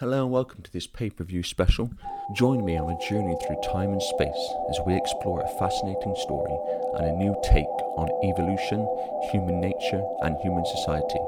Hello 0.00 0.22
and 0.22 0.32
welcome 0.32 0.62
to 0.62 0.72
this 0.72 0.86
pay 0.86 1.10
per 1.10 1.24
view 1.24 1.42
special. 1.42 1.90
Join 2.34 2.64
me 2.64 2.78
on 2.78 2.88
a 2.88 3.06
journey 3.06 3.36
through 3.46 3.60
time 3.62 3.90
and 3.90 4.02
space 4.02 4.54
as 4.70 4.80
we 4.86 4.96
explore 4.96 5.42
a 5.42 5.58
fascinating 5.58 6.16
story 6.16 6.56
and 6.94 7.04
a 7.06 7.18
new 7.18 7.36
take 7.44 7.66
on 7.98 8.08
evolution, 8.24 8.88
human 9.30 9.60
nature, 9.60 10.02
and 10.22 10.38
human 10.38 10.64
society. 10.64 11.20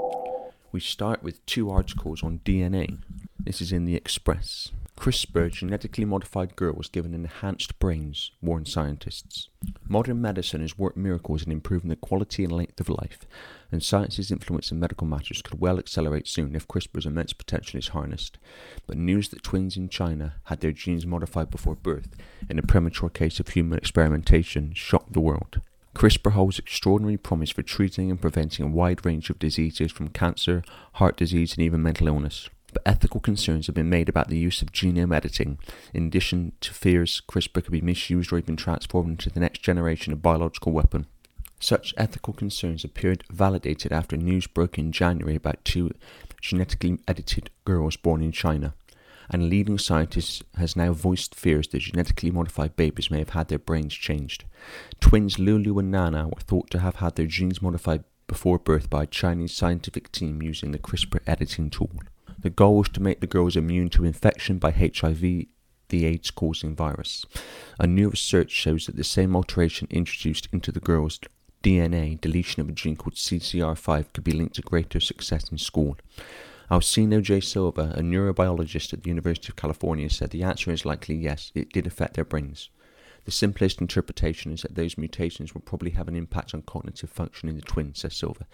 We 0.72 0.80
start 0.80 1.22
with 1.22 1.44
two 1.44 1.70
articles 1.70 2.22
on 2.22 2.40
DNA. 2.46 2.96
This 3.38 3.60
is 3.60 3.72
in 3.72 3.84
the 3.84 3.94
Express. 3.94 4.70
CRISPR 5.02 5.50
genetically 5.50 6.04
modified 6.04 6.54
girls 6.54 6.88
given 6.88 7.12
enhanced 7.12 7.76
brains, 7.80 8.30
warn 8.40 8.64
scientists. 8.64 9.48
Modern 9.88 10.22
medicine 10.22 10.60
has 10.60 10.78
worked 10.78 10.96
miracles 10.96 11.42
in 11.42 11.50
improving 11.50 11.90
the 11.90 11.96
quality 11.96 12.44
and 12.44 12.52
length 12.52 12.78
of 12.78 12.88
life, 12.88 13.26
and 13.72 13.82
science's 13.82 14.30
influence 14.30 14.70
in 14.70 14.78
medical 14.78 15.08
matters 15.08 15.42
could 15.42 15.60
well 15.60 15.80
accelerate 15.80 16.28
soon 16.28 16.54
if 16.54 16.68
CRISPR's 16.68 17.04
immense 17.04 17.32
potential 17.32 17.78
is 17.80 17.88
harnessed. 17.88 18.38
But 18.86 18.96
news 18.96 19.30
that 19.30 19.42
twins 19.42 19.76
in 19.76 19.88
China 19.88 20.34
had 20.44 20.60
their 20.60 20.70
genes 20.70 21.04
modified 21.04 21.50
before 21.50 21.74
birth 21.74 22.14
in 22.48 22.60
a 22.60 22.62
premature 22.62 23.10
case 23.10 23.40
of 23.40 23.48
human 23.48 23.78
experimentation 23.78 24.72
shocked 24.72 25.14
the 25.14 25.20
world. 25.20 25.62
CRISPR 25.96 26.30
holds 26.30 26.60
extraordinary 26.60 27.16
promise 27.16 27.50
for 27.50 27.62
treating 27.62 28.08
and 28.08 28.20
preventing 28.20 28.64
a 28.66 28.70
wide 28.70 29.04
range 29.04 29.30
of 29.30 29.40
diseases 29.40 29.90
from 29.90 30.10
cancer, 30.10 30.62
heart 30.92 31.16
disease, 31.16 31.54
and 31.54 31.62
even 31.64 31.82
mental 31.82 32.06
illness 32.06 32.48
but 32.72 32.82
ethical 32.86 33.20
concerns 33.20 33.66
have 33.66 33.74
been 33.74 33.90
made 33.90 34.08
about 34.08 34.28
the 34.28 34.38
use 34.38 34.62
of 34.62 34.72
genome 34.72 35.14
editing, 35.14 35.58
in 35.92 36.06
addition 36.06 36.52
to 36.60 36.72
fears 36.72 37.22
CRISPR 37.28 37.64
could 37.64 37.72
be 37.72 37.80
misused 37.80 38.32
or 38.32 38.38
even 38.38 38.56
transformed 38.56 39.10
into 39.10 39.30
the 39.30 39.40
next 39.40 39.62
generation 39.62 40.12
of 40.12 40.22
biological 40.22 40.72
weapon. 40.72 41.06
Such 41.60 41.94
ethical 41.96 42.32
concerns 42.32 42.82
appeared 42.82 43.24
validated 43.30 43.92
after 43.92 44.16
news 44.16 44.46
broke 44.48 44.78
in 44.78 44.90
January 44.90 45.36
about 45.36 45.64
two 45.64 45.92
genetically 46.40 46.98
edited 47.06 47.50
girls 47.64 47.96
born 47.96 48.20
in 48.20 48.32
China. 48.32 48.74
And 49.30 49.42
a 49.42 49.46
leading 49.46 49.78
scientist 49.78 50.42
has 50.56 50.74
now 50.74 50.92
voiced 50.92 51.34
fears 51.34 51.68
that 51.68 51.78
genetically 51.78 52.32
modified 52.32 52.74
babies 52.74 53.10
may 53.10 53.20
have 53.20 53.30
had 53.30 53.48
their 53.48 53.60
brains 53.60 53.94
changed. 53.94 54.44
Twins 55.00 55.38
Lulu 55.38 55.78
and 55.78 55.90
Nana 55.90 56.26
were 56.26 56.40
thought 56.40 56.68
to 56.70 56.80
have 56.80 56.96
had 56.96 57.14
their 57.14 57.26
genes 57.26 57.62
modified 57.62 58.02
before 58.26 58.58
birth 58.58 58.90
by 58.90 59.04
a 59.04 59.06
Chinese 59.06 59.52
scientific 59.52 60.10
team 60.10 60.42
using 60.42 60.72
the 60.72 60.78
CRISPR 60.78 61.20
editing 61.26 61.70
tool. 61.70 61.90
The 62.42 62.50
goal 62.50 62.78
was 62.78 62.88
to 62.90 63.02
make 63.02 63.20
the 63.20 63.26
girls 63.26 63.56
immune 63.56 63.88
to 63.90 64.04
infection 64.04 64.58
by 64.58 64.72
HIV, 64.72 65.20
the 65.20 66.06
AIDS 66.06 66.30
causing 66.30 66.74
virus. 66.74 67.24
A 67.78 67.86
new 67.86 68.08
research 68.08 68.50
shows 68.50 68.86
that 68.86 68.96
the 68.96 69.04
same 69.04 69.36
alteration 69.36 69.86
introduced 69.90 70.48
into 70.52 70.72
the 70.72 70.80
girls' 70.80 71.20
DNA, 71.62 72.20
deletion 72.20 72.60
of 72.60 72.68
a 72.68 72.72
gene 72.72 72.96
called 72.96 73.14
CCR5, 73.14 74.12
could 74.12 74.24
be 74.24 74.32
linked 74.32 74.56
to 74.56 74.62
greater 74.62 74.98
success 74.98 75.50
in 75.52 75.58
school. 75.58 75.96
Alcino 76.70 77.22
J. 77.22 77.40
Silva, 77.40 77.92
a 77.96 78.00
neurobiologist 78.00 78.92
at 78.92 79.02
the 79.02 79.10
University 79.10 79.48
of 79.48 79.56
California, 79.56 80.10
said 80.10 80.30
the 80.30 80.42
answer 80.42 80.72
is 80.72 80.84
likely 80.84 81.14
yes, 81.14 81.52
it 81.54 81.72
did 81.72 81.86
affect 81.86 82.14
their 82.14 82.24
brains. 82.24 82.70
The 83.24 83.30
simplest 83.30 83.80
interpretation 83.80 84.52
is 84.52 84.62
that 84.62 84.74
those 84.74 84.98
mutations 84.98 85.54
will 85.54 85.60
probably 85.60 85.90
have 85.90 86.08
an 86.08 86.16
impact 86.16 86.54
on 86.54 86.62
cognitive 86.62 87.10
function 87.10 87.48
in 87.48 87.54
the 87.54 87.62
twins, 87.62 88.00
says 88.00 88.16
Silva. 88.16 88.46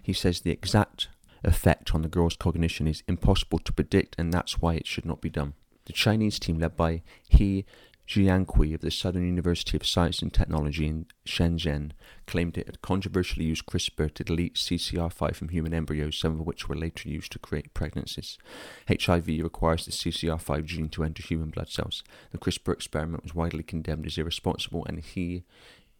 He 0.00 0.12
says 0.12 0.40
the 0.40 0.52
exact 0.52 1.08
effect 1.44 1.94
on 1.94 2.02
the 2.02 2.08
girl's 2.08 2.36
cognition 2.36 2.86
is 2.86 3.02
impossible 3.08 3.58
to 3.60 3.72
predict, 3.72 4.14
and 4.18 4.32
that's 4.32 4.60
why 4.60 4.74
it 4.74 4.86
should 4.86 5.06
not 5.06 5.20
be 5.20 5.30
done. 5.30 5.54
The 5.86 5.92
Chinese 5.92 6.38
team, 6.38 6.58
led 6.58 6.76
by 6.76 7.02
He 7.28 7.64
Jiankui 8.08 8.74
of 8.74 8.80
the 8.80 8.90
Southern 8.90 9.24
University 9.24 9.76
of 9.76 9.86
Science 9.86 10.20
and 10.22 10.32
Technology 10.32 10.86
in 10.86 11.06
Shenzhen, 11.24 11.92
claimed 12.26 12.58
it 12.58 12.66
had 12.66 12.82
controversially 12.82 13.46
used 13.46 13.66
CRISPR 13.66 14.12
to 14.14 14.24
delete 14.24 14.56
CCR5 14.56 15.34
from 15.34 15.48
human 15.48 15.72
embryos, 15.72 16.18
some 16.18 16.40
of 16.40 16.46
which 16.46 16.68
were 16.68 16.76
later 16.76 17.08
used 17.08 17.32
to 17.32 17.38
create 17.38 17.72
pregnancies. 17.74 18.38
HIV 18.88 19.26
requires 19.26 19.86
the 19.86 19.92
CCR5 19.92 20.64
gene 20.64 20.88
to 20.90 21.04
enter 21.04 21.22
human 21.22 21.50
blood 21.50 21.68
cells. 21.68 22.02
The 22.32 22.38
CRISPR 22.38 22.72
experiment 22.74 23.22
was 23.22 23.34
widely 23.34 23.62
condemned 23.62 24.06
as 24.06 24.18
irresponsible, 24.18 24.84
and 24.84 25.00
he 25.00 25.44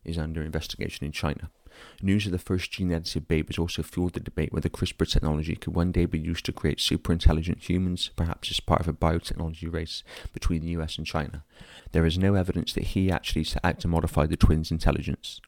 is 0.04 0.19
under 0.19 0.42
investigation 0.42 1.06
in 1.06 1.12
China. 1.12 1.50
News 2.00 2.26
of 2.26 2.32
the 2.32 2.38
first 2.38 2.70
gene 2.70 2.92
edited 2.92 3.28
babies 3.28 3.58
also 3.58 3.82
fueled 3.82 4.14
the 4.14 4.20
debate 4.20 4.52
whether 4.52 4.68
CRISPR 4.68 5.10
technology 5.10 5.56
could 5.56 5.74
one 5.74 5.92
day 5.92 6.04
be 6.04 6.18
used 6.18 6.44
to 6.46 6.52
create 6.52 6.80
super 6.80 7.12
intelligent 7.12 7.68
humans, 7.68 8.10
perhaps 8.16 8.50
as 8.50 8.60
part 8.60 8.80
of 8.80 8.88
a 8.88 8.92
biotechnology 8.92 9.72
race 9.72 10.02
between 10.32 10.62
the 10.62 10.70
US 10.70 10.98
and 10.98 11.06
China. 11.06 11.44
There 11.92 12.06
is 12.06 12.18
no 12.18 12.34
evidence 12.34 12.72
that 12.72 12.84
he 12.84 13.10
actually 13.10 13.44
set 13.44 13.64
out 13.64 13.80
to 13.80 13.88
modify 13.88 14.26
the 14.26 14.36
twins' 14.36 14.70
intelligence. 14.70 15.40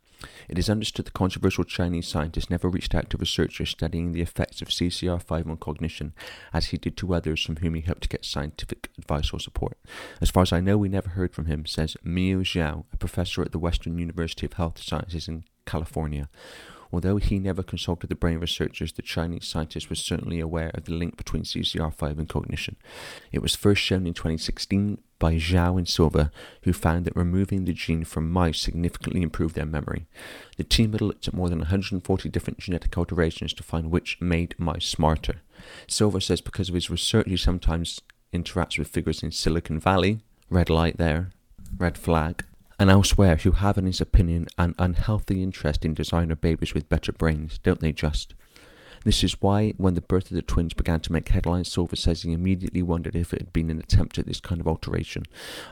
It 0.48 0.58
is 0.58 0.70
understood 0.70 1.06
the 1.06 1.10
controversial 1.10 1.64
Chinese 1.64 2.08
scientist 2.08 2.50
never 2.50 2.68
reached 2.68 2.94
out 2.94 3.10
to 3.10 3.18
researchers 3.18 3.70
studying 3.70 4.12
the 4.12 4.22
effects 4.22 4.62
of 4.62 4.68
CCR5 4.68 5.48
on 5.48 5.56
cognition, 5.56 6.14
as 6.52 6.66
he 6.66 6.78
did 6.78 6.96
to 6.98 7.14
others 7.14 7.42
from 7.42 7.56
whom 7.56 7.74
he 7.74 7.82
hoped 7.82 8.02
to 8.02 8.08
get 8.08 8.24
scientific 8.24 8.90
advice 8.98 9.32
or 9.32 9.40
support. 9.40 9.78
As 10.20 10.30
far 10.30 10.42
as 10.42 10.52
I 10.52 10.60
know, 10.60 10.78
we 10.78 10.88
never 10.88 11.10
heard 11.10 11.34
from 11.34 11.46
him, 11.46 11.66
says 11.66 11.96
Miou 12.04 12.40
Zhou, 12.40 12.84
a 12.92 12.96
professor 12.96 13.42
at 13.42 13.52
the 13.52 13.58
Western 13.58 13.98
University 13.98 14.46
of 14.46 14.54
Health 14.54 14.80
Sciences 14.80 15.28
in 15.28 15.44
California. 15.66 16.28
Although 16.94 17.16
he 17.16 17.40
never 17.40 17.64
consulted 17.64 18.06
the 18.06 18.14
brain 18.14 18.38
researchers, 18.38 18.92
the 18.92 19.02
Chinese 19.02 19.48
scientist 19.48 19.90
was 19.90 19.98
certainly 19.98 20.38
aware 20.38 20.70
of 20.74 20.84
the 20.84 20.92
link 20.94 21.16
between 21.16 21.42
CCR5 21.42 22.18
and 22.18 22.28
cognition. 22.28 22.76
It 23.32 23.42
was 23.42 23.56
first 23.56 23.82
shown 23.82 24.06
in 24.06 24.14
2016 24.14 24.98
by 25.18 25.34
Zhou 25.34 25.76
and 25.76 25.88
Silva, 25.88 26.30
who 26.62 26.72
found 26.72 27.04
that 27.04 27.16
removing 27.16 27.64
the 27.64 27.72
gene 27.72 28.04
from 28.04 28.30
mice 28.30 28.60
significantly 28.60 29.22
improved 29.22 29.56
their 29.56 29.66
memory. 29.66 30.06
The 30.56 30.62
team 30.62 30.92
had 30.92 31.00
looked 31.00 31.26
at 31.26 31.34
more 31.34 31.48
than 31.48 31.58
140 31.58 32.28
different 32.28 32.60
genetic 32.60 32.96
alterations 32.96 33.52
to 33.54 33.64
find 33.64 33.90
which 33.90 34.20
made 34.20 34.54
mice 34.56 34.86
smarter. 34.86 35.40
Silva 35.88 36.20
says 36.20 36.40
because 36.40 36.68
of 36.68 36.76
his 36.76 36.90
research, 36.90 37.26
he 37.26 37.36
sometimes 37.36 38.00
interacts 38.32 38.78
with 38.78 38.86
figures 38.86 39.22
in 39.22 39.32
Silicon 39.32 39.80
Valley, 39.80 40.20
red 40.48 40.70
light 40.70 40.98
there, 40.98 41.30
red 41.76 41.98
flag, 41.98 42.44
and 42.78 42.90
elsewhere 42.90 43.36
who 43.36 43.52
have, 43.52 43.78
in 43.78 43.86
his 43.86 44.00
opinion, 44.00 44.48
an 44.58 44.74
unhealthy 44.78 45.42
interest 45.42 45.84
in 45.84 45.94
designer 45.94 46.36
babies 46.36 46.74
with 46.74 46.88
better 46.88 47.12
brains, 47.12 47.58
don't 47.58 47.80
they 47.80 47.92
just? 47.92 48.34
This 49.04 49.22
is 49.22 49.40
why, 49.42 49.74
when 49.76 49.94
the 49.94 50.00
birth 50.00 50.30
of 50.30 50.34
the 50.34 50.42
twins 50.42 50.72
began 50.72 51.00
to 51.00 51.12
make 51.12 51.28
headlines, 51.28 51.70
Silva 51.70 51.94
says 51.94 52.22
he 52.22 52.32
immediately 52.32 52.82
wondered 52.82 53.14
if 53.14 53.34
it 53.34 53.40
had 53.40 53.52
been 53.52 53.70
an 53.70 53.78
attempt 53.78 54.18
at 54.18 54.26
this 54.26 54.40
kind 54.40 54.60
of 54.60 54.66
alteration. 54.66 55.24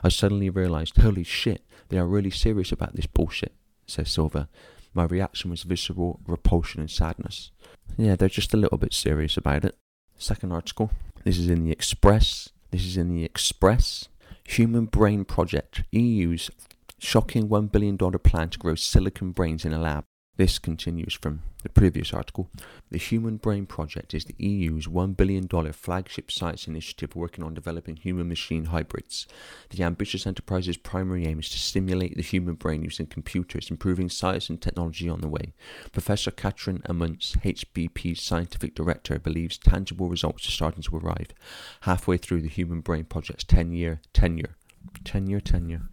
I 0.03 0.09
suddenly 0.09 0.51
realized, 0.51 0.97
holy 0.97 1.23
shit, 1.23 1.63
they 1.89 1.97
are 1.97 2.05
really 2.05 2.29
serious 2.29 2.71
about 2.71 2.95
this 2.95 3.07
bullshit, 3.07 3.53
says 3.87 4.11
Silva. 4.11 4.49
My 4.93 5.05
reaction 5.05 5.49
was 5.49 5.63
visceral 5.63 6.19
repulsion 6.27 6.79
and 6.79 6.91
sadness. 6.91 7.49
Yeah, 7.97 8.15
they're 8.15 8.29
just 8.29 8.53
a 8.53 8.57
little 8.57 8.77
bit 8.77 8.93
serious 8.93 9.35
about 9.35 9.65
it. 9.65 9.75
Second 10.17 10.51
article. 10.51 10.91
This 11.23 11.39
is 11.39 11.49
in 11.49 11.63
the 11.63 11.71
Express. 11.71 12.49
This 12.69 12.85
is 12.85 12.97
in 12.97 13.09
the 13.09 13.23
Express. 13.23 14.09
Human 14.45 14.85
Brain 14.85 15.25
Project. 15.25 15.83
EU's 15.91 16.51
Shocking 17.05 17.49
$1 17.49 17.69
billion 17.69 17.97
plan 17.97 18.49
to 18.49 18.57
grow 18.57 18.75
silicon 18.75 19.33
brains 19.33 19.65
in 19.65 19.73
a 19.73 19.77
lab. 19.77 20.05
This 20.37 20.57
continues 20.57 21.13
from 21.13 21.41
the 21.61 21.67
previous 21.67 22.13
article. 22.13 22.49
The 22.91 22.97
Human 22.97 23.35
Brain 23.35 23.65
Project 23.65 24.13
is 24.13 24.23
the 24.23 24.35
EU's 24.37 24.87
$1 24.87 25.17
billion 25.17 25.47
flagship 25.73 26.31
science 26.31 26.65
initiative 26.65 27.13
working 27.13 27.43
on 27.43 27.53
developing 27.53 27.97
human 27.97 28.29
machine 28.29 28.65
hybrids. 28.65 29.27
The 29.69 29.83
ambitious 29.83 30.25
enterprise's 30.25 30.77
primary 30.77 31.25
aim 31.27 31.39
is 31.39 31.49
to 31.49 31.59
stimulate 31.59 32.15
the 32.15 32.23
human 32.23 32.55
brain 32.55 32.83
using 32.83 33.05
computers, 33.05 33.69
improving 33.69 34.07
science 34.07 34.49
and 34.49 34.59
technology 34.61 35.09
on 35.09 35.19
the 35.19 35.27
way. 35.27 35.53
Professor 35.91 36.31
Katrin 36.31 36.79
Amunts, 36.87 37.37
HBP's 37.41 38.21
scientific 38.21 38.75
director, 38.75 39.19
believes 39.19 39.57
tangible 39.57 40.07
results 40.07 40.47
are 40.47 40.51
starting 40.51 40.83
to 40.83 40.97
arrive 40.97 41.27
halfway 41.81 42.15
through 42.15 42.41
the 42.41 42.47
Human 42.47 42.79
Brain 42.79 43.03
Project's 43.03 43.43
10 43.43 43.73
year 43.73 43.99
tenure. 44.13 44.55
10 45.03 45.27
year 45.27 45.41
tenure. 45.41 45.89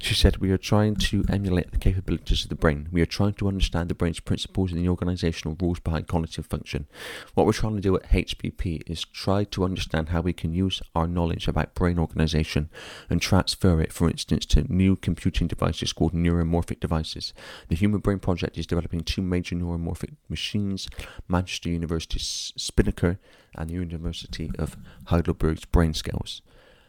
She 0.00 0.14
said, 0.14 0.36
We 0.36 0.50
are 0.50 0.58
trying 0.58 0.96
to 0.96 1.24
emulate 1.28 1.72
the 1.72 1.78
capabilities 1.78 2.44
of 2.44 2.48
the 2.48 2.54
brain. 2.54 2.88
We 2.92 3.02
are 3.02 3.06
trying 3.06 3.34
to 3.34 3.48
understand 3.48 3.88
the 3.88 3.94
brain's 3.94 4.20
principles 4.20 4.72
and 4.72 4.80
the 4.80 4.88
organizational 4.88 5.56
rules 5.60 5.80
behind 5.80 6.06
cognitive 6.06 6.46
function. 6.46 6.86
What 7.34 7.46
we're 7.46 7.52
trying 7.52 7.76
to 7.76 7.82
do 7.82 7.96
at 7.96 8.10
HBP 8.10 8.82
is 8.86 9.04
try 9.04 9.44
to 9.44 9.64
understand 9.64 10.10
how 10.10 10.20
we 10.20 10.32
can 10.32 10.52
use 10.52 10.80
our 10.94 11.08
knowledge 11.08 11.48
about 11.48 11.74
brain 11.74 11.98
organization 11.98 12.70
and 13.10 13.20
transfer 13.20 13.80
it, 13.80 13.92
for 13.92 14.08
instance, 14.08 14.46
to 14.46 14.72
new 14.72 14.94
computing 14.96 15.48
devices 15.48 15.92
called 15.92 16.14
neuromorphic 16.14 16.80
devices. 16.80 17.34
The 17.68 17.76
Human 17.76 18.00
Brain 18.00 18.20
Project 18.20 18.56
is 18.56 18.66
developing 18.66 19.00
two 19.00 19.22
major 19.22 19.56
neuromorphic 19.56 20.14
machines 20.28 20.88
Manchester 21.26 21.70
University's 21.70 22.52
Spinnaker 22.56 23.18
and 23.54 23.68
the 23.68 23.74
University 23.74 24.50
of 24.58 24.76
Heidelberg's 25.06 25.64
Brain 25.64 25.92
Scales. 25.92 26.42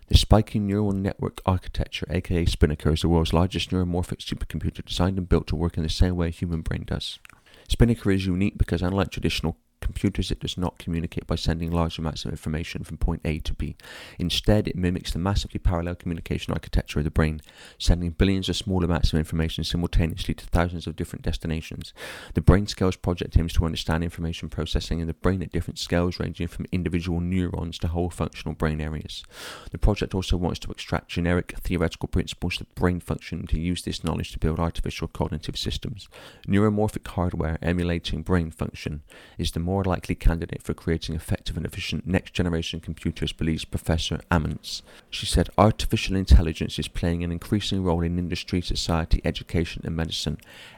The 0.09 0.17
spiky 0.17 0.57
neural 0.57 0.91
network 0.91 1.39
architecture, 1.45 2.07
aka 2.09 2.43
Spinnaker, 2.45 2.91
is 2.91 3.01
the 3.01 3.09
world's 3.09 3.31
largest 3.31 3.69
neuromorphic 3.69 4.25
supercomputer 4.25 4.83
designed 4.83 5.19
and 5.19 5.29
built 5.29 5.45
to 5.47 5.55
work 5.55 5.77
in 5.77 5.83
the 5.83 5.89
same 5.89 6.15
way 6.15 6.29
a 6.29 6.31
human 6.31 6.61
brain 6.61 6.83
does. 6.83 7.19
Spinnaker 7.67 8.09
is 8.09 8.25
unique 8.25 8.57
because, 8.57 8.81
unlike 8.81 9.11
traditional 9.11 9.57
computers, 9.89 10.29
it 10.29 10.39
does 10.39 10.57
not 10.57 10.77
communicate 10.77 11.25
by 11.25 11.35
sending 11.35 11.71
large 11.71 11.97
amounts 11.97 12.23
of 12.23 12.31
information 12.31 12.83
from 12.83 12.97
point 12.97 13.21
A 13.25 13.39
to 13.39 13.55
B. 13.55 13.75
Instead, 14.19 14.67
it 14.67 14.75
mimics 14.75 15.11
the 15.11 15.17
massively 15.17 15.59
parallel 15.59 15.95
communication 15.95 16.53
architecture 16.53 16.99
of 16.99 17.05
the 17.05 17.11
brain, 17.11 17.41
sending 17.79 18.11
billions 18.11 18.49
of 18.49 18.55
small 18.55 18.83
amounts 18.83 19.11
of 19.11 19.17
information 19.17 19.63
simultaneously 19.63 20.35
to 20.35 20.45
thousands 20.45 20.85
of 20.85 20.95
different 20.95 21.23
destinations. 21.23 21.91
The 22.35 22.41
Brain 22.41 22.67
Scales 22.67 22.97
project 22.97 23.35
aims 23.37 23.53
to 23.53 23.65
understand 23.65 24.03
information 24.03 24.47
processing 24.47 24.99
in 24.99 25.07
the 25.07 25.13
brain 25.13 25.41
at 25.41 25.51
different 25.51 25.79
scales, 25.79 26.19
ranging 26.19 26.47
from 26.47 26.67
individual 26.71 27.19
neurons 27.19 27.79
to 27.79 27.87
whole 27.87 28.11
functional 28.11 28.53
brain 28.53 28.79
areas. 28.79 29.23
The 29.71 29.79
project 29.79 30.13
also 30.13 30.37
wants 30.37 30.59
to 30.59 30.71
extract 30.71 31.09
generic 31.09 31.55
theoretical 31.61 32.09
principles 32.09 32.61
of 32.61 32.73
brain 32.75 32.99
function 32.99 33.47
to 33.47 33.59
use 33.59 33.81
this 33.81 34.03
knowledge 34.03 34.31
to 34.33 34.39
build 34.39 34.59
artificial 34.59 35.07
cognitive 35.07 35.57
systems. 35.57 36.07
Neuromorphic 36.47 37.07
hardware 37.07 37.57
emulating 37.61 38.21
brain 38.21 38.51
function 38.51 39.01
is 39.37 39.51
the 39.51 39.59
more 39.59 39.78
likely 39.83 40.15
candidate 40.15 40.63
for 40.63 40.73
creating 40.73 41.15
effective 41.15 41.57
and 41.57 41.65
efficient 41.65 42.07
next 42.07 42.33
generation 42.33 42.79
computers, 42.79 43.31
believes 43.31 43.65
Professor 43.65 44.19
Amunts. 44.31 44.81
She 45.09 45.25
said 45.25 45.49
artificial 45.57 46.15
intelligence 46.15 46.79
is 46.79 46.87
playing 46.87 47.23
an 47.23 47.31
increasing 47.31 47.83
role 47.83 48.01
in 48.01 48.17
industry, 48.17 48.61
society, 48.61 49.21
education, 49.23 49.81
and 49.85 49.95
medicine 49.95 50.37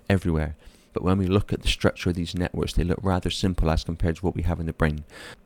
everywhere. 0.09 0.56
But 0.94 1.03
when 1.03 1.18
we 1.18 1.27
look 1.27 1.53
at 1.53 1.62
the 1.62 1.68
structure 1.68 2.09
of 2.09 2.15
these 2.15 2.36
networks, 2.36 2.74
they 2.74 2.83
look 2.83 3.00
rather 3.01 3.30
simple 3.30 3.69
as 3.69 3.83
compared 3.83 4.18
to 4.18 4.25
what 4.25 4.36
we 4.36 4.42
have 4.44 4.59
in 4.59 4.65
the 4.65 4.74
brain. 4.74 5.03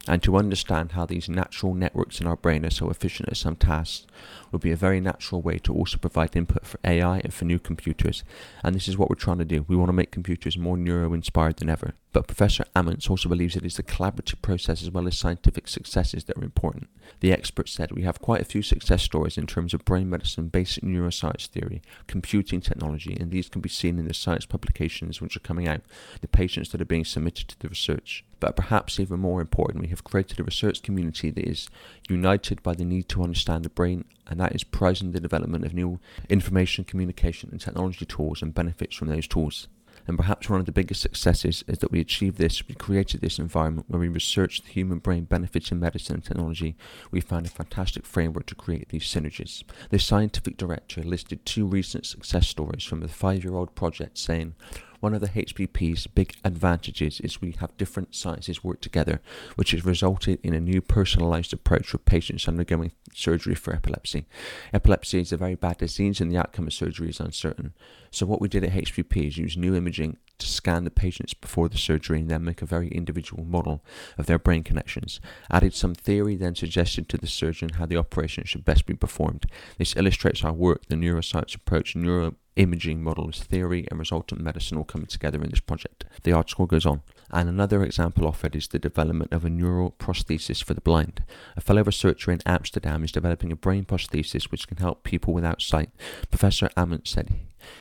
And 0.07 0.21
to 0.21 0.37
understand 0.37 0.91
how 0.91 1.05
these 1.05 1.27
natural 1.27 1.73
networks 1.73 2.21
in 2.21 2.27
our 2.27 2.35
brain 2.35 2.63
are 2.65 2.69
so 2.69 2.89
efficient 2.89 3.29
at 3.29 3.37
some 3.37 3.55
tasks 3.55 4.05
would 4.51 4.61
be 4.61 4.71
a 4.71 4.75
very 4.75 5.01
natural 5.01 5.41
way 5.41 5.57
to 5.59 5.73
also 5.73 5.97
provide 5.97 6.35
input 6.35 6.65
for 6.65 6.79
AI 6.83 7.19
and 7.19 7.33
for 7.33 7.45
new 7.45 7.57
computers. 7.57 8.23
And 8.63 8.75
this 8.75 8.87
is 8.87 8.97
what 8.97 9.09
we're 9.09 9.15
trying 9.15 9.39
to 9.39 9.45
do. 9.45 9.65
We 9.67 9.75
want 9.75 9.89
to 9.89 9.93
make 9.93 10.11
computers 10.11 10.57
more 10.57 10.77
neuro 10.77 11.13
inspired 11.13 11.57
than 11.57 11.69
ever. 11.69 11.95
But 12.13 12.27
Professor 12.27 12.63
Amunts 12.75 13.09
also 13.09 13.27
believes 13.27 13.55
it 13.57 13.65
is 13.65 13.75
the 13.75 13.83
collaborative 13.83 14.41
process 14.41 14.81
as 14.81 14.89
well 14.89 15.07
as 15.07 15.17
scientific 15.17 15.67
successes 15.67 16.23
that 16.25 16.37
are 16.37 16.43
important. 16.43 16.87
The 17.19 17.33
expert 17.33 17.67
said 17.67 17.91
we 17.91 18.03
have 18.03 18.21
quite 18.21 18.39
a 18.39 18.45
few 18.45 18.61
success 18.61 19.03
stories 19.03 19.37
in 19.37 19.47
terms 19.47 19.73
of 19.73 19.83
brain 19.83 20.09
medicine, 20.09 20.47
basic 20.47 20.83
neuroscience 20.83 21.47
theory, 21.47 21.81
computing 22.07 22.61
technology, 22.61 23.17
and 23.19 23.31
these 23.31 23.49
can 23.49 23.59
be 23.59 23.67
seen 23.67 23.99
in 23.99 24.07
the 24.07 24.13
science 24.13 24.45
publications 24.45 25.19
which 25.19 25.35
are 25.35 25.41
coming 25.41 25.67
out, 25.67 25.81
the 26.21 26.27
patients 26.27 26.69
that 26.69 26.79
are 26.79 26.85
being 26.85 27.03
submitted 27.03 27.49
to 27.49 27.59
the 27.59 27.67
research. 27.67 28.23
But 28.39 28.55
perhaps 28.55 28.99
even 28.99 29.19
more 29.19 29.41
important, 29.41 29.81
we 29.81 29.89
have 29.89 30.03
created 30.03 30.39
a 30.39 30.43
research 30.43 30.81
community 30.81 31.29
that 31.31 31.47
is 31.47 31.69
united 32.09 32.61
by 32.63 32.73
the 32.73 32.85
need 32.85 33.09
to 33.09 33.23
understand 33.23 33.63
the 33.63 33.69
brain, 33.69 34.05
and 34.27 34.39
that 34.39 34.55
is 34.55 34.63
prizing 34.63 35.11
the 35.11 35.19
development 35.19 35.65
of 35.65 35.73
new 35.73 35.99
information, 36.29 36.83
communication, 36.83 37.49
and 37.51 37.61
technology 37.61 38.05
tools 38.05 38.41
and 38.41 38.53
benefits 38.53 38.95
from 38.95 39.07
those 39.07 39.27
tools. 39.27 39.67
And 40.07 40.17
perhaps 40.17 40.49
one 40.49 40.59
of 40.59 40.65
the 40.65 40.71
biggest 40.71 41.01
successes 41.01 41.63
is 41.67 41.79
that 41.79 41.91
we 41.91 41.99
achieved 41.99 42.37
this, 42.37 42.67
we 42.67 42.75
created 42.75 43.21
this 43.21 43.39
environment 43.39 43.89
where 43.89 43.99
we 43.99 44.07
researched 44.07 44.65
the 44.65 44.71
human 44.71 44.99
brain 44.99 45.23
benefits 45.23 45.71
in 45.71 45.79
medicine 45.79 46.15
and 46.15 46.23
technology. 46.23 46.75
We 47.11 47.21
found 47.21 47.47
a 47.47 47.49
fantastic 47.49 48.05
framework 48.05 48.45
to 48.47 48.55
create 48.55 48.89
these 48.89 49.03
synergies. 49.03 49.63
The 49.89 49.97
scientific 49.97 50.57
director 50.57 51.01
listed 51.01 51.45
two 51.45 51.65
recent 51.65 52.05
success 52.05 52.47
stories 52.47 52.83
from 52.83 52.99
the 52.99 53.07
five 53.07 53.43
year 53.43 53.55
old 53.55 53.73
project 53.73 54.17
saying, 54.17 54.53
one 54.99 55.13
of 55.13 55.21
the 55.21 55.27
HBP's 55.27 56.07
big 56.07 56.35
advantages 56.43 57.19
is 57.19 57.41
we 57.41 57.55
have 57.59 57.77
different 57.77 58.15
sciences 58.15 58.63
work 58.63 58.81
together, 58.81 59.21
which 59.55 59.71
has 59.71 59.85
resulted 59.85 60.39
in 60.43 60.53
a 60.53 60.59
new 60.59 60.81
personalized 60.81 61.53
approach 61.53 61.87
for 61.87 61.97
patients 61.97 62.47
undergoing 62.47 62.91
surgery 63.13 63.55
for 63.55 63.73
epilepsy. 63.73 64.25
Epilepsy 64.73 65.19
is 65.19 65.31
a 65.31 65.37
very 65.37 65.55
bad 65.55 65.77
disease 65.77 66.21
and 66.21 66.31
the 66.31 66.37
outcome 66.37 66.67
of 66.67 66.73
surgery 66.73 67.09
is 67.09 67.19
uncertain. 67.19 67.73
So 68.11 68.25
what 68.25 68.41
we 68.41 68.47
did 68.47 68.63
at 68.63 68.71
HBP 68.71 69.27
is 69.27 69.37
use 69.37 69.57
new 69.57 69.75
imaging 69.75 70.17
to 70.37 70.47
scan 70.47 70.83
the 70.83 70.91
patients 70.91 71.33
before 71.33 71.69
the 71.69 71.77
surgery 71.77 72.19
and 72.19 72.29
then 72.29 72.43
make 72.43 72.61
a 72.61 72.65
very 72.65 72.89
individual 72.89 73.43
model 73.43 73.83
of 74.17 74.25
their 74.25 74.39
brain 74.39 74.63
connections. 74.63 75.19
Added 75.49 75.73
some 75.73 75.95
theory, 75.95 76.35
then 76.35 76.55
suggested 76.55 77.09
to 77.09 77.17
the 77.17 77.27
surgeon 77.27 77.69
how 77.69 77.85
the 77.85 77.97
operation 77.97 78.43
should 78.45 78.65
best 78.65 78.85
be 78.85 78.95
performed. 78.95 79.45
This 79.77 79.95
illustrates 79.95 80.43
our 80.43 80.53
work, 80.53 80.85
the 80.87 80.95
neuroscience 80.95 81.55
approach, 81.55 81.95
neuro 81.95 82.35
imaging 82.55 83.03
models, 83.03 83.39
theory, 83.39 83.85
and 83.89 83.99
resultant 83.99 84.41
medicine 84.41 84.77
all 84.77 84.83
coming 84.83 85.07
together 85.07 85.41
in 85.43 85.49
this 85.49 85.59
project. 85.59 86.05
The 86.23 86.31
article 86.31 86.65
goes 86.65 86.85
on. 86.85 87.01
And 87.31 87.49
another 87.49 87.83
example 87.83 88.27
offered 88.27 88.55
is 88.55 88.67
the 88.67 88.79
development 88.79 89.33
of 89.33 89.43
a 89.43 89.49
neural 89.49 89.91
prosthesis 89.91 90.63
for 90.63 90.73
the 90.73 90.81
blind. 90.81 91.23
A 91.57 91.61
fellow 91.61 91.83
researcher 91.83 92.31
in 92.31 92.41
Amsterdam 92.45 93.03
is 93.03 93.11
developing 93.11 93.51
a 93.51 93.55
brain 93.55 93.83
prosthesis 93.83 94.51
which 94.51 94.67
can 94.67 94.77
help 94.77 95.03
people 95.03 95.33
without 95.33 95.61
sight. 95.61 95.89
Professor 96.29 96.69
Amunts 96.77 97.07
said 97.07 97.31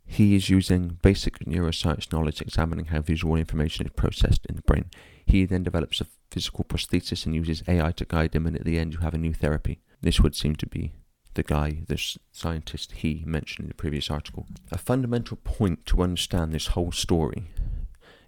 he 0.06 0.34
is 0.34 0.48
using 0.48 0.98
basic 1.02 1.38
neuroscience 1.40 2.10
knowledge 2.10 2.40
examining 2.40 2.86
how 2.86 3.02
visual 3.02 3.36
information 3.36 3.86
is 3.86 3.92
processed 3.92 4.46
in 4.46 4.56
the 4.56 4.62
brain. 4.62 4.86
He 5.26 5.44
then 5.44 5.62
develops 5.62 6.00
a 6.00 6.06
physical 6.30 6.64
prosthesis 6.64 7.26
and 7.26 7.34
uses 7.34 7.62
AI 7.68 7.92
to 7.92 8.04
guide 8.04 8.34
him, 8.34 8.46
and 8.46 8.56
at 8.56 8.64
the 8.64 8.78
end, 8.78 8.94
you 8.94 9.00
have 9.00 9.14
a 9.14 9.18
new 9.18 9.34
therapy. 9.34 9.80
This 10.00 10.20
would 10.20 10.34
seem 10.34 10.56
to 10.56 10.66
be 10.66 10.92
the 11.34 11.42
guy, 11.42 11.82
the 11.88 12.00
scientist 12.32 12.92
he 12.92 13.22
mentioned 13.26 13.64
in 13.64 13.68
the 13.68 13.74
previous 13.74 14.10
article. 14.10 14.46
A 14.72 14.78
fundamental 14.78 15.36
point 15.36 15.86
to 15.86 16.02
understand 16.02 16.52
this 16.52 16.68
whole 16.68 16.92
story 16.92 17.44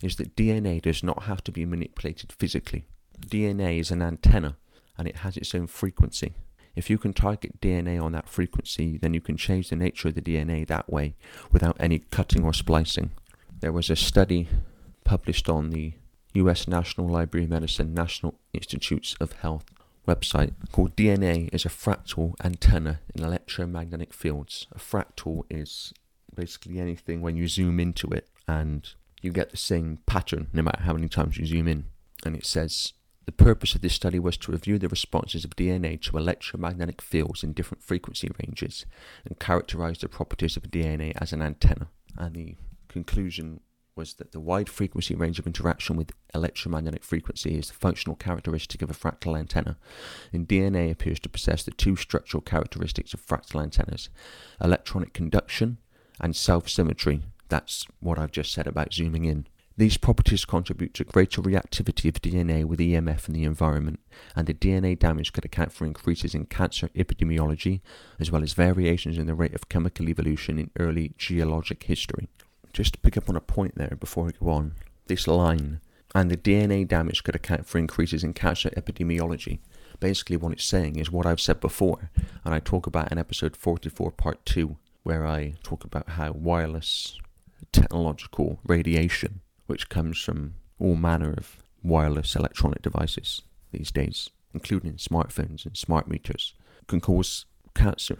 is 0.02 0.16
that 0.16 0.36
DNA 0.36 0.82
does 0.82 1.02
not 1.02 1.24
have 1.24 1.42
to 1.44 1.52
be 1.52 1.64
manipulated 1.64 2.32
physically. 2.32 2.86
DNA 3.20 3.80
is 3.80 3.90
an 3.90 4.02
antenna 4.02 4.56
and 4.98 5.08
it 5.08 5.16
has 5.16 5.36
its 5.36 5.54
own 5.54 5.66
frequency. 5.66 6.34
If 6.74 6.90
you 6.90 6.98
can 6.98 7.14
target 7.14 7.60
DNA 7.60 8.02
on 8.02 8.12
that 8.12 8.28
frequency, 8.28 8.98
then 8.98 9.14
you 9.14 9.20
can 9.20 9.36
change 9.36 9.70
the 9.70 9.76
nature 9.76 10.08
of 10.08 10.14
the 10.14 10.20
DNA 10.20 10.66
that 10.66 10.92
way 10.92 11.14
without 11.50 11.76
any 11.80 12.00
cutting 12.10 12.44
or 12.44 12.52
splicing. 12.52 13.12
There 13.60 13.72
was 13.72 13.88
a 13.88 13.96
study 13.96 14.48
published 15.04 15.48
on 15.48 15.70
the 15.70 15.94
US 16.34 16.68
National 16.68 17.08
Library 17.08 17.44
of 17.44 17.50
Medicine 17.50 17.94
National 17.94 18.34
Institutes 18.52 19.16
of 19.20 19.32
Health 19.32 19.64
website 20.06 20.54
called 20.72 20.96
DNA 20.96 21.52
is 21.52 21.64
a 21.64 21.68
fractal 21.68 22.34
antenna 22.44 23.00
in 23.14 23.24
electromagnetic 23.24 24.12
fields. 24.14 24.66
A 24.72 24.78
fractal 24.78 25.44
is 25.50 25.92
basically 26.34 26.78
anything 26.78 27.20
when 27.20 27.36
you 27.36 27.48
zoom 27.48 27.80
into 27.80 28.08
it 28.08 28.28
and 28.46 28.88
you 29.22 29.32
get 29.32 29.50
the 29.50 29.56
same 29.56 29.98
pattern 30.06 30.48
no 30.52 30.62
matter 30.62 30.82
how 30.82 30.92
many 30.92 31.08
times 31.08 31.38
you 31.38 31.46
zoom 31.46 31.66
in. 31.66 31.86
And 32.24 32.36
it 32.36 32.46
says 32.46 32.92
the 33.24 33.32
purpose 33.32 33.74
of 33.74 33.80
this 33.80 33.94
study 33.94 34.18
was 34.18 34.36
to 34.38 34.52
review 34.52 34.78
the 34.78 34.88
responses 34.88 35.44
of 35.44 35.56
DNA 35.56 36.00
to 36.02 36.16
electromagnetic 36.16 37.02
fields 37.02 37.42
in 37.42 37.52
different 37.52 37.82
frequency 37.82 38.30
ranges 38.40 38.86
and 39.24 39.38
characterize 39.38 39.98
the 39.98 40.08
properties 40.08 40.56
of 40.56 40.64
DNA 40.64 41.12
as 41.20 41.32
an 41.32 41.42
antenna. 41.42 41.88
And 42.16 42.34
the 42.34 42.56
conclusion 42.88 43.60
was 43.96 44.14
that 44.14 44.32
the 44.32 44.40
wide 44.40 44.68
frequency 44.68 45.14
range 45.14 45.38
of 45.38 45.46
interaction 45.46 45.96
with 45.96 46.12
electromagnetic 46.34 47.02
frequency 47.02 47.58
is 47.58 47.68
the 47.68 47.74
functional 47.74 48.14
characteristic 48.14 48.82
of 48.82 48.90
a 48.90 48.94
fractal 48.94 49.38
antenna, 49.38 49.78
and 50.32 50.46
DNA 50.46 50.90
appears 50.90 51.18
to 51.20 51.30
possess 51.30 51.62
the 51.62 51.70
two 51.70 51.96
structural 51.96 52.42
characteristics 52.42 53.14
of 53.14 53.24
fractal 53.24 53.62
antennas 53.62 54.10
electronic 54.62 55.14
conduction 55.14 55.78
and 56.20 56.36
self 56.36 56.68
symmetry. 56.68 57.22
That's 57.48 57.86
what 58.00 58.18
I've 58.18 58.32
just 58.32 58.52
said 58.52 58.66
about 58.66 58.92
zooming 58.92 59.24
in. 59.24 59.46
These 59.78 59.98
properties 59.98 60.46
contribute 60.46 60.94
to 60.94 61.04
greater 61.04 61.42
reactivity 61.42 62.08
of 62.08 62.22
DNA 62.22 62.64
with 62.64 62.80
EMF 62.80 63.28
in 63.28 63.34
the 63.34 63.44
environment, 63.44 64.00
and 64.34 64.46
the 64.46 64.54
DNA 64.54 64.98
damage 64.98 65.32
could 65.34 65.44
account 65.44 65.70
for 65.70 65.84
increases 65.84 66.34
in 66.34 66.46
cancer 66.46 66.88
epidemiology, 66.94 67.82
as 68.18 68.30
well 68.30 68.42
as 68.42 68.54
variations 68.54 69.18
in 69.18 69.26
the 69.26 69.34
rate 69.34 69.54
of 69.54 69.68
chemical 69.68 70.08
evolution 70.08 70.58
in 70.58 70.70
early 70.78 71.12
geologic 71.18 71.82
history. 71.82 72.28
Just 72.76 72.92
to 72.92 73.00
pick 73.00 73.16
up 73.16 73.30
on 73.30 73.36
a 73.36 73.40
point 73.40 73.76
there 73.76 73.96
before 73.98 74.24
we 74.24 74.32
go 74.32 74.50
on, 74.50 74.74
this 75.06 75.26
line, 75.26 75.80
and 76.14 76.30
the 76.30 76.36
DNA 76.36 76.86
damage 76.86 77.24
could 77.24 77.34
account 77.34 77.66
for 77.66 77.78
increases 77.78 78.22
in 78.22 78.34
cancer 78.34 78.68
epidemiology. 78.76 79.60
Basically, 79.98 80.36
what 80.36 80.52
it's 80.52 80.66
saying 80.66 80.96
is 80.96 81.10
what 81.10 81.24
I've 81.24 81.40
said 81.40 81.58
before, 81.58 82.10
and 82.44 82.52
I 82.52 82.58
talk 82.60 82.86
about 82.86 83.10
in 83.10 83.16
episode 83.16 83.56
44, 83.56 84.10
part 84.10 84.44
2, 84.44 84.76
where 85.04 85.26
I 85.26 85.54
talk 85.62 85.84
about 85.84 86.10
how 86.10 86.32
wireless 86.32 87.18
technological 87.72 88.60
radiation, 88.62 89.40
which 89.64 89.88
comes 89.88 90.18
from 90.18 90.56
all 90.78 90.96
manner 90.96 91.32
of 91.32 91.56
wireless 91.82 92.36
electronic 92.36 92.82
devices 92.82 93.40
these 93.72 93.90
days, 93.90 94.28
including 94.52 94.96
smartphones 94.96 95.64
and 95.64 95.78
smart 95.78 96.08
meters, 96.08 96.52
can 96.88 97.00
cause 97.00 97.46
cancer. 97.74 98.18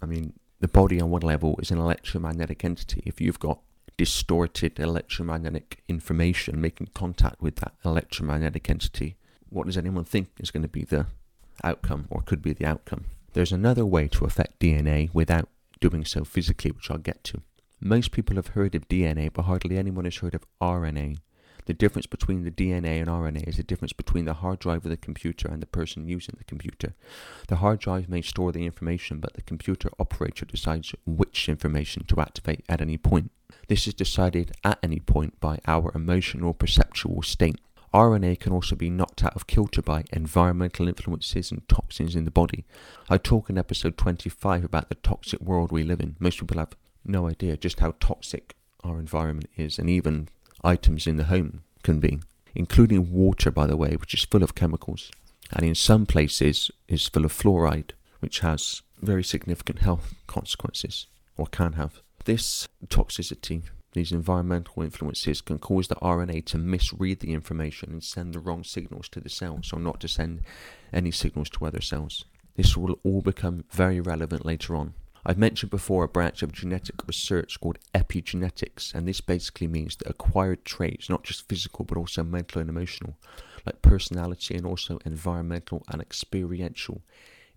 I 0.00 0.06
mean, 0.06 0.34
the 0.60 0.68
body 0.68 1.00
on 1.00 1.10
one 1.10 1.22
level 1.22 1.58
is 1.60 1.72
an 1.72 1.78
electromagnetic 1.78 2.64
entity. 2.64 3.02
If 3.04 3.20
you've 3.20 3.40
got 3.40 3.58
distorted 3.96 4.78
electromagnetic 4.78 5.82
information 5.88 6.60
making 6.60 6.88
contact 6.94 7.40
with 7.40 7.56
that 7.56 7.74
electromagnetic 7.84 8.68
entity, 8.68 9.16
what 9.48 9.66
does 9.66 9.78
anyone 9.78 10.04
think 10.04 10.28
is 10.38 10.50
going 10.50 10.62
to 10.62 10.68
be 10.68 10.84
the 10.84 11.06
outcome 11.64 12.06
or 12.10 12.22
could 12.22 12.42
be 12.42 12.52
the 12.52 12.66
outcome? 12.66 13.04
There's 13.32 13.52
another 13.52 13.86
way 13.86 14.08
to 14.08 14.24
affect 14.24 14.60
DNA 14.60 15.10
without 15.12 15.48
doing 15.80 16.04
so 16.04 16.24
physically, 16.24 16.70
which 16.70 16.90
I'll 16.90 16.98
get 16.98 17.22
to. 17.24 17.42
Most 17.80 18.10
people 18.10 18.36
have 18.36 18.48
heard 18.48 18.74
of 18.74 18.88
DNA, 18.88 19.30
but 19.32 19.42
hardly 19.42 19.76
anyone 19.76 20.04
has 20.04 20.16
heard 20.16 20.34
of 20.34 20.46
RNA. 20.60 21.18
The 21.66 21.74
difference 21.74 22.06
between 22.06 22.44
the 22.44 22.50
DNA 22.50 23.00
and 23.00 23.08
RNA 23.08 23.48
is 23.48 23.56
the 23.56 23.62
difference 23.62 23.92
between 23.92 24.24
the 24.24 24.34
hard 24.34 24.60
drive 24.60 24.84
of 24.84 24.90
the 24.90 24.96
computer 24.96 25.48
and 25.48 25.60
the 25.60 25.66
person 25.66 26.08
using 26.08 26.36
the 26.38 26.44
computer. 26.44 26.94
The 27.48 27.56
hard 27.56 27.80
drive 27.80 28.08
may 28.08 28.22
store 28.22 28.52
the 28.52 28.64
information, 28.64 29.18
but 29.18 29.34
the 29.34 29.42
computer 29.42 29.90
operator 29.98 30.46
decides 30.46 30.94
which 31.04 31.48
information 31.48 32.04
to 32.04 32.20
activate 32.20 32.64
at 32.68 32.80
any 32.80 32.96
point. 32.96 33.32
This 33.68 33.88
is 33.88 33.94
decided 33.94 34.52
at 34.62 34.78
any 34.82 35.00
point 35.00 35.40
by 35.40 35.58
our 35.66 35.90
emotional 35.92 36.54
perceptual 36.54 37.22
state. 37.22 37.60
RNA 37.92 38.38
can 38.38 38.52
also 38.52 38.76
be 38.76 38.90
knocked 38.90 39.24
out 39.24 39.34
of 39.34 39.48
kilter 39.48 39.82
by 39.82 40.04
environmental 40.12 40.86
influences 40.86 41.50
and 41.50 41.68
toxins 41.68 42.14
in 42.14 42.24
the 42.24 42.30
body. 42.30 42.64
I 43.10 43.18
talk 43.18 43.50
in 43.50 43.58
episode 43.58 43.96
25 43.96 44.64
about 44.64 44.88
the 44.88 44.94
toxic 44.96 45.40
world 45.40 45.72
we 45.72 45.82
live 45.82 46.00
in. 46.00 46.14
Most 46.20 46.38
people 46.38 46.58
have 46.58 46.76
no 47.04 47.28
idea 47.28 47.56
just 47.56 47.80
how 47.80 47.94
toxic 47.98 48.54
our 48.84 49.00
environment 49.00 49.50
is, 49.56 49.78
and 49.78 49.90
even 49.90 50.28
items 50.62 51.06
in 51.06 51.16
the 51.16 51.24
home 51.24 51.62
can 51.82 51.98
be, 51.98 52.20
including 52.54 53.12
water, 53.12 53.50
by 53.50 53.66
the 53.66 53.76
way, 53.76 53.96
which 53.96 54.14
is 54.14 54.24
full 54.24 54.44
of 54.44 54.54
chemicals, 54.54 55.10
and 55.52 55.66
in 55.66 55.74
some 55.74 56.06
places 56.06 56.70
is 56.86 57.08
full 57.08 57.24
of 57.24 57.32
fluoride, 57.32 57.92
which 58.20 58.40
has 58.40 58.82
very 59.00 59.24
significant 59.24 59.80
health 59.80 60.14
consequences, 60.26 61.06
or 61.36 61.46
can 61.46 61.72
have. 61.72 62.00
This 62.26 62.66
toxicity, 62.88 63.62
these 63.92 64.10
environmental 64.10 64.82
influences, 64.82 65.40
can 65.40 65.60
cause 65.60 65.86
the 65.86 65.94
RNA 65.94 66.46
to 66.46 66.58
misread 66.58 67.20
the 67.20 67.32
information 67.32 67.92
and 67.92 68.02
send 68.02 68.34
the 68.34 68.40
wrong 68.40 68.64
signals 68.64 69.08
to 69.10 69.20
the 69.20 69.28
cells, 69.28 69.72
or 69.72 69.78
not 69.78 70.00
to 70.00 70.08
send 70.08 70.40
any 70.92 71.12
signals 71.12 71.48
to 71.50 71.64
other 71.64 71.80
cells. 71.80 72.24
This 72.56 72.76
will 72.76 72.98
all 73.04 73.20
become 73.20 73.62
very 73.70 74.00
relevant 74.00 74.44
later 74.44 74.74
on. 74.74 74.94
I've 75.24 75.38
mentioned 75.38 75.70
before 75.70 76.02
a 76.02 76.08
branch 76.08 76.42
of 76.42 76.50
genetic 76.50 77.06
research 77.06 77.60
called 77.60 77.78
epigenetics, 77.94 78.92
and 78.92 79.06
this 79.06 79.20
basically 79.20 79.68
means 79.68 79.94
that 79.94 80.10
acquired 80.10 80.64
traits, 80.64 81.08
not 81.08 81.22
just 81.22 81.48
physical 81.48 81.84
but 81.84 81.96
also 81.96 82.24
mental 82.24 82.60
and 82.60 82.68
emotional, 82.68 83.16
like 83.64 83.82
personality 83.82 84.56
and 84.56 84.66
also 84.66 84.98
environmental 85.04 85.84
and 85.86 86.02
experiential 86.02 87.02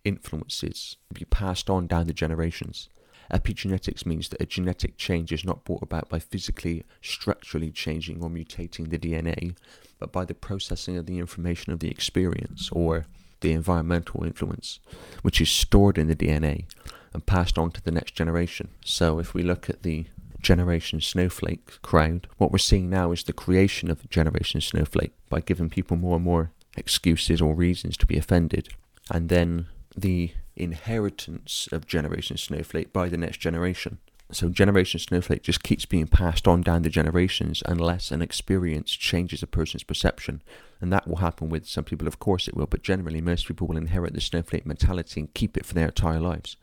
influences, 0.06 0.98
can 1.08 1.20
be 1.20 1.26
passed 1.26 1.72
on 1.72 1.88
down 1.88 2.06
the 2.06 2.14
generations. 2.14 2.88
Epigenetics 3.32 4.06
means 4.06 4.30
that 4.30 4.42
a 4.42 4.46
genetic 4.46 4.98
change 4.98 5.32
is 5.32 5.46
not 5.46 5.64
brought 5.64 5.84
about 5.84 6.10
by 6.10 6.20
physically, 6.20 6.84
structurally 7.02 7.72
changing 7.72 8.24
or 8.24 8.30
mutating 8.30 8.90
the 8.90 8.98
DNA, 8.98 9.56
but 10.00 10.12
by 10.12 10.26
the 10.26 10.34
processing 10.34 10.98
of 10.98 11.06
the 11.06 11.20
information 11.20 11.72
of 11.72 11.80
the 11.80 11.92
experience 11.92 12.70
or 12.72 13.06
the 13.42 13.52
environmental 13.54 14.24
influence, 14.24 14.80
which 15.22 15.40
is 15.40 15.50
stored 15.50 15.98
in 15.98 16.08
the 16.08 16.16
DNA 16.16 16.66
and 17.14 17.26
passed 17.26 17.58
on 17.58 17.72
to 17.72 17.82
the 17.82 17.92
next 17.92 18.16
generation. 18.16 18.70
So 18.84 19.20
if 19.20 19.34
we 19.34 19.44
look 19.44 19.70
at 19.70 19.84
the 19.84 20.06
Generation 20.42 21.02
Snowflake 21.02 21.82
crowd, 21.82 22.28
what 22.38 22.52
we're 22.52 22.58
seeing 22.58 22.90
now 22.90 23.12
is 23.12 23.24
the 23.24 23.34
creation 23.34 23.92
of 23.92 24.10
Generation 24.10 24.62
Snowflake 24.62 25.14
by 25.28 25.42
giving 25.42 25.70
people 25.70 25.98
more 25.98 26.16
and 26.16 26.24
more 26.24 26.52
excuses 26.78 27.42
or 27.42 27.54
reasons 27.54 27.98
to 27.98 28.06
be 28.06 28.18
offended, 28.18 28.70
and 29.12 29.30
then 29.30 29.68
the 30.02 30.32
inheritance 30.56 31.68
of 31.72 31.88
Generation 31.88 32.38
Snowflake 32.38 32.92
by 32.94 33.10
the 33.10 33.18
next 33.18 33.38
generation. 33.38 34.00
So 34.32 34.50
Generation 34.50 35.00
Snowflake 35.00 35.42
just 35.42 35.64
keeps 35.64 35.86
being 35.86 36.06
passed 36.06 36.48
on 36.48 36.62
down 36.62 36.84
the 36.84 36.90
generations 36.90 37.64
unless 37.66 38.12
an 38.12 38.22
experience 38.22 38.92
changes 38.92 39.42
a 39.42 39.48
person's 39.48 39.82
perception. 39.82 40.44
And 40.80 40.94
that 40.94 41.08
will 41.08 41.18
happen 41.18 41.50
with 41.50 41.68
some 41.68 41.84
people, 41.84 42.08
of 42.08 42.20
course 42.20 42.48
it 42.48 42.56
will, 42.56 42.68
but 42.68 42.84
generally 42.84 43.22
most 43.22 43.48
people 43.48 43.66
will 43.66 43.78
inherit 43.78 44.14
the 44.14 44.22
snowflake 44.22 44.68
mentality 44.68 45.22
and 45.22 45.34
keep 45.34 45.58
it 45.58 45.66
for 45.66 45.74
their 45.74 45.88
entire 45.88 46.20
lives, 46.20 46.58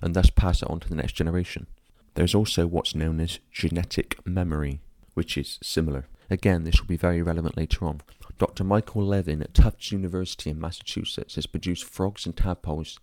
and 0.00 0.14
thus 0.14 0.30
pass 0.30 0.62
it 0.62 0.70
on 0.70 0.80
to 0.80 0.88
the 0.88 0.94
next 0.94 1.12
generation. 1.12 1.66
There's 2.14 2.34
also 2.34 2.66
what's 2.66 2.94
known 2.94 3.20
as 3.20 3.38
genetic 3.52 4.26
memory, 4.26 4.80
which 5.12 5.36
is 5.36 5.58
similar. 5.62 6.06
Again, 6.30 6.64
this 6.64 6.80
will 6.80 6.88
be 6.88 6.96
very 6.96 7.20
relevant 7.20 7.56
later 7.56 7.84
on. 7.84 8.00
Dr. 8.40 8.64
Michael 8.64 9.04
Levin 9.04 9.42
at 9.42 9.52
Tufts 9.52 9.92
University 9.92 10.48
in 10.48 10.58
Massachusetts 10.58 11.34
has 11.34 11.44
produced 11.44 11.84
frogs 11.84 12.24
and 12.24 12.34
tadpoles 12.34 12.98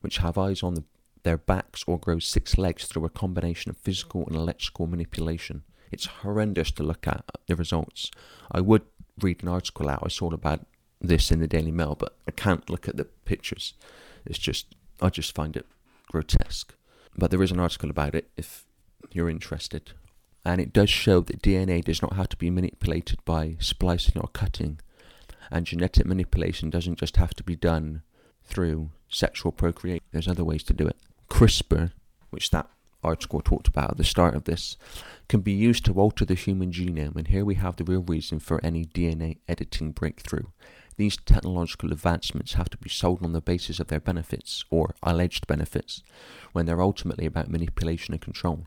which 0.00 0.18
have 0.18 0.36
eyes 0.36 0.64
on 0.64 0.74
the, 0.74 0.82
their 1.22 1.36
backs 1.36 1.84
or 1.86 1.96
grow 1.96 2.18
six 2.18 2.58
legs 2.58 2.86
through 2.86 3.04
a 3.04 3.08
combination 3.08 3.70
of 3.70 3.76
physical 3.76 4.26
and 4.26 4.34
electrical 4.34 4.88
manipulation. 4.88 5.62
It's 5.92 6.06
horrendous 6.06 6.72
to 6.72 6.82
look 6.82 7.06
at 7.06 7.24
the 7.46 7.54
results. 7.54 8.10
I 8.50 8.60
would 8.62 8.82
read 9.20 9.44
an 9.44 9.48
article 9.48 9.88
out 9.88 10.02
I 10.04 10.08
saw 10.08 10.32
about 10.32 10.66
this 11.00 11.30
in 11.30 11.38
the 11.38 11.46
Daily 11.46 11.70
Mail, 11.70 11.94
but 11.96 12.16
I 12.26 12.32
can't 12.32 12.68
look 12.68 12.88
at 12.88 12.96
the 12.96 13.04
pictures. 13.04 13.74
It's 14.26 14.40
just, 14.40 14.74
I 15.00 15.08
just 15.08 15.36
find 15.36 15.56
it 15.56 15.66
grotesque. 16.10 16.74
But 17.16 17.30
there 17.30 17.44
is 17.44 17.52
an 17.52 17.60
article 17.60 17.90
about 17.90 18.16
it 18.16 18.28
if 18.36 18.66
you're 19.12 19.30
interested 19.30 19.92
and 20.44 20.60
it 20.60 20.72
does 20.72 20.90
show 20.90 21.20
that 21.20 21.42
DNA 21.42 21.84
does 21.84 22.02
not 22.02 22.14
have 22.14 22.28
to 22.30 22.36
be 22.36 22.50
manipulated 22.50 23.24
by 23.24 23.56
splicing 23.58 24.20
or 24.20 24.28
cutting, 24.28 24.80
and 25.50 25.66
genetic 25.66 26.06
manipulation 26.06 26.70
doesn't 26.70 26.98
just 26.98 27.16
have 27.16 27.34
to 27.34 27.42
be 27.42 27.56
done 27.56 28.02
through 28.44 28.90
sexual 29.08 29.52
procreation. 29.52 30.04
There's 30.12 30.28
other 30.28 30.44
ways 30.44 30.62
to 30.64 30.72
do 30.72 30.86
it. 30.86 30.96
CRISPR, 31.28 31.92
which 32.30 32.50
that 32.50 32.68
article 33.02 33.40
talked 33.40 33.68
about 33.68 33.92
at 33.92 33.96
the 33.96 34.04
start 34.04 34.34
of 34.34 34.44
this, 34.44 34.76
can 35.28 35.40
be 35.40 35.52
used 35.52 35.84
to 35.84 35.94
alter 35.94 36.24
the 36.24 36.34
human 36.34 36.70
genome, 36.70 37.16
and 37.16 37.28
here 37.28 37.44
we 37.44 37.54
have 37.56 37.76
the 37.76 37.84
real 37.84 38.02
reason 38.02 38.38
for 38.38 38.64
any 38.64 38.84
DNA 38.84 39.38
editing 39.48 39.92
breakthrough. 39.92 40.46
These 40.96 41.16
technological 41.16 41.92
advancements 41.92 42.54
have 42.54 42.68
to 42.70 42.76
be 42.76 42.90
sold 42.90 43.24
on 43.24 43.32
the 43.32 43.40
basis 43.40 43.80
of 43.80 43.86
their 43.86 44.00
benefits, 44.00 44.64
or 44.70 44.94
alleged 45.02 45.46
benefits, 45.46 46.02
when 46.52 46.66
they're 46.66 46.82
ultimately 46.82 47.26
about 47.26 47.48
manipulation 47.48 48.12
and 48.12 48.20
control. 48.20 48.66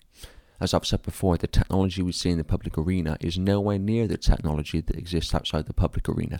As 0.63 0.73
I've 0.73 0.85
said 0.85 1.01
before, 1.01 1.37
the 1.37 1.45
technology 1.45 2.01
we 2.01 2.13
see 2.13 2.29
in 2.29 2.37
the 2.37 2.45
public 2.45 2.77
arena 2.77 3.17
is 3.19 3.37
nowhere 3.37 3.77
near 3.77 4.07
the 4.07 4.15
technology 4.15 4.79
that 4.79 4.95
exists 4.95 5.35
outside 5.35 5.65
the 5.65 5.73
public 5.73 6.07
arena. 6.07 6.39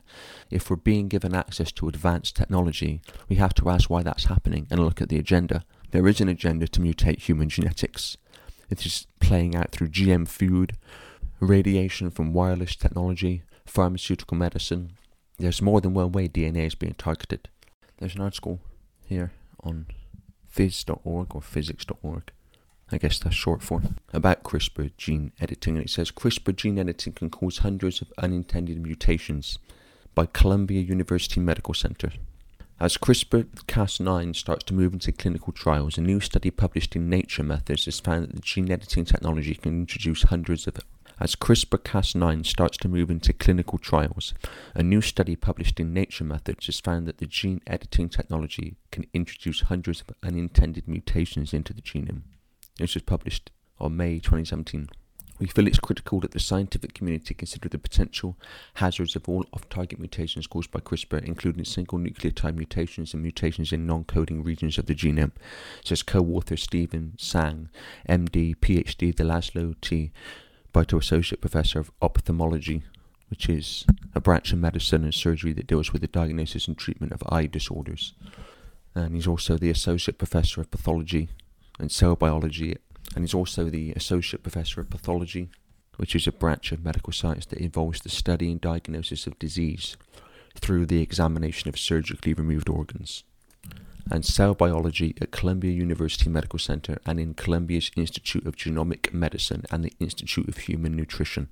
If 0.50 0.70
we're 0.70 0.78
being 0.78 1.10
given 1.10 1.36
access 1.36 1.74
to 1.74 1.90
advanced 1.90 2.38
technology, 2.38 3.02
we 3.28 3.36
have 3.36 3.54
to 3.56 3.70
ask 3.70 3.90
why 3.90 4.02
that's 4.02 4.28
happening 4.28 4.66
and 4.72 4.80
look 4.80 5.02
at 5.02 5.10
the 5.10 5.20
agenda. 5.20 5.66
There 5.92 6.08
is 6.08 6.22
an 6.22 6.30
agenda 6.30 6.70
to 6.70 6.80
mutate 6.80 7.20
human 7.20 7.50
genetics. 7.50 8.16
It 8.70 8.86
is 8.86 9.08
playing 9.20 9.58
out 9.58 9.72
through 9.72 9.90
GM 9.90 10.26
food, 10.30 10.78
radiation 11.42 12.10
from 12.10 12.32
wireless 12.32 12.78
technology, 12.78 13.44
pharmaceutical 13.66 14.38
medicine. 14.38 14.94
There's 15.38 15.62
more 15.62 15.82
than 15.82 15.94
one 15.94 16.14
way 16.14 16.30
DNA 16.30 16.68
is 16.68 16.76
being 16.76 16.96
targeted. 16.98 17.50
There's 17.98 18.16
an 18.16 18.22
article 18.22 18.62
here 19.06 19.34
on 19.62 19.88
phys.org 20.50 21.36
or 21.36 21.42
physics.org 21.42 22.32
I 22.94 22.98
guess 22.98 23.18
that's 23.18 23.36
short 23.36 23.64
for, 23.64 23.82
about 24.14 24.44
CRISPR 24.44 24.92
gene 24.98 25.32
editing. 25.42 25.76
And 25.76 25.86
it 25.86 25.90
says 25.90 26.12
CRISPR 26.12 26.56
gene 26.56 26.78
editing 26.78 27.14
can 27.14 27.32
cause 27.32 27.60
hundreds 27.60 28.02
of 28.02 28.14
unintended 28.20 28.82
mutations 28.82 29.58
by 30.14 30.28
Columbia 30.28 30.82
University 30.82 31.40
Medical 31.40 31.74
Center. 31.74 32.12
As 32.80 32.98
CRISPR 32.98 33.46
Cas9 33.68 34.36
starts 34.36 34.64
to 34.66 34.76
move 34.76 34.94
into 34.94 35.12
clinical 35.12 35.54
trials, 35.54 35.98
a 35.98 36.02
new 36.02 36.20
study 36.20 36.52
published 36.52 36.96
in 36.96 37.10
Nature 37.10 37.44
Methods 37.44 37.86
has 37.86 38.00
found 38.00 38.28
that 38.28 38.36
the 38.36 38.42
gene 38.42 38.72
editing 38.72 39.06
technology 39.06 39.56
can 39.56 39.74
introduce 39.82 40.24
hundreds 40.24 40.68
of 40.68 40.78
as 41.20 41.36
CRISPR 41.36 41.78
Cas9 41.80 42.46
starts 42.46 42.78
to 42.80 42.88
move 42.88 43.10
into 43.12 43.34
clinical 43.34 43.78
trials, 43.78 44.34
a 44.74 44.82
new 44.82 45.00
study 45.00 45.36
published 45.36 45.80
in 45.80 45.94
Nature 45.94 46.24
Methods 46.24 46.66
has 46.66 46.80
found 46.80 47.08
that 47.08 47.20
the 47.20 47.28
gene 47.28 47.62
editing 47.68 48.10
technology 48.10 48.76
can 48.92 49.06
introduce 49.14 49.62
hundreds 49.62 50.02
of 50.02 50.16
unintended 50.24 50.88
mutations 50.88 51.54
into 51.54 51.72
the 51.72 51.82
genome. 51.82 52.24
This 52.78 52.96
was 52.96 53.04
published 53.04 53.52
on 53.80 53.98
May 53.98 54.16
2017. 54.16 54.90
We 55.40 55.48
feel 55.48 55.68
it's 55.68 55.80
critical 55.80 56.20
that 56.22 56.32
the 56.32 56.40
scientific 56.40 56.94
community 56.94 57.34
consider 57.34 57.68
the 57.68 57.78
potential 57.78 58.38
hazards 58.76 59.16
of 59.16 59.28
all 59.28 59.46
off 59.52 59.68
target 59.70 60.00
mutations 60.00 60.48
caused 60.48 60.72
by 60.72 60.80
CRISPR, 60.80 61.24
including 61.24 61.66
single 61.66 62.00
nucleotide 62.00 62.56
mutations 62.56 63.14
and 63.14 63.22
mutations 63.22 63.72
in 63.72 63.86
non 63.86 64.06
coding 64.06 64.44
regions 64.44 64.78
of 64.78 64.86
the 64.86 64.96
genome, 64.96 65.32
says 65.84 66.02
co 66.02 66.22
author 66.22 66.56
Stephen 66.56 67.14
Tsang, 67.18 67.70
MD, 68.08 68.56
PhD, 68.56 69.16
the 69.16 69.24
Laszlo 69.24 69.76
T. 69.82 70.12
Bito 70.74 70.98
Associate 70.98 71.42
Professor 71.42 71.80
of 71.80 71.92
Ophthalmology, 72.02 72.84
which 73.30 73.50
is 73.50 73.86
a 74.16 74.22
branch 74.22 74.54
of 74.54 74.60
medicine 74.60 75.04
and 75.04 75.14
surgery 75.14 75.54
that 75.54 75.68
deals 75.68 75.94
with 75.94 76.02
the 76.02 76.08
diagnosis 76.08 76.68
and 76.68 76.78
treatment 76.78 77.12
of 77.12 77.24
eye 77.30 77.46
disorders. 77.46 78.14
And 78.96 79.14
he's 79.14 79.28
also 79.28 79.58
the 79.58 79.70
Associate 79.70 80.18
Professor 80.18 80.62
of 80.62 80.72
Pathology 80.72 81.30
and 81.80 81.92
cell 81.92 82.16
biology, 82.16 82.78
and 83.16 83.26
is 83.26 83.34
also 83.34 83.70
the 83.70 83.92
Associate 83.94 84.42
Professor 84.42 84.82
of 84.82 84.90
Pathology, 84.90 85.50
which 85.98 86.16
is 86.16 86.28
a 86.28 86.32
branch 86.32 86.72
of 86.72 86.84
medical 86.84 87.14
science 87.14 87.46
that 87.48 87.60
involves 87.60 88.02
the 88.02 88.10
study 88.10 88.52
and 88.52 88.62
diagnosis 88.62 89.28
of 89.28 89.38
disease 89.40 89.96
through 90.56 90.86
the 90.86 91.02
examination 91.02 91.70
of 91.70 91.80
surgically 91.80 92.34
removed 92.34 92.70
organs, 92.70 93.24
and 94.12 94.26
cell 94.26 94.54
biology 94.54 95.16
at 95.22 95.32
Columbia 95.32 95.72
University 95.72 96.30
Medical 96.30 96.60
Center 96.60 97.00
and 97.06 97.20
in 97.20 97.34
Columbia's 97.34 97.92
Institute 97.96 98.46
of 98.46 98.56
Genomic 98.56 99.14
Medicine 99.14 99.64
and 99.72 99.84
the 99.84 99.94
Institute 100.00 100.48
of 100.48 100.58
Human 100.58 100.96
Nutrition. 100.96 101.50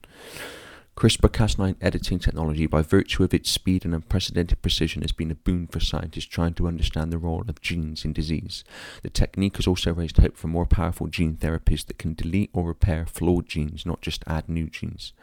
CRISPR-Cas9 0.98 1.77
editing 1.81 2.19
technology, 2.19 2.67
by 2.67 2.81
virtue 2.81 3.24
of 3.24 3.33
its 3.33 3.50
speed 3.50 3.86
and 3.86 3.95
unprecedented 3.95 4.62
precision, 4.62 5.01
has 5.01 5.13
been 5.13 5.31
a 5.31 5.36
boon 5.36 5.67
for 5.67 5.79
scientists 5.79 6.25
trying 6.25 6.53
to 6.55 6.67
understand 6.67 7.12
the 7.12 7.17
role 7.17 7.43
of 7.48 7.62
genes 7.62 8.03
in 8.03 8.13
disease. 8.13 8.63
The 9.01 9.10
technique 9.10 9.55
has 9.55 9.67
also 9.67 9.93
raised 9.93 10.17
hope 10.17 10.38
for 10.38 10.48
more 10.48 10.65
powerful 10.65 11.07
gene 11.07 11.38
therapies 11.38 11.86
that 11.86 11.98
can 11.98 12.13
delete 12.13 12.51
or 12.53 12.67
repair 12.67 13.05
flawed 13.05 13.48
genes, 13.48 13.86
not 13.86 14.01
just 14.01 14.24
add 14.27 14.50
new 14.50 14.67
genes. 14.67 15.13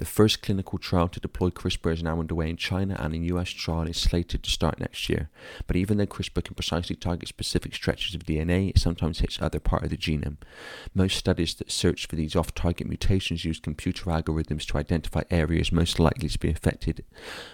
The 0.00 0.06
first 0.06 0.40
clinical 0.40 0.78
trial 0.78 1.08
to 1.08 1.20
deploy 1.20 1.50
CRISPR 1.50 1.92
is 1.92 2.02
now 2.02 2.20
underway 2.20 2.48
in 2.48 2.56
China, 2.56 2.96
and 2.98 3.12
a 3.12 3.18
US 3.34 3.50
trial 3.50 3.82
is 3.82 3.98
slated 3.98 4.42
to 4.42 4.50
start 4.50 4.80
next 4.80 5.10
year. 5.10 5.28
But 5.66 5.76
even 5.76 5.98
though 5.98 6.06
CRISPR 6.06 6.42
can 6.42 6.54
precisely 6.54 6.96
target 6.96 7.28
specific 7.28 7.74
stretches 7.74 8.14
of 8.14 8.24
DNA, 8.24 8.70
it 8.70 8.78
sometimes 8.78 9.18
hits 9.18 9.42
other 9.42 9.60
part 9.60 9.82
of 9.82 9.90
the 9.90 9.98
genome. 9.98 10.38
Most 10.94 11.18
studies 11.18 11.54
that 11.56 11.70
search 11.70 12.06
for 12.06 12.16
these 12.16 12.34
off 12.34 12.54
target 12.54 12.88
mutations 12.88 13.44
use 13.44 13.60
computer 13.60 14.06
algorithms 14.06 14.66
to 14.68 14.78
identify 14.78 15.22
areas 15.30 15.70
most 15.70 16.00
likely 16.00 16.30
to 16.30 16.38
be 16.38 16.48
affected 16.48 17.04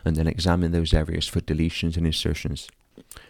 and 0.05 0.15
then 0.15 0.29
examine 0.29 0.71
those 0.71 0.95
areas 0.95 1.27
for 1.27 1.41
deletions 1.41 1.97
and 1.97 2.07
insertions. 2.07 2.69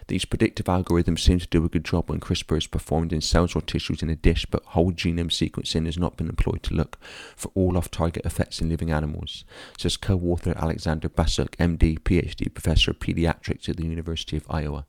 These 0.09 0.25
predictive 0.25 0.67
algorithms 0.67 1.21
seem 1.21 1.39
to 1.41 1.47
do 1.49 1.65
a 1.65 1.69
good 1.69 1.85
job 1.85 2.09
when 2.09 2.21
CRISPR 2.21 2.59
is 2.59 2.67
performed 2.67 3.13
in 3.13 3.21
cells 3.21 3.57
or 3.57 3.61
tissues 3.61 4.03
in 4.03 4.11
a 4.11 4.17
dish, 4.17 4.47
but 4.47 4.65
whole 4.67 4.93
genome 4.93 5.31
sequencing 5.31 5.87
has 5.87 5.99
not 5.99 6.17
been 6.17 6.29
employed 6.29 6.63
to 6.65 6.75
look 6.75 6.99
for 7.35 7.51
all 7.55 7.77
off 7.77 7.91
target 7.91 8.25
effects 8.25 8.61
in 8.61 8.69
living 8.69 8.93
animals, 8.93 9.45
says 9.77 9.97
co 9.97 10.17
author 10.19 10.55
Alexander 10.57 11.09
Bassuk, 11.09 11.57
MD, 11.57 11.99
PhD, 11.99 12.53
Professor 12.53 12.93
of 12.93 13.01
Pediatrics 13.01 13.69
at 13.69 13.77
the 13.77 13.85
University 13.85 14.37
of 14.37 14.47
Iowa. 14.49 14.87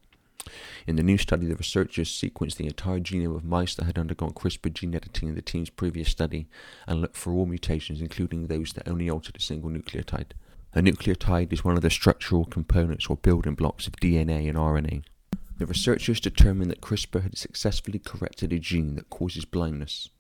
In 0.86 0.96
the 0.96 1.04
new 1.04 1.18
study, 1.18 1.46
the 1.46 1.56
researchers 1.56 2.10
sequenced 2.10 2.56
the 2.56 2.68
entire 2.68 3.00
genome 3.00 3.36
of 3.36 3.44
mice 3.44 3.76
that 3.76 3.86
had 3.86 3.98
undergone 3.98 4.32
CRISPR 4.32 4.74
gene 4.74 4.96
editing 4.96 5.30
in 5.30 5.36
the 5.36 5.42
team's 5.42 5.70
previous 5.70 6.10
study 6.10 6.48
and 6.88 7.02
looked 7.02 7.18
for 7.18 7.34
all 7.34 7.46
mutations, 7.46 8.02
including 8.02 8.48
those 8.48 8.74
that 8.74 8.88
only 8.88 9.10
altered 9.10 9.36
a 9.36 9.42
single 9.42 9.70
nucleotide. 9.70 10.32
A 10.78 10.80
nucleotide 10.80 11.52
is 11.52 11.64
one 11.64 11.76
of 11.76 11.82
the 11.82 11.90
structural 11.90 12.46
components 12.46 13.08
or 13.08 13.18
building 13.18 13.56
blocks 13.56 13.88
of 13.88 13.94
DNA 13.94 14.48
and 14.48 14.56
RNA. 14.56 15.06
The 15.58 15.66
researchers 15.66 16.20
determined 16.20 16.70
that 16.70 16.82
CRISPR 16.82 17.24
had 17.24 17.36
successfully 17.36 17.98
corrected 17.98 18.54
a 18.54 18.60
gene 18.60 18.94
that 18.94 19.10
causes 19.10 19.44
blindness. 19.44 20.12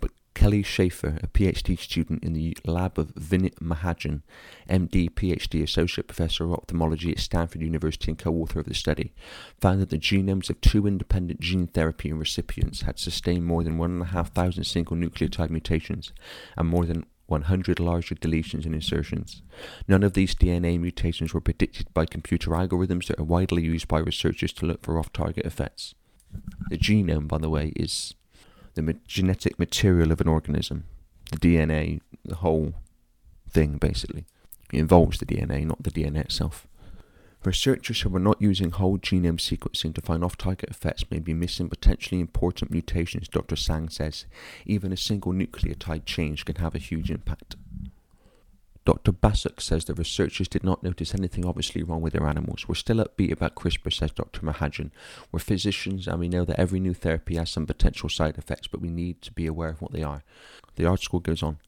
But 0.00 0.12
Kelly 0.32 0.62
Schaefer, 0.62 1.18
a 1.22 1.26
PhD 1.26 1.78
student 1.78 2.24
in 2.24 2.32
the 2.32 2.56
lab 2.64 2.98
of 2.98 3.14
Vinit 3.14 3.56
Mahajan, 3.56 4.22
MD, 4.70 5.10
PhD, 5.10 5.62
Associate 5.62 6.08
Professor 6.08 6.44
of 6.44 6.54
Ophthalmology 6.54 7.10
at 7.10 7.18
Stanford 7.18 7.60
University 7.60 8.10
and 8.10 8.18
co 8.18 8.32
author 8.32 8.60
of 8.60 8.66
the 8.68 8.74
study, 8.74 9.12
found 9.60 9.82
that 9.82 9.90
the 9.90 9.98
genomes 9.98 10.48
of 10.48 10.62
two 10.62 10.86
independent 10.86 11.40
gene 11.40 11.66
therapy 11.66 12.10
recipients 12.10 12.80
had 12.82 12.98
sustained 12.98 13.44
more 13.44 13.62
than 13.62 13.76
1,500 13.76 14.64
single 14.64 14.96
nucleotide 14.96 15.50
mutations 15.50 16.14
and 16.56 16.70
more 16.70 16.86
than 16.86 17.04
100 17.30 17.80
larger 17.80 18.14
deletions 18.14 18.66
and 18.66 18.74
insertions. 18.74 19.42
None 19.86 20.02
of 20.02 20.14
these 20.14 20.34
DNA 20.34 20.78
mutations 20.78 21.32
were 21.32 21.40
predicted 21.40 21.92
by 21.94 22.06
computer 22.06 22.50
algorithms 22.50 23.06
that 23.06 23.18
are 23.20 23.24
widely 23.24 23.62
used 23.62 23.88
by 23.88 24.00
researchers 24.00 24.52
to 24.54 24.66
look 24.66 24.82
for 24.82 24.98
off 24.98 25.12
target 25.12 25.46
effects. 25.46 25.94
The 26.68 26.78
genome, 26.78 27.28
by 27.28 27.38
the 27.38 27.50
way, 27.50 27.72
is 27.76 28.14
the 28.74 28.82
ma- 28.82 28.92
genetic 29.06 29.58
material 29.58 30.12
of 30.12 30.20
an 30.20 30.28
organism. 30.28 30.84
The 31.30 31.38
DNA, 31.38 32.00
the 32.24 32.36
whole 32.36 32.74
thing, 33.48 33.78
basically. 33.78 34.26
It 34.72 34.78
involves 34.80 35.18
the 35.18 35.26
DNA, 35.26 35.66
not 35.66 35.82
the 35.82 35.90
DNA 35.90 36.20
itself. 36.20 36.66
Researchers 37.42 38.02
who 38.02 38.14
are 38.14 38.20
not 38.20 38.40
using 38.40 38.70
whole 38.70 38.98
genome 38.98 39.38
sequencing 39.40 39.94
to 39.94 40.02
find 40.02 40.22
off 40.22 40.36
target 40.36 40.68
effects 40.68 41.10
may 41.10 41.18
be 41.18 41.32
missing 41.32 41.70
potentially 41.70 42.20
important 42.20 42.70
mutations, 42.70 43.28
Dr. 43.28 43.56
Tsang 43.56 43.88
says. 43.88 44.26
Even 44.66 44.92
a 44.92 44.96
single 44.96 45.32
nucleotide 45.32 46.04
change 46.04 46.44
can 46.44 46.56
have 46.56 46.74
a 46.74 46.78
huge 46.78 47.10
impact. 47.10 47.56
Dr. 48.84 49.12
Bassuk 49.12 49.60
says 49.60 49.84
the 49.84 49.94
researchers 49.94 50.48
did 50.48 50.64
not 50.64 50.82
notice 50.82 51.14
anything 51.14 51.46
obviously 51.46 51.82
wrong 51.82 52.02
with 52.02 52.12
their 52.12 52.26
animals. 52.26 52.66
We're 52.66 52.74
still 52.74 52.96
upbeat 52.96 53.32
about 53.32 53.54
CRISPR, 53.54 53.92
says 53.92 54.10
Dr. 54.10 54.40
Mahajan. 54.40 54.90
We're 55.32 55.38
physicians 55.38 56.06
and 56.06 56.18
we 56.18 56.28
know 56.28 56.44
that 56.44 56.58
every 56.58 56.80
new 56.80 56.92
therapy 56.92 57.36
has 57.36 57.50
some 57.50 57.66
potential 57.66 58.08
side 58.08 58.36
effects, 58.36 58.66
but 58.66 58.80
we 58.80 58.88
need 58.88 59.22
to 59.22 59.32
be 59.32 59.46
aware 59.46 59.68
of 59.70 59.80
what 59.80 59.92
they 59.92 60.02
are. 60.02 60.24
The 60.76 60.86
article 60.86 61.20
goes 61.20 61.42
on. 61.42 61.58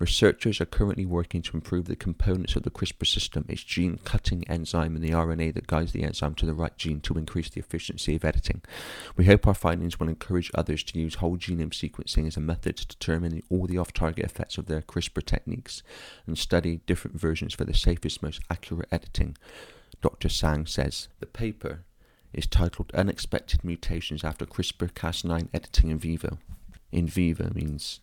Researchers 0.00 0.62
are 0.62 0.66
currently 0.66 1.04
working 1.04 1.42
to 1.42 1.54
improve 1.54 1.84
the 1.84 1.94
components 1.94 2.56
of 2.56 2.62
the 2.62 2.70
CRISPR 2.70 3.06
system, 3.06 3.44
its 3.50 3.62
gene 3.62 3.98
cutting 4.02 4.48
enzyme 4.48 4.96
and 4.96 5.04
the 5.04 5.10
RNA 5.10 5.52
that 5.52 5.66
guides 5.66 5.92
the 5.92 6.04
enzyme 6.04 6.34
to 6.36 6.46
the 6.46 6.54
right 6.54 6.74
gene 6.78 7.00
to 7.02 7.18
increase 7.18 7.50
the 7.50 7.60
efficiency 7.60 8.16
of 8.16 8.24
editing. 8.24 8.62
We 9.18 9.26
hope 9.26 9.46
our 9.46 9.52
findings 9.52 10.00
will 10.00 10.08
encourage 10.08 10.50
others 10.54 10.82
to 10.84 10.98
use 10.98 11.16
whole 11.16 11.36
genome 11.36 11.74
sequencing 11.74 12.26
as 12.26 12.38
a 12.38 12.40
method 12.40 12.78
to 12.78 12.88
determine 12.88 13.42
all 13.50 13.66
the 13.66 13.76
off 13.76 13.92
target 13.92 14.24
effects 14.24 14.56
of 14.56 14.64
their 14.64 14.80
CRISPR 14.80 15.22
techniques 15.22 15.82
and 16.26 16.38
study 16.38 16.80
different 16.86 17.20
versions 17.20 17.52
for 17.52 17.66
the 17.66 17.74
safest, 17.74 18.22
most 18.22 18.40
accurate 18.50 18.88
editing. 18.90 19.36
Dr. 20.00 20.30
Tsang 20.30 20.64
says 20.64 21.08
the 21.18 21.26
paper 21.26 21.84
is 22.32 22.46
titled 22.46 22.90
Unexpected 22.94 23.62
Mutations 23.62 24.24
After 24.24 24.46
CRISPR 24.46 24.92
Cas9 24.92 25.48
Editing 25.52 25.90
in 25.90 25.98
Vivo. 25.98 26.38
In 26.90 27.06
vivo 27.06 27.50
means 27.54 28.00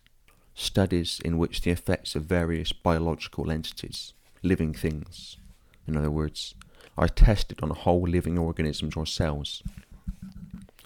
studies 0.58 1.20
in 1.24 1.38
which 1.38 1.62
the 1.62 1.70
effects 1.70 2.16
of 2.16 2.24
various 2.24 2.72
biological 2.72 3.50
entities, 3.50 4.12
living 4.42 4.74
things, 4.74 5.36
in 5.86 5.96
other 5.96 6.10
words, 6.10 6.54
are 6.96 7.08
tested 7.08 7.60
on 7.62 7.70
whole 7.70 8.02
living 8.02 8.36
organisms 8.36 8.96
or 8.96 9.06
cells, 9.06 9.62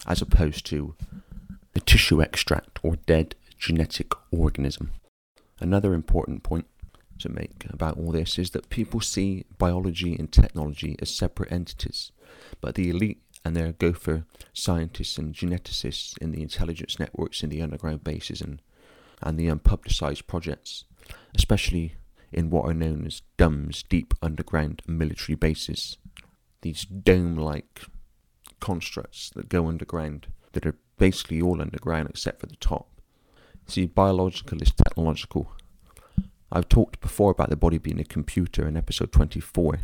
as 0.05 0.21
opposed 0.21 0.65
to 0.67 0.95
the 1.73 1.79
tissue 1.79 2.21
extract 2.21 2.79
or 2.83 2.97
dead 3.07 3.35
genetic 3.57 4.13
organism. 4.31 4.91
Another 5.59 5.93
important 5.93 6.43
point 6.43 6.67
to 7.19 7.29
make 7.29 7.65
about 7.69 7.97
all 7.97 8.11
this 8.11 8.37
is 8.37 8.51
that 8.51 8.69
people 8.69 8.99
see 8.99 9.45
biology 9.57 10.15
and 10.15 10.31
technology 10.31 10.95
as 11.01 11.09
separate 11.09 11.51
entities, 11.51 12.11
but 12.61 12.75
the 12.75 12.89
elite 12.89 13.21
and 13.43 13.55
their 13.55 13.71
gopher 13.71 14.25
scientists 14.53 15.17
and 15.17 15.33
geneticists 15.33 16.17
in 16.19 16.31
the 16.31 16.41
intelligence 16.41 16.99
networks 16.99 17.43
in 17.43 17.49
the 17.49 17.61
underground 17.61 18.03
bases 18.03 18.39
and 18.39 18.61
and 19.25 19.37
the 19.37 19.47
unpublicized 19.47 20.27
projects, 20.27 20.85
especially 21.35 21.95
in 22.31 22.49
what 22.49 22.65
are 22.65 22.73
known 22.73 23.05
as 23.05 23.21
DUMBs, 23.37 23.83
deep 23.87 24.13
underground 24.21 24.81
military 24.87 25.35
bases. 25.35 25.97
These 26.61 26.85
dome 26.85 27.37
like 27.37 27.81
constructs 28.59 29.29
that 29.31 29.49
go 29.49 29.67
underground, 29.67 30.27
that 30.53 30.65
are 30.65 30.77
basically 30.97 31.41
all 31.41 31.61
underground 31.61 32.09
except 32.09 32.39
for 32.39 32.47
the 32.47 32.55
top. 32.55 32.89
See, 33.67 33.85
biological 33.85 34.61
is 34.61 34.71
technological. 34.71 35.51
I've 36.51 36.69
talked 36.69 37.01
before 37.01 37.31
about 37.31 37.49
the 37.49 37.55
body 37.55 37.77
being 37.77 37.99
a 37.99 38.05
computer 38.05 38.67
in 38.67 38.77
episode 38.77 39.11
24. 39.11 39.79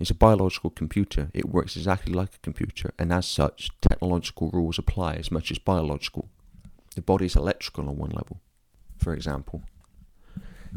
It's 0.00 0.10
a 0.10 0.14
biological 0.14 0.70
computer. 0.70 1.30
It 1.32 1.48
works 1.48 1.76
exactly 1.76 2.12
like 2.12 2.34
a 2.34 2.38
computer, 2.38 2.92
and 2.98 3.12
as 3.12 3.26
such, 3.26 3.70
technological 3.80 4.50
rules 4.50 4.78
apply 4.78 5.14
as 5.14 5.30
much 5.30 5.50
as 5.50 5.58
biological. 5.58 6.28
The 6.94 7.02
body 7.02 7.26
is 7.26 7.36
electrical 7.36 7.88
on 7.88 7.96
one 7.96 8.10
level 8.10 8.40
for 9.02 9.12
example. 9.12 9.62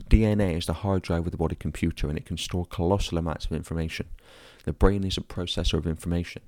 DNA 0.09 0.57
is 0.57 0.65
the 0.65 0.73
hard 0.73 1.03
drive 1.03 1.25
of 1.25 1.31
the 1.31 1.37
body 1.37 1.55
computer 1.55 2.09
and 2.09 2.17
it 2.17 2.25
can 2.25 2.37
store 2.37 2.65
colossal 2.65 3.17
amounts 3.17 3.45
of 3.45 3.53
information. 3.53 4.07
The 4.65 4.73
brain 4.73 5.03
is 5.03 5.17
a 5.17 5.21
processor 5.21 5.75
of 5.75 5.87
information. 5.87 6.41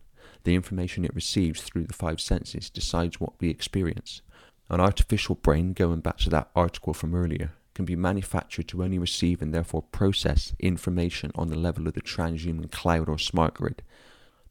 The 0.43 0.55
information 0.55 1.05
it 1.05 1.15
receives 1.15 1.61
through 1.61 1.85
the 1.85 1.93
five 1.93 2.19
senses 2.19 2.69
decides 2.69 3.19
what 3.19 3.39
we 3.39 3.49
experience. 3.49 4.21
An 4.69 4.81
artificial 4.81 5.35
brain, 5.35 5.73
going 5.73 6.01
back 6.01 6.17
to 6.19 6.29
that 6.31 6.49
article 6.55 6.93
from 6.93 7.15
earlier, 7.15 7.53
can 7.73 7.85
be 7.85 7.95
manufactured 7.95 8.67
to 8.67 8.83
only 8.83 8.97
receive 8.97 9.41
and 9.41 9.53
therefore 9.53 9.83
process 9.83 10.53
information 10.59 11.31
on 11.35 11.47
the 11.47 11.57
level 11.57 11.87
of 11.87 11.93
the 11.93 12.01
transhuman 12.01 12.71
cloud 12.71 13.07
or 13.07 13.19
smart 13.19 13.53
grid. 13.53 13.81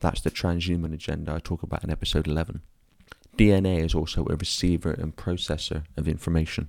That's 0.00 0.20
the 0.20 0.30
transhuman 0.30 0.94
agenda 0.94 1.34
I 1.34 1.40
talk 1.40 1.62
about 1.62 1.84
in 1.84 1.90
episode 1.90 2.26
11. 2.26 2.62
DNA 3.36 3.84
is 3.84 3.94
also 3.94 4.26
a 4.30 4.36
receiver 4.36 4.92
and 4.92 5.14
processor 5.14 5.84
of 5.96 6.08
information. 6.08 6.68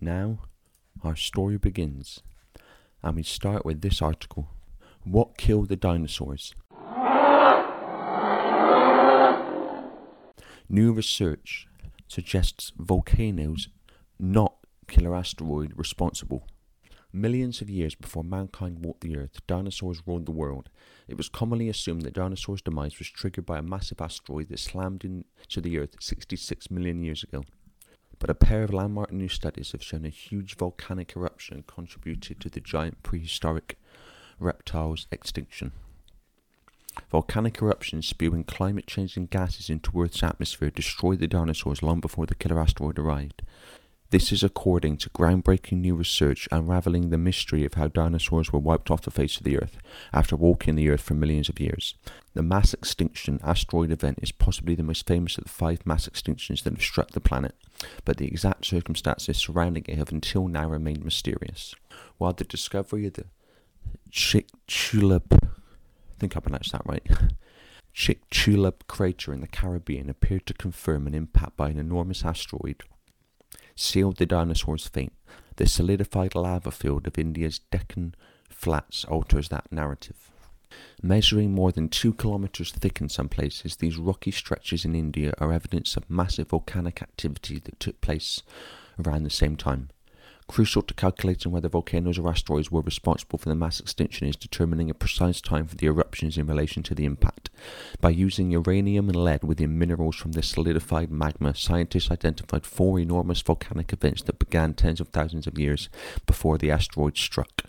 Now, 0.00 0.38
our 1.02 1.16
story 1.16 1.58
begins, 1.58 2.20
and 3.02 3.16
we 3.16 3.22
start 3.24 3.64
with 3.64 3.80
this 3.80 4.00
article 4.00 4.48
What 5.02 5.36
Killed 5.36 5.68
the 5.68 5.74
Dinosaurs? 5.74 6.54
New 10.68 10.92
research 10.92 11.66
suggests 12.06 12.72
volcanoes 12.76 13.68
not 14.18 14.54
killer 14.86 15.14
asteroid 15.14 15.72
responsible. 15.76 16.46
Millions 17.12 17.60
of 17.60 17.70
years 17.70 17.94
before 17.94 18.24
mankind 18.24 18.84
walked 18.84 19.00
the 19.00 19.16
earth, 19.16 19.40
dinosaurs 19.46 20.02
ruled 20.06 20.26
the 20.26 20.32
world. 20.32 20.68
It 21.08 21.16
was 21.16 21.28
commonly 21.28 21.68
assumed 21.68 22.02
that 22.02 22.14
dinosaurs' 22.14 22.62
demise 22.62 22.98
was 22.98 23.08
triggered 23.08 23.46
by 23.46 23.58
a 23.58 23.62
massive 23.62 24.00
asteroid 24.00 24.48
that 24.48 24.58
slammed 24.58 25.04
into 25.04 25.60
the 25.60 25.78
earth 25.78 25.96
66 26.00 26.70
million 26.70 27.02
years 27.02 27.22
ago. 27.22 27.44
But 28.18 28.30
a 28.30 28.34
pair 28.34 28.64
of 28.64 28.72
landmark 28.72 29.12
new 29.12 29.28
studies 29.28 29.72
have 29.72 29.82
shown 29.82 30.04
a 30.04 30.10
huge 30.10 30.56
volcanic 30.56 31.14
eruption 31.16 31.64
contributed 31.66 32.40
to 32.40 32.48
the 32.48 32.60
giant 32.60 33.02
prehistoric 33.02 33.78
reptile's 34.38 35.06
extinction. 35.10 35.72
Volcanic 37.10 37.60
eruptions 37.60 38.06
spewing 38.08 38.44
climate 38.44 38.86
changing 38.86 39.26
gases 39.26 39.68
into 39.68 39.90
Earth's 40.00 40.22
atmosphere 40.22 40.70
destroyed 40.70 41.20
the 41.20 41.28
dinosaurs 41.28 41.82
long 41.82 42.00
before 42.00 42.26
the 42.26 42.34
killer 42.34 42.60
asteroid 42.60 42.98
arrived. 42.98 43.42
This 44.10 44.30
is 44.30 44.44
according 44.44 44.98
to 44.98 45.10
groundbreaking 45.10 45.78
new 45.78 45.96
research 45.96 46.48
unraveling 46.52 47.10
the 47.10 47.18
mystery 47.18 47.64
of 47.64 47.74
how 47.74 47.88
dinosaurs 47.88 48.52
were 48.52 48.60
wiped 48.60 48.88
off 48.88 49.02
the 49.02 49.10
face 49.10 49.36
of 49.36 49.42
the 49.42 49.58
Earth 49.58 49.78
after 50.12 50.36
walking 50.36 50.76
the 50.76 50.88
Earth 50.88 51.00
for 51.00 51.14
millions 51.14 51.48
of 51.48 51.58
years. 51.58 51.96
The 52.34 52.44
mass 52.44 52.72
extinction 52.72 53.40
asteroid 53.42 53.90
event 53.90 54.20
is 54.22 54.30
possibly 54.30 54.76
the 54.76 54.84
most 54.84 55.08
famous 55.08 55.36
of 55.38 55.44
the 55.44 55.50
five 55.50 55.84
mass 55.84 56.08
extinctions 56.08 56.62
that 56.62 56.74
have 56.74 56.82
struck 56.82 57.10
the 57.10 57.20
planet, 57.20 57.56
but 58.04 58.18
the 58.18 58.28
exact 58.28 58.66
circumstances 58.66 59.38
surrounding 59.38 59.84
it 59.88 59.98
have 59.98 60.12
until 60.12 60.46
now 60.46 60.68
remained 60.68 61.04
mysterious. 61.04 61.74
While 62.16 62.32
the 62.32 62.44
discovery 62.44 63.08
of 63.08 63.14
the 63.14 63.24
Chicxulub, 64.12 65.32
I 65.32 66.18
think 66.20 66.36
I 66.36 66.40
pronounced 66.40 66.70
that 66.70 66.86
right, 66.86 67.04
Chicxulub 67.94 68.86
crater 68.86 69.32
in 69.32 69.40
the 69.40 69.48
Caribbean 69.48 70.08
appeared 70.08 70.46
to 70.46 70.54
confirm 70.54 71.08
an 71.08 71.14
impact 71.14 71.56
by 71.56 71.70
an 71.70 71.78
enormous 71.80 72.24
asteroid 72.24 72.84
sealed 73.76 74.16
the 74.16 74.26
dinosaur's 74.26 74.86
fate. 74.86 75.12
The 75.56 75.66
solidified 75.66 76.34
lava 76.34 76.70
field 76.70 77.06
of 77.06 77.18
India's 77.18 77.60
Deccan 77.70 78.14
Flats 78.48 79.04
alters 79.04 79.48
that 79.50 79.70
narrative. 79.70 80.30
Measuring 81.02 81.52
more 81.52 81.72
than 81.72 81.88
two 81.88 82.12
kilometers 82.12 82.72
thick 82.72 83.00
in 83.00 83.08
some 83.08 83.28
places, 83.28 83.76
these 83.76 83.96
rocky 83.96 84.30
stretches 84.30 84.84
in 84.84 84.94
India 84.94 85.32
are 85.38 85.52
evidence 85.52 85.96
of 85.96 86.10
massive 86.10 86.48
volcanic 86.48 87.00
activity 87.00 87.58
that 87.60 87.78
took 87.78 88.00
place 88.00 88.42
around 88.98 89.22
the 89.22 89.30
same 89.30 89.56
time. 89.56 89.90
Crucial 90.48 90.82
to 90.82 90.94
calculating 90.94 91.50
whether 91.50 91.68
volcanoes 91.68 92.18
or 92.18 92.28
asteroids 92.28 92.70
were 92.70 92.80
responsible 92.80 93.36
for 93.36 93.48
the 93.48 93.56
mass 93.56 93.80
extinction 93.80 94.28
is 94.28 94.36
determining 94.36 94.88
a 94.88 94.94
precise 94.94 95.40
time 95.40 95.66
for 95.66 95.74
the 95.74 95.86
eruptions 95.86 96.38
in 96.38 96.46
relation 96.46 96.84
to 96.84 96.94
the 96.94 97.04
impact. 97.04 97.50
By 98.00 98.10
using 98.10 98.52
uranium 98.52 99.08
and 99.08 99.16
lead 99.16 99.42
within 99.42 99.76
minerals 99.76 100.14
from 100.14 100.32
the 100.32 100.44
solidified 100.44 101.10
magma, 101.10 101.54
scientists 101.56 102.12
identified 102.12 102.64
four 102.64 103.00
enormous 103.00 103.42
volcanic 103.42 103.92
events 103.92 104.22
that 104.22 104.38
began 104.38 104.74
tens 104.74 105.00
of 105.00 105.08
thousands 105.08 105.48
of 105.48 105.58
years 105.58 105.88
before 106.26 106.58
the 106.58 106.70
asteroid 106.70 107.16
struck. 107.16 107.62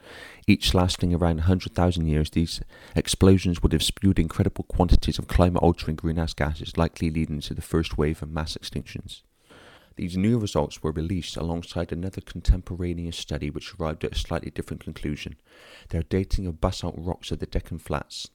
Each 0.45 0.75
lasting 0.75 1.15
around 1.15 1.37
100,000 1.37 2.05
years, 2.05 2.29
these 2.29 2.61
explosions 2.95 3.63
would 3.63 3.73
have 3.73 3.83
spewed 3.83 4.19
incredible 4.19 4.65
quantities 4.65 5.17
of 5.17 5.27
climate 5.27 5.63
altering 5.63 5.95
greenhouse 5.95 6.33
gases, 6.33 6.77
likely 6.77 7.09
leading 7.09 7.41
to 7.41 7.55
the 7.55 7.61
first 7.61 7.97
wave 7.97 8.21
of 8.21 8.29
mass 8.29 8.55
extinctions. 8.55 9.23
These 9.97 10.15
new 10.15 10.37
results 10.37 10.83
were 10.83 10.91
released 10.91 11.37
alongside 11.37 11.91
another 11.91 12.21
contemporaneous 12.21 13.17
study 13.17 13.49
which 13.49 13.73
arrived 13.73 14.05
at 14.05 14.13
a 14.13 14.19
slightly 14.19 14.51
different 14.51 14.83
conclusion. 14.83 15.35
Their 15.89 16.03
dating 16.03 16.45
of 16.45 16.61
basalt 16.61 16.93
rocks 16.97 17.31
of 17.31 17.39
the 17.39 17.47
Deccan 17.47 17.79
Flats 17.79 18.29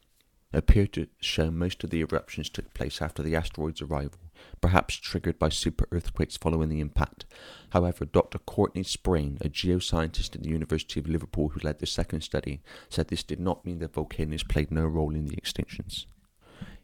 appeared 0.52 0.92
to 0.94 1.06
show 1.20 1.52
most 1.52 1.82
of 1.84 1.90
the 1.90 2.00
eruptions 2.00 2.50
took 2.50 2.74
place 2.74 3.00
after 3.00 3.22
the 3.22 3.36
asteroid's 3.36 3.80
arrival, 3.80 4.18
perhaps 4.60 4.96
triggered 4.96 5.38
by 5.38 5.48
super 5.48 5.86
earthquakes 5.92 6.36
following 6.36 6.68
the 6.68 6.80
impact. 6.80 7.26
However, 7.70 8.04
Dr. 8.04 8.38
Courtney 8.38 8.82
Sprain, 8.82 9.38
a 9.40 9.48
geoscientist 9.48 10.34
at 10.34 10.42
the 10.42 10.50
University 10.50 10.98
of 10.98 11.08
Liverpool 11.08 11.50
who 11.50 11.60
led 11.62 11.78
the 11.78 11.86
second 11.86 12.22
study, 12.22 12.60
said 12.90 13.06
this 13.06 13.22
did 13.22 13.40
not 13.40 13.64
mean 13.64 13.78
that 13.78 13.94
volcanoes 13.94 14.42
played 14.42 14.72
no 14.72 14.84
role 14.84 15.14
in 15.14 15.26
the 15.26 15.36
extinctions. 15.36 16.06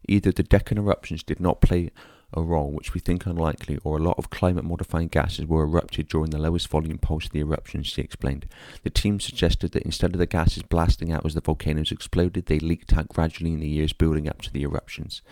Either 0.06 0.30
the 0.30 0.44
Deccan 0.44 0.78
eruptions 0.78 1.24
did 1.24 1.40
not 1.40 1.60
play 1.60 1.90
a 2.34 2.42
role 2.42 2.70
which 2.70 2.92
we 2.92 3.00
think 3.00 3.24
unlikely, 3.24 3.78
or 3.84 3.96
a 3.96 4.02
lot 4.02 4.18
of 4.18 4.28
climate 4.28 4.64
modifying 4.64 5.08
gases 5.08 5.46
were 5.46 5.62
erupted 5.62 6.08
during 6.08 6.30
the 6.30 6.38
lowest 6.38 6.68
volume 6.68 6.98
pulse 6.98 7.26
of 7.26 7.32
the 7.32 7.40
eruption, 7.40 7.82
she 7.82 8.02
explained. 8.02 8.46
The 8.82 8.90
team 8.90 9.18
suggested 9.18 9.72
that 9.72 9.84
instead 9.84 10.12
of 10.12 10.18
the 10.18 10.26
gases 10.26 10.62
blasting 10.62 11.10
out 11.10 11.24
as 11.24 11.34
the 11.34 11.40
volcanoes 11.40 11.90
exploded, 11.90 12.46
they 12.46 12.58
leaked 12.58 12.92
out 12.92 13.08
gradually 13.08 13.52
in 13.52 13.60
the 13.60 13.68
years 13.68 13.92
building 13.92 14.28
up 14.28 14.42
to 14.42 14.52
the 14.52 14.62
eruptions. 14.62 15.22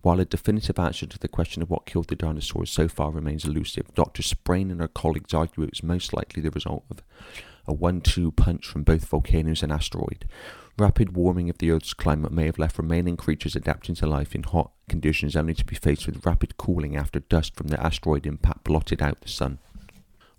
While 0.00 0.20
a 0.20 0.24
definitive 0.24 0.78
answer 0.78 1.06
to 1.06 1.18
the 1.18 1.28
question 1.28 1.60
of 1.60 1.68
what 1.68 1.86
killed 1.86 2.08
the 2.08 2.16
dinosaurs 2.16 2.70
so 2.70 2.88
far 2.88 3.10
remains 3.10 3.44
elusive, 3.44 3.94
Dr. 3.94 4.22
Sprain 4.22 4.70
and 4.70 4.80
her 4.80 4.88
colleagues 4.88 5.34
argue 5.34 5.64
it 5.64 5.70
was 5.70 5.82
most 5.82 6.14
likely 6.14 6.42
the 6.42 6.50
result 6.50 6.84
of 6.90 7.02
a 7.68 7.72
one 7.72 8.00
two 8.00 8.32
punch 8.32 8.66
from 8.66 8.82
both 8.82 9.04
volcanoes 9.04 9.62
and 9.62 9.70
asteroid. 9.70 10.26
Rapid 10.78 11.14
warming 11.14 11.50
of 11.50 11.58
the 11.58 11.70
Earth's 11.70 11.92
climate 11.92 12.32
may 12.32 12.46
have 12.46 12.58
left 12.58 12.78
remaining 12.78 13.16
creatures 13.16 13.54
adapting 13.54 13.94
to 13.96 14.06
life 14.06 14.34
in 14.34 14.44
hot 14.44 14.70
conditions 14.88 15.36
only 15.36 15.54
to 15.54 15.64
be 15.64 15.76
faced 15.76 16.06
with 16.06 16.24
rapid 16.24 16.56
cooling 16.56 16.96
after 16.96 17.20
dust 17.20 17.54
from 17.56 17.68
the 17.68 17.84
asteroid 17.84 18.26
impact 18.26 18.64
blotted 18.64 19.02
out 19.02 19.20
the 19.20 19.28
sun. 19.28 19.58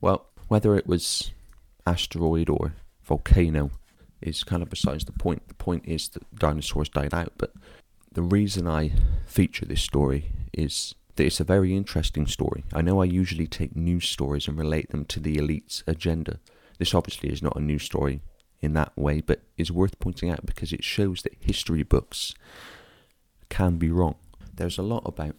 Well, 0.02 0.28
whether 0.48 0.76
it 0.76 0.88
was 0.88 1.32
asteroid 1.86 2.50
or 2.50 2.74
volcano 3.04 3.72
is 4.22 4.44
kind 4.44 4.64
of 4.64 4.70
besides 4.70 5.06
the 5.06 5.12
point. 5.12 5.48
The 5.48 5.54
point 5.54 5.84
is 5.86 6.10
that 6.10 6.36
dinosaurs 6.36 6.90
died 6.90 7.14
out, 7.14 7.34
but 7.38 7.54
the 8.12 8.22
reason 8.22 8.68
I 8.68 8.92
feature 9.26 9.66
this 9.66 9.82
story 9.82 10.32
is 10.54 10.96
that 11.16 11.26
it's 11.26 11.40
a 11.40 11.44
very 11.46 11.76
interesting 11.76 12.28
story. 12.28 12.64
I 12.74 12.82
know 12.82 13.02
I 13.02 13.06
usually 13.06 13.48
take 13.48 13.76
news 13.76 14.08
stories 14.08 14.48
and 14.48 14.58
relate 14.58 14.90
them 14.90 15.06
to 15.06 15.20
the 15.20 15.38
elite's 15.38 15.84
agenda. 15.86 16.40
This 16.80 16.96
obviously 16.96 17.30
is 17.30 17.44
not 17.44 17.58
a 17.58 17.62
news 17.62 17.84
story 17.84 18.22
in 18.62 18.74
that 18.74 18.98
way, 18.98 19.22
but 19.22 19.44
is 19.58 19.72
worth 19.72 20.00
pointing 20.00 20.30
out 20.30 20.46
because 20.46 20.74
it 20.74 20.84
shows 20.84 21.22
that 21.22 21.38
history 21.40 21.84
books 21.84 22.34
can 23.50 23.78
be 23.78 23.92
wrong. 23.92 24.16
There's 24.54 24.78
a 24.78 24.84
lot 24.84 25.04
about 25.06 25.36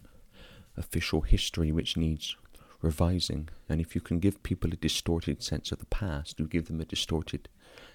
official 0.76 1.22
history 1.22 1.72
which 1.72 1.96
needs 1.96 2.36
revising, 2.82 3.48
and 3.68 3.80
if 3.80 3.94
you 3.94 4.00
can 4.00 4.20
give 4.20 4.42
people 4.42 4.72
a 4.72 4.76
distorted 4.76 5.42
sense 5.42 5.72
of 5.72 5.78
the 5.78 5.86
past, 5.86 6.38
you 6.38 6.46
give 6.46 6.68
them 6.68 6.80
a 6.80 6.84
distorted 6.86 7.48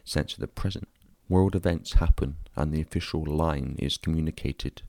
sense 0.03 0.33
of 0.33 0.39
the 0.39 0.47
present. 0.47 0.87
World 1.29 1.55
events 1.55 1.93
happen, 1.93 2.37
and 2.55 2.71
the 2.71 2.81
official 2.81 3.23
line 3.25 3.75
is 3.79 3.97
communicated 3.97 4.83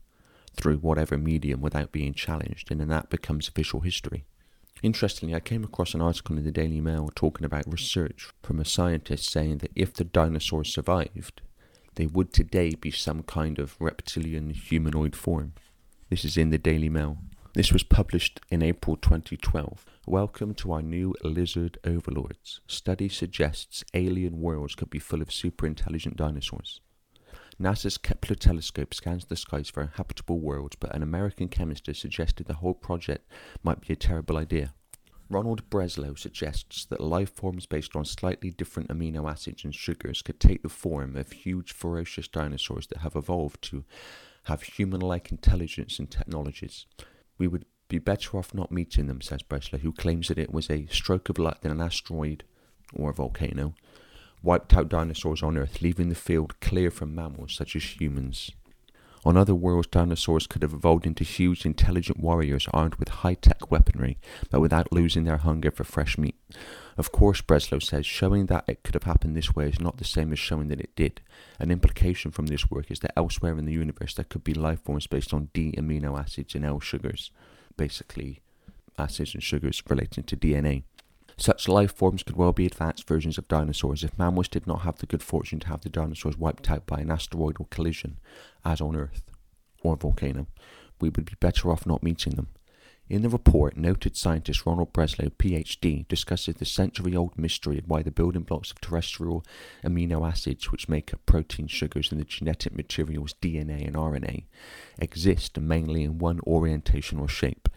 through 0.55 0.79
whatever 0.79 1.16
medium 1.16 1.61
without 1.61 1.92
being 1.92 2.14
challenged, 2.14 2.71
and 2.71 2.81
then 2.81 2.88
that 2.88 3.11
becomes 3.11 3.49
official 3.49 3.81
history. 3.81 4.25
Interestingly, 4.83 5.35
I 5.35 5.41
came 5.41 5.65
across 5.65 5.95
an 5.95 6.03
article 6.03 6.37
in 6.37 6.45
the 6.45 6.53
Daily 6.53 6.83
Mail 6.83 7.09
talking 7.15 7.47
about 7.47 7.65
research 7.67 8.29
from 8.43 8.61
a 8.61 8.65
scientist 8.65 9.31
saying 9.31 9.59
that 9.59 9.73
if 9.75 9.95
the 9.95 10.05
dinosaurs 10.05 10.73
survived, 10.73 11.41
they 11.95 12.07
would 12.07 12.33
today 12.33 12.75
be 12.75 12.91
some 12.91 13.23
kind 13.23 13.59
of 13.59 13.77
reptilian 13.81 14.51
humanoid 14.51 15.17
form. 15.17 15.55
This 16.11 16.27
is 16.27 16.37
in 16.37 16.51
the 16.51 16.59
Daily 16.59 16.91
Mail. 16.91 17.17
This 17.55 17.73
was 17.73 17.85
published 17.85 18.39
in 18.51 18.62
April 18.62 18.97
2012. 18.97 19.87
Welcome 20.07 20.53
to 20.57 20.73
our 20.73 20.83
new 20.83 21.15
lizard 21.25 21.79
overlords. 21.83 22.61
Study 22.67 23.09
suggests 23.09 23.83
alien 23.95 24.43
worlds 24.43 24.75
could 24.75 24.91
be 24.91 24.99
full 24.99 25.23
of 25.23 25.33
super 25.33 25.67
intelligent 25.67 26.17
dinosaurs. 26.17 26.83
NASA's 27.61 27.97
Kepler 27.97 28.37
telescope 28.37 28.92
scans 28.92 29.25
the 29.25 29.37
skies 29.37 29.71
for 29.71 29.92
habitable 29.97 30.38
worlds, 30.38 30.77
but 30.79 30.95
an 30.95 31.03
American 31.03 31.49
chemist 31.49 31.87
has 31.87 31.99
suggested 31.99 32.47
the 32.47 32.55
whole 32.55 32.75
project 32.75 33.31
might 33.62 33.81
be 33.81 33.95
a 33.95 33.97
terrible 33.97 34.37
idea. 34.37 34.75
Ronald 35.31 35.69
Breslow 35.71 36.19
suggests 36.19 36.85
that 36.85 37.01
life 37.01 37.33
forms 37.35 37.66
based 37.66 37.97
on 37.97 38.05
slightly 38.05 38.51
different 38.51 38.90
amino 38.90 39.29
acids 39.29 39.64
and 39.64 39.75
sugars 39.75 40.23
could 40.23 40.38
take 40.38 40.62
the 40.62 40.69
form 40.69 41.16
of 41.16 41.33
huge 41.33 41.73
ferocious 41.73 42.29
dinosaurs 42.29 42.87
that 42.88 42.99
have 42.99 43.16
evolved 43.16 43.62
to 43.62 43.85
have 44.45 44.62
human 44.62 45.01
like 45.01 45.33
intelligence 45.33 45.99
and 45.99 46.11
technologies. 46.11 46.87
We 47.38 47.49
would 47.49 47.64
be 47.88 47.99
better 47.99 48.37
off 48.37 48.55
not 48.55 48.71
meeting 48.71 49.07
them, 49.07 49.21
says 49.21 49.42
Breslow, 49.42 49.81
who 49.81 49.92
claims 49.92 50.29
that 50.29 50.38
it 50.38 50.53
was 50.53 50.71
a 50.71 50.87
stroke 50.87 51.29
of 51.29 51.38
luck 51.38 51.62
that 51.62 51.73
an 51.73 51.81
asteroid 51.81 52.45
or 52.92 53.11
a 53.11 53.14
volcano 53.14 53.75
wiped 54.42 54.75
out 54.75 54.88
dinosaurs 54.88 55.42
on 55.42 55.57
Earth, 55.57 55.83
leaving 55.83 56.09
the 56.09 56.14
field 56.14 56.59
clear 56.61 56.90
for 56.90 57.07
mammals 57.07 57.55
such 57.55 57.77
as 57.77 58.01
humans. 58.01 58.51
On 59.27 59.37
other 59.37 59.57
worlds, 59.57 59.88
dinosaurs 59.88 60.46
could 60.46 60.62
have 60.62 60.72
evolved 60.72 61.05
into 61.05 61.25
huge, 61.25 61.66
intelligent 61.66 62.20
warriors 62.20 62.68
armed 62.72 62.94
with 62.94 63.09
high 63.09 63.35
tech 63.35 63.72
weaponry, 63.72 64.18
but 64.51 64.61
without 64.61 64.92
losing 64.92 65.25
their 65.25 65.38
hunger 65.38 65.72
for 65.72 65.83
fresh 65.83 66.16
meat. 66.16 66.37
Of 66.96 67.11
course, 67.11 67.42
Breslow 67.42 67.83
says, 67.83 68.07
showing 68.07 68.46
that 68.46 68.62
it 68.68 68.85
could 68.85 68.94
have 68.94 69.03
happened 69.03 69.37
this 69.37 69.53
way 69.53 69.68
is 69.68 69.81
not 69.81 69.96
the 69.96 70.05
same 70.05 70.33
as 70.33 70.38
showing 70.38 70.68
that 70.68 70.81
it 70.81 70.94
did. 70.94 71.22
An 71.59 71.72
implication 71.72 72.31
from 72.31 72.46
this 72.46 72.70
work 72.70 72.88
is 72.88 73.01
that 73.01 73.14
elsewhere 73.16 73.59
in 73.59 73.64
the 73.64 73.72
universe 73.72 74.14
there 74.14 74.25
could 74.25 74.44
be 74.44 74.55
life 74.55 74.83
forms 74.85 75.09
based 75.09 75.35
on 75.35 75.49
D 75.53 75.75
amino 75.77 76.16
acids 76.16 76.55
and 76.55 76.64
L 76.64 76.79
sugars, 76.79 77.33
basically 77.77 78.42
acids 78.96 79.35
and 79.35 79.42
sugars 79.42 79.83
relating 79.88 80.22
to 80.22 80.37
DNA. 80.37 80.85
Such 81.38 81.68
life 81.68 81.94
forms 81.94 82.22
could 82.22 82.37
well 82.37 82.53
be 82.53 82.66
advanced 82.66 83.07
versions 83.07 83.37
of 83.37 83.46
dinosaurs 83.46 84.03
if 84.03 84.18
mammals 84.18 84.49
did 84.49 84.66
not 84.66 84.83
have 84.83 84.99
the 84.99 85.07
good 85.07 85.22
fortune 85.22 85.61
to 85.61 85.68
have 85.68 85.83
the 85.83 85.90
dinosaurs 85.90 86.38
wiped 86.38 86.70
out 86.70 86.87
by 86.87 86.99
an 86.99 87.11
asteroidal 87.11 87.66
collision, 87.70 88.18
as 88.64 88.81
on 88.81 88.96
Earth, 88.96 89.22
or 89.83 89.94
a 89.94 89.96
volcano. 89.96 90.46
We 91.01 91.11
would 91.11 91.27
be 91.27 91.35
better 91.38 91.70
off 91.70 91.85
not 91.85 92.03
meeting 92.03 92.35
them. 92.37 92.49
In 93.09 93.22
the 93.22 93.29
report, 93.29 93.77
noted 93.77 94.16
scientist 94.16 94.66
Ronald 94.66 94.92
Breslow, 94.92 95.31
PhD, 95.31 96.09
discusses 96.09 96.57
the 96.57 96.64
century 96.64 97.14
old 97.14 97.38
mystery 97.38 97.79
of 97.79 97.87
why 97.87 98.03
the 98.03 98.11
building 98.11 98.42
blocks 98.42 98.72
of 98.72 98.81
terrestrial 98.81 99.44
amino 99.85 100.29
acids, 100.29 100.72
which 100.72 100.88
make 100.88 101.14
up 101.14 101.25
protein, 101.25 101.68
sugars, 101.68 102.11
and 102.11 102.20
the 102.20 102.25
genetic 102.25 102.75
materials 102.75 103.35
DNA 103.40 103.87
and 103.87 103.94
RNA, 103.94 104.44
exist 104.99 105.61
mainly 105.61 106.03
in 106.03 106.18
one 106.18 106.40
orientation 106.46 107.20
or 107.20 107.29
shape. 107.29 107.68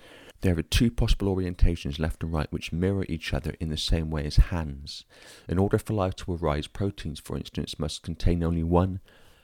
There 0.42 0.58
are 0.58 0.64
two 0.64 0.90
possible 0.90 1.36
orientations, 1.36 2.00
left 2.00 2.24
and 2.24 2.32
right, 2.32 2.52
which 2.52 2.72
mirror 2.72 3.06
each 3.10 3.34
other 3.34 3.56
in 3.60 3.70
the 3.70 3.78
same 3.78 4.10
way 4.10 4.26
as 4.26 4.38
hands. 4.38 5.04
In 5.50 5.58
order 5.58 5.78
for 5.78 5.94
life 5.94 6.16
to 6.18 6.34
arise, 6.34 6.68
proteins, 6.68 7.20
for 7.20 7.36
instance, 7.36 7.78
must 7.78 8.04
contain 8.04 8.42
only 8.44 8.64
one 8.64 9.02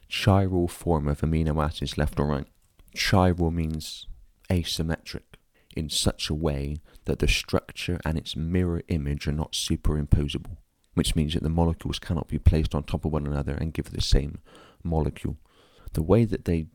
chiral 0.09 0.69
form 0.69 1.07
of 1.07 1.21
amino 1.21 1.63
acids, 1.63 1.97
left 1.97 2.19
or 2.19 2.27
right. 2.27 2.47
Chiral 2.95 3.53
means 3.53 4.07
asymmetric, 4.49 5.35
in 5.75 5.89
such 5.89 6.29
a 6.29 6.33
way 6.33 6.77
that 7.03 7.19
the 7.19 7.27
structure 7.27 7.99
and 8.05 8.17
its 8.17 8.35
mirror 8.35 8.81
image 8.87 9.27
are 9.27 9.33
not 9.33 9.51
superimposable, 9.51 10.57
which 10.93 11.15
means 11.15 11.33
that 11.33 11.43
the 11.43 11.49
molecules 11.49 11.99
cannot 11.99 12.29
be 12.29 12.39
placed 12.39 12.73
on 12.73 12.83
top 12.83 13.03
of 13.03 13.11
one 13.11 13.27
another 13.27 13.55
and 13.55 13.73
give 13.73 13.91
the 13.91 14.01
same 14.01 14.39
molecule. 14.81 15.35
The 15.91 16.03
way 16.03 16.23
that 16.23 16.45
they 16.45 16.67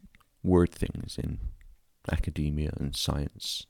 word 0.43 0.73
things 0.73 1.19
in 1.19 1.39
academia 2.11 2.73
and 2.79 2.95
science, 2.95 3.67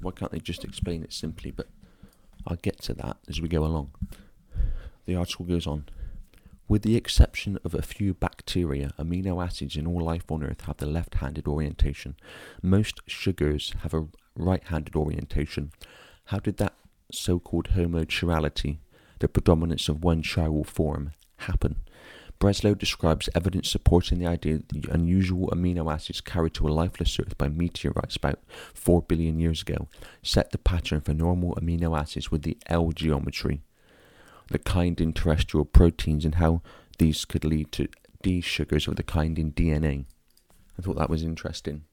why 0.00 0.12
can't 0.12 0.32
they 0.32 0.38
just 0.38 0.64
explain 0.64 1.02
it 1.02 1.12
simply? 1.12 1.50
But 1.50 1.68
I'll 2.46 2.56
get 2.56 2.80
to 2.82 2.94
that 2.94 3.18
as 3.28 3.40
we 3.40 3.48
go 3.48 3.64
along. 3.64 3.92
The 5.06 5.16
article 5.16 5.44
goes 5.44 5.66
on. 5.66 5.86
With 6.68 6.82
the 6.82 6.96
exception 6.96 7.58
of 7.64 7.74
a 7.74 7.82
few 7.82 8.14
bacteria, 8.14 8.92
amino 8.96 9.44
acids 9.44 9.76
in 9.76 9.86
all 9.86 10.00
life 10.00 10.30
on 10.30 10.44
Earth 10.44 10.62
have 10.62 10.76
the 10.76 10.86
left 10.86 11.16
handed 11.16 11.48
orientation. 11.48 12.14
Most 12.62 13.00
sugars 13.08 13.74
have 13.80 13.92
a 13.92 14.06
right 14.36 14.62
handed 14.62 14.94
orientation. 14.94 15.72
How 16.26 16.38
did 16.38 16.58
that 16.58 16.74
so 17.10 17.40
called 17.40 17.70
homochirality, 17.70 18.78
the 19.18 19.26
predominance 19.26 19.88
of 19.88 20.04
one 20.04 20.22
chiral 20.22 20.64
form, 20.64 21.10
happen? 21.38 21.76
Breslow 22.40 22.76
describes 22.76 23.28
evidence 23.34 23.68
supporting 23.68 24.18
the 24.18 24.26
idea 24.26 24.58
that 24.58 24.68
the 24.70 24.90
unusual 24.90 25.48
amino 25.48 25.92
acids 25.92 26.22
carried 26.22 26.54
to 26.54 26.66
a 26.66 26.70
lifeless 26.70 27.20
Earth 27.20 27.36
by 27.36 27.48
meteorites 27.48 28.16
about 28.16 28.40
4 28.72 29.02
billion 29.02 29.38
years 29.38 29.60
ago 29.60 29.88
set 30.22 30.50
the 30.50 30.58
pattern 30.58 31.02
for 31.02 31.12
normal 31.12 31.54
amino 31.56 31.98
acids 31.98 32.30
with 32.30 32.42
the 32.42 32.56
L 32.66 32.92
geometry 32.92 33.62
the 34.50 34.58
kind 34.58 35.00
in 35.00 35.12
terrestrial 35.12 35.64
proteins 35.64 36.24
and 36.24 36.34
how 36.34 36.60
these 36.98 37.24
could 37.24 37.44
lead 37.44 37.72
to 37.72 37.88
D 38.22 38.40
sugars 38.40 38.86
of 38.86 38.96
the 38.96 39.02
kind 39.02 39.38
in 39.38 39.52
DNA. 39.52 40.04
I 40.78 40.82
thought 40.82 40.98
that 40.98 41.08
was 41.08 41.22
interesting 41.22 41.84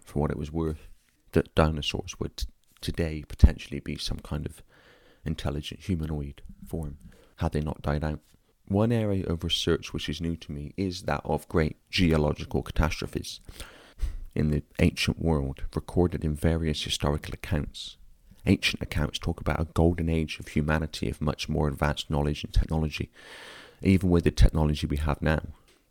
for 0.00 0.20
what 0.20 0.30
it 0.30 0.38
was 0.38 0.52
worth. 0.52 0.88
That 1.32 1.54
dinosaurs 1.54 2.18
would 2.18 2.44
today 2.80 3.24
potentially 3.26 3.80
be 3.80 3.96
some 3.96 4.20
kind 4.20 4.46
of 4.46 4.62
intelligent 5.24 5.80
humanoid 5.80 6.42
form 6.66 6.98
had 7.36 7.52
they 7.52 7.60
not 7.60 7.82
died 7.82 8.04
out. 8.04 8.20
One 8.68 8.90
area 8.90 9.24
of 9.26 9.44
research 9.44 9.92
which 9.92 10.08
is 10.08 10.20
new 10.20 10.36
to 10.36 10.50
me 10.50 10.72
is 10.76 11.02
that 11.02 11.20
of 11.24 11.48
great 11.48 11.76
geological 11.88 12.62
catastrophes 12.62 13.40
in 14.34 14.50
the 14.50 14.64
ancient 14.80 15.20
world 15.20 15.62
recorded 15.74 16.24
in 16.24 16.34
various 16.34 16.82
historical 16.82 17.32
accounts. 17.32 17.96
Ancient 18.44 18.82
accounts 18.82 19.18
talk 19.18 19.40
about 19.40 19.60
a 19.60 19.68
golden 19.72 20.08
age 20.08 20.40
of 20.40 20.48
humanity 20.48 21.08
of 21.08 21.20
much 21.20 21.48
more 21.48 21.68
advanced 21.68 22.10
knowledge 22.10 22.42
and 22.42 22.52
technology, 22.52 23.10
even 23.82 24.10
with 24.10 24.24
the 24.24 24.30
technology 24.32 24.86
we 24.86 24.96
have 24.96 25.22
now. 25.22 25.40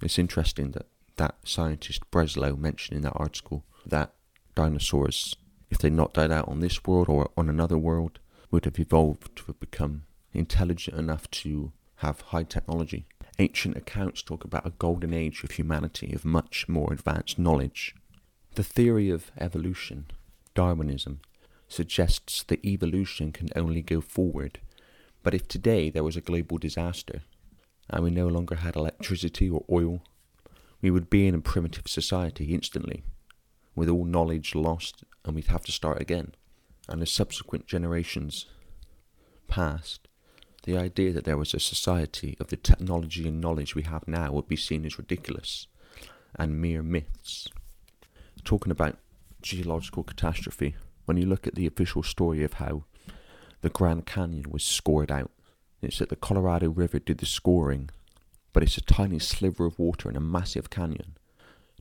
It's 0.01 0.19
interesting 0.19 0.71
that 0.71 0.87
that 1.15 1.35
scientist 1.45 2.09
Breslow 2.11 2.57
mentioned 2.57 2.97
in 2.97 3.03
that 3.03 3.15
article 3.15 3.63
that 3.85 4.13
dinosaurs, 4.53 5.35
if 5.69 5.77
they'd 5.77 5.93
not 5.93 6.13
died 6.13 6.31
out 6.31 6.49
on 6.49 6.59
this 6.59 6.83
world 6.83 7.07
or 7.07 7.31
on 7.37 7.49
another 7.49 7.77
world, 7.77 8.19
would 8.51 8.65
have 8.65 8.79
evolved 8.79 9.33
to 9.37 9.45
have 9.45 9.59
become 9.61 10.03
intelligent 10.33 10.97
enough 10.97 11.29
to 11.31 11.71
have 11.97 12.21
high 12.21 12.43
technology. 12.43 13.05
Ancient 13.39 13.75
accounts 13.75 14.21
talk 14.21 14.43
about 14.43 14.65
a 14.65 14.71
golden 14.71 15.13
age 15.13 15.43
of 15.43 15.51
humanity 15.51 16.13
of 16.13 16.25
much 16.25 16.67
more 16.69 16.91
advanced 16.93 17.37
knowledge. 17.37 17.95
The 18.55 18.63
theory 18.63 19.09
of 19.09 19.31
evolution, 19.37 20.07
Darwinism, 20.53 21.19
suggests 21.67 22.43
that 22.43 22.63
evolution 22.63 23.31
can 23.31 23.49
only 23.55 23.81
go 23.81 24.01
forward. 24.01 24.59
But 25.23 25.33
if 25.33 25.47
today 25.47 25.89
there 25.89 26.03
was 26.03 26.15
a 26.15 26.21
global 26.21 26.57
disaster 26.57 27.23
and 27.89 28.03
we 28.03 28.11
no 28.11 28.27
longer 28.27 28.55
had 28.55 28.75
electricity 28.75 29.49
or 29.49 29.65
oil, 29.69 30.01
we 30.81 30.91
would 30.91 31.09
be 31.09 31.27
in 31.27 31.35
a 31.35 31.41
primitive 31.41 31.87
society 31.87 32.53
instantly, 32.53 33.03
with 33.75 33.89
all 33.89 34.05
knowledge 34.05 34.55
lost, 34.55 35.03
and 35.23 35.35
we'd 35.35 35.47
have 35.47 35.63
to 35.65 35.71
start 35.71 36.01
again. 36.01 36.33
And 36.87 37.01
as 37.01 37.11
subsequent 37.11 37.67
generations 37.67 38.45
passed, 39.47 40.04
the 40.65 40.77
idea 40.77 41.11
that 41.13 41.23
there 41.23 41.37
was 41.37 41.53
a 41.53 41.59
society 41.59 42.35
of 42.39 42.47
the 42.47 42.57
technology 42.57 43.27
and 43.27 43.39
knowledge 43.39 43.75
we 43.75 43.83
have 43.83 44.07
now 44.07 44.31
would 44.31 44.47
be 44.47 44.55
seen 44.55 44.85
as 44.85 44.97
ridiculous 44.97 45.67
and 46.35 46.61
mere 46.61 46.83
myths. 46.83 47.47
Talking 48.43 48.71
about 48.71 48.97
geological 49.41 50.03
catastrophe, 50.03 50.75
when 51.05 51.17
you 51.17 51.25
look 51.25 51.47
at 51.47 51.55
the 51.55 51.67
official 51.67 52.03
story 52.03 52.43
of 52.43 52.53
how 52.53 52.83
the 53.61 53.69
Grand 53.69 54.05
Canyon 54.05 54.51
was 54.51 54.63
scored 54.63 55.11
out. 55.11 55.31
It's 55.81 55.97
that 55.97 56.09
the 56.09 56.15
Colorado 56.15 56.69
River 56.69 56.99
did 56.99 57.17
the 57.17 57.25
scoring, 57.25 57.89
but 58.53 58.61
it's 58.61 58.77
a 58.77 58.81
tiny 58.81 59.17
sliver 59.17 59.65
of 59.65 59.79
water 59.79 60.07
in 60.07 60.15
a 60.15 60.19
massive 60.19 60.69
canyon. 60.69 61.17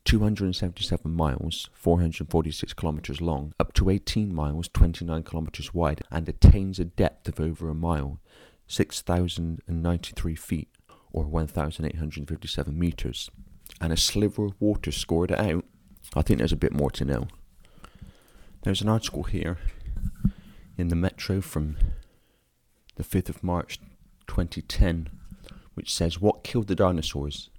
277 0.05 1.11
miles, 1.11 1.69
446 1.75 2.73
kilometers 2.73 3.21
long, 3.21 3.53
up 3.61 3.75
to 3.75 3.91
18 3.91 4.35
miles, 4.35 4.69
29 4.69 5.23
kilometers 5.25 5.75
wide, 5.75 6.03
and 6.11 6.27
attains 6.27 6.79
a 6.79 6.87
depth 6.87 7.29
of 7.29 7.39
over 7.39 7.69
a 7.69 7.75
mile, 7.75 8.19
6,093 8.67 10.35
feet, 10.35 10.69
or 11.13 11.25
1,857 11.25 12.79
meters. 12.79 13.31
And 13.81 13.93
a 13.93 13.97
sliver 13.97 14.47
of 14.47 14.61
water 14.61 14.93
scored 14.93 15.31
it 15.31 15.39
out. 15.39 15.65
I 16.15 16.23
think 16.23 16.39
there's 16.39 16.53
a 16.53 16.57
bit 16.57 16.73
more 16.73 16.91
to 16.93 17.05
know. 17.05 17.29
There's 18.63 18.83
an 18.83 18.89
article 18.89 19.25
here 19.25 19.59
in 20.77 20.89
the 20.89 20.97
Metro 20.97 21.41
from 21.41 21.77
the 22.97 23.05
5th 23.05 23.29
of 23.29 23.45
March 23.45 23.79
2010 24.27 25.09
which 25.75 25.93
says 25.93 26.21
What 26.21 26.45
killed 26.45 26.69
the 26.69 26.75
dinosaurs? 26.75 27.51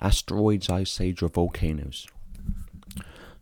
Asteroids, 0.00 0.68
ice 0.68 1.00
age, 1.00 1.22
or 1.22 1.28
volcanoes? 1.28 2.06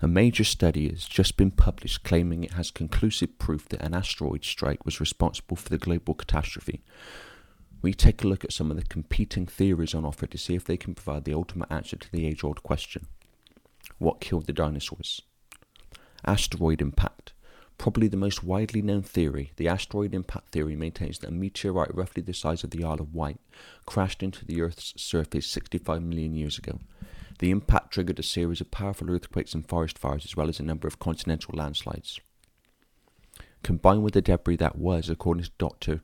A 0.04 0.08
major 0.08 0.42
study 0.42 0.88
has 0.88 1.04
just 1.04 1.36
been 1.36 1.52
published 1.52 2.02
claiming 2.02 2.42
it 2.42 2.54
has 2.54 2.72
conclusive 2.72 3.38
proof 3.38 3.68
that 3.68 3.82
an 3.82 3.94
asteroid 3.94 4.44
strike 4.44 4.84
was 4.84 4.98
responsible 4.98 5.56
for 5.56 5.68
the 5.68 5.78
global 5.78 6.14
catastrophe. 6.14 6.82
We 7.82 7.94
take 7.94 8.24
a 8.24 8.26
look 8.26 8.44
at 8.44 8.52
some 8.52 8.72
of 8.72 8.76
the 8.76 8.82
competing 8.82 9.46
theories 9.46 9.94
on 9.94 10.04
offer 10.04 10.26
to 10.26 10.36
see 10.36 10.56
if 10.56 10.64
they 10.64 10.76
can 10.76 10.96
provide 10.96 11.24
the 11.24 11.34
ultimate 11.34 11.70
answer 11.70 11.94
to 11.94 12.10
the 12.10 12.26
age 12.26 12.42
old 12.42 12.64
question 12.64 13.06
What 13.98 14.20
killed 14.20 14.46
the 14.46 14.52
dinosaurs? 14.52 15.22
Asteroid 16.24 16.82
impact. 16.82 17.32
Probably 17.78 18.08
the 18.08 18.16
most 18.16 18.42
widely 18.42 18.82
known 18.82 19.02
theory, 19.02 19.52
the 19.54 19.68
asteroid 19.68 20.14
impact 20.14 20.50
theory 20.50 20.74
maintains 20.74 21.20
that 21.20 21.30
a 21.30 21.32
meteorite 21.32 21.94
roughly 21.94 22.24
the 22.24 22.34
size 22.34 22.64
of 22.64 22.70
the 22.70 22.82
Isle 22.82 23.00
of 23.00 23.14
Wight 23.14 23.38
crashed 23.86 24.24
into 24.24 24.44
the 24.44 24.62
Earth's 24.62 24.94
surface 24.96 25.46
65 25.46 26.02
million 26.02 26.34
years 26.34 26.58
ago. 26.58 26.80
The 27.42 27.50
impact 27.50 27.92
triggered 27.92 28.20
a 28.20 28.22
series 28.22 28.61
of 28.61 28.70
powerful 28.70 29.11
earthquakes 29.11 29.52
and 29.52 29.68
forest 29.68 29.98
fires, 29.98 30.24
as 30.24 30.37
well 30.37 30.48
as 30.48 30.61
a 30.61 30.62
number 30.62 30.87
of 30.87 31.00
continental 31.00 31.57
landslides. 31.57 32.20
Combined 33.64 34.05
with 34.05 34.14
the 34.14 34.22
debris 34.22 34.59
that 34.59 34.78
was, 34.78 35.11
according 35.11 35.42
to 35.42 35.50
Dr 35.59 36.02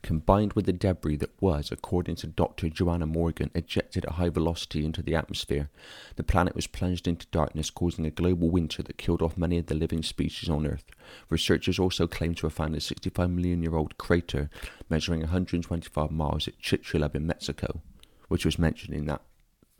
combined 0.00 0.52
with 0.52 0.66
the 0.66 0.72
debris 0.72 1.16
that 1.16 1.32
was, 1.40 1.72
according 1.72 2.14
to 2.14 2.28
Dr. 2.28 2.68
Joanna 2.68 3.04
Morgan, 3.04 3.50
ejected 3.52 4.04
at 4.04 4.12
high 4.12 4.28
velocity 4.28 4.84
into 4.84 5.02
the 5.02 5.16
atmosphere, 5.16 5.70
the 6.14 6.22
planet 6.22 6.54
was 6.54 6.68
plunged 6.68 7.08
into 7.08 7.26
darkness, 7.32 7.68
causing 7.68 8.06
a 8.06 8.10
global 8.10 8.50
winter 8.50 8.84
that 8.84 8.96
killed 8.96 9.22
off 9.22 9.36
many 9.36 9.58
of 9.58 9.66
the 9.66 9.74
living 9.74 10.04
species 10.04 10.48
on 10.48 10.68
Earth. 10.68 10.84
Researchers 11.30 11.80
also 11.80 12.06
claim 12.06 12.36
to 12.36 12.46
have 12.46 12.54
found 12.54 12.76
a 12.76 12.80
65 12.80 13.28
million 13.28 13.60
year 13.64 13.74
old 13.74 13.98
crater 13.98 14.50
measuring 14.88 15.22
125 15.22 16.12
miles 16.12 16.46
at 16.46 16.60
Chicxulub 16.62 17.16
in 17.16 17.26
Mexico, 17.26 17.82
which 18.28 18.44
was 18.44 18.56
mentioned 18.56 18.94
in 18.94 19.06
that 19.06 19.22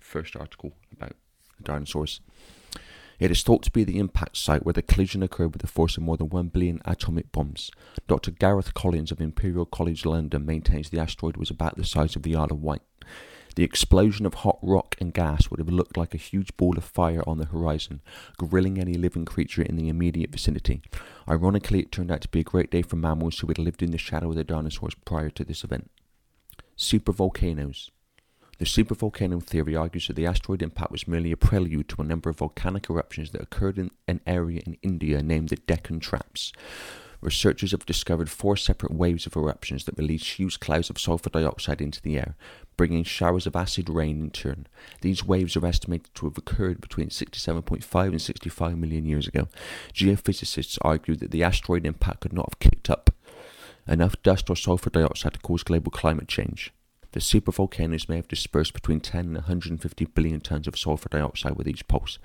first 0.08 0.34
article 0.34 0.72
about 0.92 1.12
dinosaurs. 1.62 2.20
It 3.20 3.30
is 3.32 3.42
thought 3.42 3.64
to 3.64 3.72
be 3.72 3.82
the 3.82 3.98
impact 3.98 4.36
site 4.36 4.64
where 4.64 4.72
the 4.72 4.82
collision 4.82 5.24
occurred 5.24 5.52
with 5.52 5.60
the 5.60 5.66
force 5.66 5.96
of 5.96 6.04
more 6.04 6.16
than 6.16 6.28
1 6.28 6.48
billion 6.48 6.80
atomic 6.84 7.32
bombs. 7.32 7.70
Dr. 8.06 8.30
Gareth 8.30 8.74
Collins 8.74 9.10
of 9.10 9.20
Imperial 9.20 9.66
College 9.66 10.06
London 10.06 10.46
maintains 10.46 10.90
the 10.90 11.00
asteroid 11.00 11.36
was 11.36 11.50
about 11.50 11.76
the 11.76 11.84
size 11.84 12.14
of 12.14 12.22
the 12.22 12.36
Isle 12.36 12.52
of 12.52 12.62
Wight. 12.62 12.82
The 13.56 13.64
explosion 13.64 14.24
of 14.24 14.34
hot 14.34 14.60
rock 14.62 14.94
and 15.00 15.12
gas 15.12 15.50
would 15.50 15.58
have 15.58 15.68
looked 15.68 15.96
like 15.96 16.14
a 16.14 16.18
huge 16.18 16.56
ball 16.56 16.78
of 16.78 16.84
fire 16.84 17.24
on 17.26 17.38
the 17.38 17.46
horizon, 17.46 18.02
grilling 18.36 18.78
any 18.78 18.94
living 18.94 19.24
creature 19.24 19.62
in 19.62 19.74
the 19.74 19.88
immediate 19.88 20.30
vicinity. 20.30 20.80
Ironically, 21.28 21.80
it 21.80 21.90
turned 21.90 22.12
out 22.12 22.20
to 22.20 22.28
be 22.28 22.40
a 22.40 22.44
great 22.44 22.70
day 22.70 22.82
for 22.82 22.94
mammals 22.94 23.40
who 23.40 23.48
had 23.48 23.58
lived 23.58 23.82
in 23.82 23.90
the 23.90 23.98
shadow 23.98 24.28
of 24.28 24.36
the 24.36 24.44
dinosaurs 24.44 24.94
prior 25.04 25.30
to 25.30 25.44
this 25.44 25.64
event. 25.64 25.90
Supervolcanoes. 26.76 27.90
The 28.58 28.64
supervolcano 28.64 29.40
theory 29.40 29.76
argues 29.76 30.08
that 30.08 30.16
the 30.16 30.26
asteroid 30.26 30.62
impact 30.62 30.90
was 30.90 31.06
merely 31.06 31.30
a 31.30 31.36
prelude 31.36 31.88
to 31.90 32.02
a 32.02 32.04
number 32.04 32.28
of 32.28 32.38
volcanic 32.38 32.90
eruptions 32.90 33.30
that 33.30 33.40
occurred 33.40 33.78
in 33.78 33.92
an 34.08 34.20
area 34.26 34.60
in 34.66 34.76
India 34.82 35.22
named 35.22 35.50
the 35.50 35.56
Deccan 35.56 36.00
Traps. 36.00 36.52
Researchers 37.20 37.70
have 37.70 37.86
discovered 37.86 38.28
four 38.28 38.56
separate 38.56 38.92
waves 38.92 39.26
of 39.26 39.36
eruptions 39.36 39.84
that 39.84 39.96
released 39.96 40.38
huge 40.38 40.58
clouds 40.58 40.90
of 40.90 40.98
sulfur 40.98 41.30
dioxide 41.30 41.80
into 41.80 42.02
the 42.02 42.16
air, 42.16 42.34
bringing 42.76 43.04
showers 43.04 43.46
of 43.46 43.54
acid 43.54 43.88
rain 43.88 44.20
in 44.20 44.30
turn. 44.30 44.66
These 45.02 45.24
waves 45.24 45.56
are 45.56 45.66
estimated 45.66 46.12
to 46.16 46.26
have 46.26 46.38
occurred 46.38 46.80
between 46.80 47.10
67.5 47.10 48.06
and 48.08 48.22
65 48.22 48.76
million 48.76 49.04
years 49.04 49.28
ago. 49.28 49.46
Geophysicists 49.92 50.78
argue 50.82 51.14
that 51.14 51.30
the 51.30 51.44
asteroid 51.44 51.86
impact 51.86 52.22
could 52.22 52.32
not 52.32 52.50
have 52.50 52.58
kicked 52.58 52.90
up 52.90 53.14
enough 53.86 54.20
dust 54.24 54.50
or 54.50 54.56
sulfur 54.56 54.90
dioxide 54.90 55.34
to 55.34 55.40
cause 55.40 55.62
global 55.62 55.92
climate 55.92 56.28
change. 56.28 56.72
The 57.12 57.20
supervolcanoes 57.20 58.08
may 58.08 58.16
have 58.16 58.28
dispersed 58.28 58.74
between 58.74 59.00
10 59.00 59.24
and 59.24 59.34
150 59.34 60.04
billion 60.06 60.40
tons 60.40 60.66
of 60.66 60.78
sulfur 60.78 61.08
dioxide 61.08 61.56
with 61.56 61.66
each 61.66 61.88
pulse. 61.88 62.18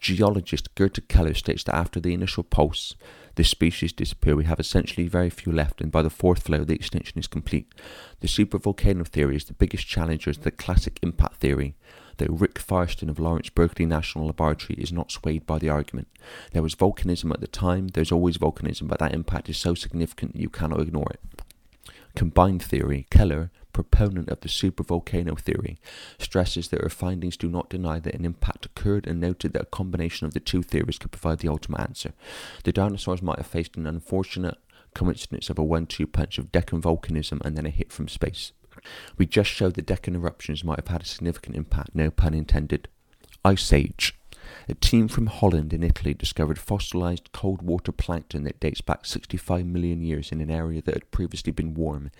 Geologist 0.00 0.74
Gerta 0.74 1.06
Keller 1.06 1.34
states 1.34 1.64
that 1.64 1.74
after 1.74 2.00
the 2.00 2.14
initial 2.14 2.42
pulse, 2.42 2.94
this 3.34 3.48
species 3.48 3.92
disappear. 3.92 4.36
We 4.36 4.44
have 4.44 4.60
essentially 4.60 5.06
very 5.06 5.30
few 5.30 5.52
left, 5.52 5.80
and 5.80 5.90
by 5.90 6.02
the 6.02 6.10
fourth 6.10 6.44
flare, 6.44 6.64
the 6.64 6.74
extinction 6.74 7.18
is 7.18 7.26
complete. 7.26 7.72
The 8.20 8.28
supervolcano 8.28 9.06
theory 9.06 9.36
is 9.36 9.44
the 9.44 9.54
biggest 9.54 9.86
challenger 9.86 10.32
to 10.32 10.40
the 10.40 10.50
classic 10.50 10.98
impact 11.02 11.36
theory, 11.36 11.74
though 12.18 12.26
Rick 12.34 12.58
Firestone 12.58 13.08
of 13.08 13.18
Lawrence 13.18 13.48
Berkeley 13.48 13.86
National 13.86 14.26
Laboratory 14.26 14.78
is 14.78 14.92
not 14.92 15.10
swayed 15.10 15.46
by 15.46 15.58
the 15.58 15.70
argument. 15.70 16.08
There 16.52 16.62
was 16.62 16.74
volcanism 16.74 17.32
at 17.32 17.40
the 17.40 17.46
time, 17.46 17.88
there's 17.88 18.12
always 18.12 18.38
volcanism, 18.38 18.88
but 18.88 18.98
that 18.98 19.14
impact 19.14 19.48
is 19.48 19.58
so 19.58 19.74
significant 19.74 20.32
that 20.32 20.40
you 20.40 20.50
cannot 20.50 20.80
ignore 20.80 21.10
it. 21.10 21.20
Combined 22.14 22.62
theory, 22.62 23.06
Keller, 23.10 23.50
proponent 23.72 24.28
of 24.28 24.40
the 24.40 24.48
supervolcano 24.48 25.38
theory, 25.38 25.78
stresses 26.18 26.68
that 26.68 26.82
her 26.82 26.88
findings 26.88 27.36
do 27.36 27.48
not 27.48 27.70
deny 27.70 27.98
that 27.98 28.14
an 28.14 28.24
impact 28.24 28.66
occurred 28.66 29.06
and 29.06 29.20
noted 29.20 29.52
that 29.52 29.62
a 29.62 29.66
combination 29.66 30.26
of 30.26 30.34
the 30.34 30.40
two 30.40 30.62
theories 30.62 30.98
could 30.98 31.12
provide 31.12 31.38
the 31.38 31.48
ultimate 31.48 31.80
answer. 31.80 32.12
The 32.64 32.72
dinosaurs 32.72 33.22
might 33.22 33.38
have 33.38 33.46
faced 33.46 33.76
an 33.76 33.86
unfortunate 33.86 34.58
coincidence 34.94 35.48
of 35.50 35.58
a 35.58 35.64
one 35.64 35.86
two 35.86 36.06
punch 36.06 36.38
of 36.38 36.52
Deccan 36.52 36.82
volcanism 36.82 37.40
and 37.44 37.56
then 37.56 37.66
a 37.66 37.70
hit 37.70 37.92
from 37.92 38.08
space. 38.08 38.52
We 39.16 39.26
just 39.26 39.50
showed 39.50 39.74
that 39.74 39.86
Deccan 39.86 40.14
eruptions 40.14 40.64
might 40.64 40.78
have 40.78 40.88
had 40.88 41.02
a 41.02 41.06
significant 41.06 41.56
impact, 41.56 41.94
no 41.94 42.10
pun 42.10 42.34
intended. 42.34 42.88
Ice 43.44 43.72
Age. 43.72 44.14
A 44.68 44.74
team 44.74 45.08
from 45.08 45.26
Holland 45.26 45.72
and 45.72 45.84
Italy 45.84 46.14
discovered 46.14 46.58
fossilized 46.58 47.30
cold 47.32 47.62
water 47.62 47.92
plankton 47.92 48.44
that 48.44 48.60
dates 48.60 48.80
back 48.80 49.06
65 49.06 49.64
million 49.66 50.02
years 50.02 50.32
in 50.32 50.40
an 50.40 50.50
area 50.50 50.82
that 50.82 50.94
had 50.94 51.10
previously 51.10 51.52
been 51.52 51.74
warm, 51.74 52.10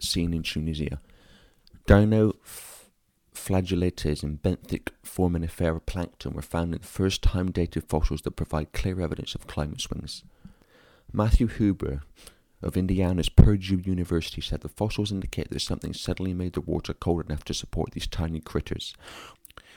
seen 0.00 0.32
in 0.32 0.42
Tunisia. 0.42 1.00
Dino 1.86 2.34
flagellates 3.34 4.22
and 4.22 4.42
benthic 4.42 4.90
foraminifera 5.04 5.84
plankton 5.86 6.34
were 6.34 6.42
found 6.42 6.74
in 6.74 6.80
the 6.80 6.86
first 6.86 7.22
time 7.22 7.50
dated 7.50 7.84
fossils 7.84 8.22
that 8.22 8.32
provide 8.32 8.72
clear 8.72 9.00
evidence 9.00 9.34
of 9.34 9.46
climate 9.46 9.80
swings. 9.80 10.22
Matthew 11.12 11.46
Huber 11.46 12.02
of 12.62 12.76
Indiana's 12.76 13.28
Purdue 13.28 13.78
University 13.78 14.40
said 14.40 14.60
the 14.60 14.68
fossils 14.68 15.12
indicate 15.12 15.50
that 15.50 15.60
something 15.60 15.94
suddenly 15.94 16.34
made 16.34 16.54
the 16.54 16.60
water 16.60 16.92
cold 16.92 17.24
enough 17.26 17.44
to 17.44 17.54
support 17.54 17.92
these 17.92 18.06
tiny 18.06 18.40
critters. 18.40 18.94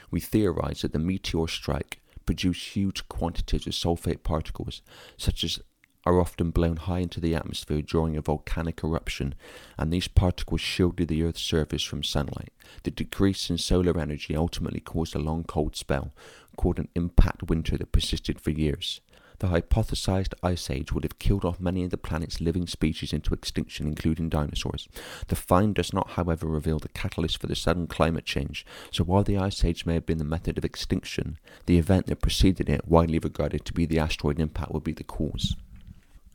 We 0.10 0.19
theorize 0.19 0.81
that 0.81 0.91
the 0.91 0.99
meteor 0.99 1.47
strike 1.47 2.01
produced 2.25 2.75
huge 2.75 3.07
quantities 3.07 3.67
of 3.67 3.73
sulfate 3.73 4.23
particles, 4.23 4.81
such 5.17 5.43
as 5.43 5.60
are 6.05 6.19
often 6.19 6.51
blown 6.51 6.77
high 6.77 6.99
into 6.99 7.19
the 7.19 7.35
atmosphere 7.35 7.81
during 7.81 8.17
a 8.17 8.21
volcanic 8.21 8.83
eruption, 8.83 9.35
and 9.77 9.91
these 9.91 10.07
particles 10.07 10.61
shielded 10.61 11.07
the 11.07 11.23
Earth's 11.23 11.41
surface 11.41 11.83
from 11.83 12.03
sunlight. 12.03 12.51
The 12.83 12.91
decrease 12.91 13.49
in 13.49 13.57
solar 13.57 13.99
energy 13.99 14.35
ultimately 14.35 14.79
caused 14.79 15.15
a 15.15 15.19
long 15.19 15.43
cold 15.43 15.75
spell, 15.75 16.13
called 16.57 16.79
an 16.79 16.89
impact 16.95 17.43
winter 17.43 17.77
that 17.77 17.91
persisted 17.91 18.41
for 18.41 18.51
years. 18.51 19.01
The 19.41 19.47
hypothesized 19.47 20.35
ice 20.43 20.69
age 20.69 20.91
would 20.91 21.03
have 21.03 21.17
killed 21.17 21.45
off 21.45 21.59
many 21.59 21.83
of 21.83 21.89
the 21.89 21.97
planet's 21.97 22.41
living 22.41 22.67
species 22.67 23.11
into 23.11 23.33
extinction, 23.33 23.87
including 23.87 24.29
dinosaurs. 24.29 24.87
The 25.29 25.35
find 25.35 25.73
does 25.73 25.93
not, 25.93 26.11
however, 26.11 26.45
reveal 26.45 26.77
the 26.77 26.89
catalyst 26.89 27.39
for 27.39 27.47
the 27.47 27.55
sudden 27.55 27.87
climate 27.87 28.25
change, 28.25 28.67
so 28.91 29.03
while 29.03 29.23
the 29.23 29.39
ice 29.39 29.65
age 29.65 29.83
may 29.83 29.95
have 29.95 30.05
been 30.05 30.19
the 30.19 30.23
method 30.23 30.59
of 30.59 30.65
extinction, 30.65 31.39
the 31.65 31.79
event 31.79 32.05
that 32.05 32.21
preceded 32.21 32.69
it, 32.69 32.87
widely 32.87 33.17
regarded 33.17 33.65
to 33.65 33.73
be 33.73 33.87
the 33.87 33.97
asteroid 33.97 34.39
impact, 34.39 34.71
would 34.71 34.83
be 34.83 34.93
the 34.93 35.03
cause. 35.03 35.55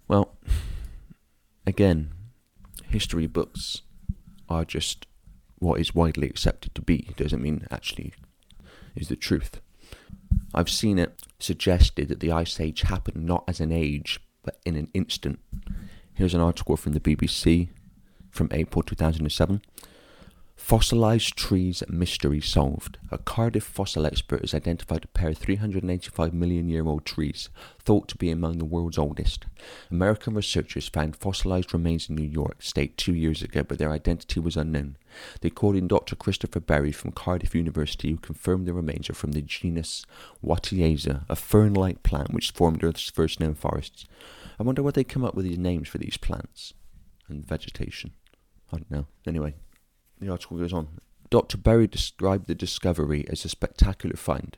Well, 0.08 0.36
again, 1.66 2.12
history 2.84 3.26
books 3.26 3.82
are 4.48 4.64
just 4.64 5.06
what 5.58 5.80
is 5.80 5.94
widely 5.94 6.28
accepted 6.28 6.74
to 6.74 6.82
be. 6.82 7.06
It 7.08 7.16
doesn't 7.16 7.42
mean 7.42 7.66
actually 7.70 8.12
is 8.94 9.08
the 9.08 9.16
truth. 9.16 9.60
I've 10.54 10.70
seen 10.70 10.98
it 10.98 11.20
suggested 11.38 12.08
that 12.08 12.20
the 12.20 12.32
Ice 12.32 12.60
Age 12.60 12.82
happened 12.82 13.24
not 13.24 13.44
as 13.48 13.60
an 13.60 13.72
age, 13.72 14.20
but 14.42 14.58
in 14.64 14.76
an 14.76 14.88
instant. 14.94 15.40
Here's 16.14 16.34
an 16.34 16.40
article 16.40 16.76
from 16.76 16.92
the 16.92 17.00
BBC 17.00 17.68
from 18.30 18.48
April 18.52 18.82
2007. 18.82 19.60
Fossilized 20.56 21.36
trees 21.36 21.82
mystery 21.88 22.40
solved. 22.40 22.98
A 23.12 23.18
Cardiff 23.18 23.62
fossil 23.62 24.06
expert 24.06 24.40
has 24.40 24.54
identified 24.54 25.04
a 25.04 25.08
pair 25.08 25.28
of 25.28 25.38
385 25.38 26.32
million 26.32 26.68
year 26.68 26.86
old 26.86 27.04
trees, 27.04 27.50
thought 27.78 28.08
to 28.08 28.16
be 28.16 28.30
among 28.30 28.58
the 28.58 28.64
world's 28.64 28.98
oldest. 28.98 29.46
American 29.90 30.34
researchers 30.34 30.88
found 30.88 31.14
fossilized 31.14 31.72
remains 31.72 32.08
in 32.08 32.16
New 32.16 32.26
York 32.26 32.62
State 32.62 32.96
two 32.96 33.14
years 33.14 33.42
ago, 33.42 33.62
but 33.62 33.78
their 33.78 33.92
identity 33.92 34.40
was 34.40 34.56
unknown. 34.56 34.96
They 35.40 35.50
called 35.50 35.76
in 35.76 35.86
Dr. 35.86 36.16
Christopher 36.16 36.60
Berry 36.60 36.90
from 36.90 37.12
Cardiff 37.12 37.54
University, 37.54 38.10
who 38.10 38.16
confirmed 38.16 38.66
the 38.66 38.72
remains 38.72 39.08
are 39.08 39.14
from 39.14 39.32
the 39.32 39.42
genus 39.42 40.04
Wattieza, 40.42 41.26
a 41.28 41.36
fern 41.36 41.74
like 41.74 42.02
plant 42.02 42.32
which 42.32 42.50
formed 42.50 42.82
Earth's 42.82 43.10
first 43.10 43.38
known 43.38 43.54
forests. 43.54 44.06
I 44.58 44.62
wonder 44.64 44.82
where 44.82 44.92
they 44.92 45.04
come 45.04 45.24
up 45.24 45.34
with 45.34 45.44
these 45.44 45.58
names 45.58 45.86
for 45.86 45.98
these 45.98 46.16
plants 46.16 46.72
and 47.28 47.46
vegetation. 47.46 48.12
I 48.72 48.78
don't 48.78 48.90
know. 48.90 49.06
Anyway, 49.26 49.54
the 50.20 50.30
article 50.30 50.58
goes 50.58 50.72
on. 50.72 50.88
Dr. 51.30 51.56
Berry 51.56 51.86
described 51.86 52.46
the 52.46 52.54
discovery 52.54 53.26
as 53.28 53.44
a 53.44 53.48
spectacular 53.48 54.16
find. 54.16 54.56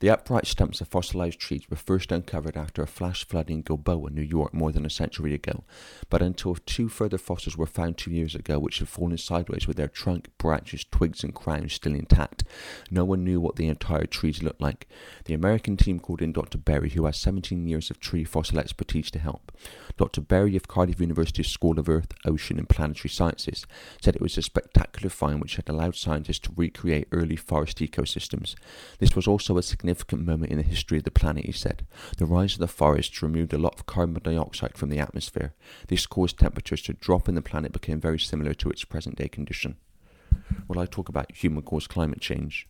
The 0.00 0.08
upright 0.08 0.46
stumps 0.46 0.80
of 0.80 0.88
fossilized 0.88 1.38
trees 1.38 1.68
were 1.68 1.76
first 1.76 2.10
uncovered 2.10 2.56
after 2.56 2.82
a 2.82 2.86
flash 2.86 3.26
flood 3.26 3.50
in 3.50 3.60
Gilboa, 3.60 4.08
New 4.08 4.22
York, 4.22 4.54
more 4.54 4.72
than 4.72 4.86
a 4.86 4.90
century 4.90 5.34
ago, 5.34 5.62
but 6.08 6.22
until 6.22 6.54
two 6.54 6.88
further 6.88 7.18
fossils 7.18 7.54
were 7.54 7.66
found 7.66 7.98
two 7.98 8.10
years 8.10 8.34
ago, 8.34 8.58
which 8.58 8.78
had 8.78 8.88
fallen 8.88 9.18
sideways 9.18 9.68
with 9.68 9.76
their 9.76 9.88
trunk, 9.88 10.30
branches, 10.38 10.86
twigs, 10.90 11.22
and 11.22 11.34
crowns 11.34 11.74
still 11.74 11.94
intact, 11.94 12.44
no 12.90 13.04
one 13.04 13.24
knew 13.24 13.42
what 13.42 13.56
the 13.56 13.68
entire 13.68 14.06
trees 14.06 14.42
looked 14.42 14.62
like. 14.62 14.88
The 15.26 15.34
American 15.34 15.76
team 15.76 16.00
called 16.00 16.22
in 16.22 16.32
Dr. 16.32 16.56
Berry, 16.56 16.88
who 16.88 17.04
has 17.04 17.18
17 17.18 17.66
years 17.66 17.90
of 17.90 18.00
tree 18.00 18.24
fossil 18.24 18.58
expertise 18.58 19.10
to 19.10 19.18
help. 19.18 19.52
Dr. 19.98 20.22
Berry 20.22 20.56
of 20.56 20.66
Cardiff 20.66 20.98
University's 20.98 21.48
School 21.48 21.78
of 21.78 21.90
Earth, 21.90 22.14
Ocean, 22.24 22.58
and 22.58 22.70
Planetary 22.70 23.10
Sciences 23.10 23.66
said 24.00 24.16
it 24.16 24.22
was 24.22 24.38
a 24.38 24.42
spectacular 24.42 25.10
find 25.10 25.42
which 25.42 25.56
had 25.56 25.68
allowed 25.68 25.94
scientists 25.94 26.38
to 26.38 26.52
recreate 26.56 27.06
early 27.12 27.36
forest 27.36 27.80
ecosystems. 27.80 28.54
This 28.98 29.14
was 29.14 29.26
also 29.26 29.58
a 29.58 29.62
significant 29.62 29.89
significant 29.90 30.24
moment 30.24 30.52
in 30.52 30.58
the 30.58 30.64
history 30.64 30.98
of 30.98 31.04
the 31.04 31.10
planet, 31.10 31.46
he 31.46 31.52
said. 31.52 31.84
The 32.16 32.24
rise 32.24 32.52
of 32.52 32.60
the 32.60 32.68
forests 32.68 33.22
removed 33.22 33.52
a 33.52 33.58
lot 33.58 33.74
of 33.74 33.86
carbon 33.86 34.22
dioxide 34.22 34.78
from 34.78 34.88
the 34.88 35.00
atmosphere. 35.00 35.52
This 35.88 36.06
caused 36.06 36.38
temperatures 36.38 36.82
to 36.82 36.92
drop 36.92 37.26
and 37.26 37.36
the 37.36 37.42
planet 37.42 37.72
became 37.72 38.00
very 38.00 38.18
similar 38.18 38.54
to 38.54 38.70
its 38.70 38.84
present 38.84 39.16
day 39.16 39.26
condition. 39.26 39.76
Well, 40.68 40.78
I 40.78 40.86
talk 40.86 41.08
about 41.08 41.32
human 41.32 41.64
caused 41.64 41.88
climate 41.88 42.20
change 42.20 42.68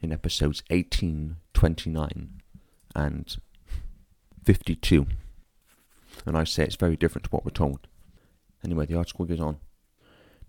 in 0.00 0.12
episodes 0.12 0.62
18, 0.70 1.36
29, 1.52 2.42
and 2.94 3.36
52. 4.44 5.06
And 6.26 6.36
I 6.36 6.44
say 6.44 6.62
it's 6.62 6.76
very 6.76 6.96
different 6.96 7.24
to 7.24 7.30
what 7.30 7.44
we're 7.44 7.50
told. 7.50 7.88
Anyway, 8.64 8.86
the 8.86 8.96
article 8.96 9.24
goes 9.24 9.40
on. 9.40 9.58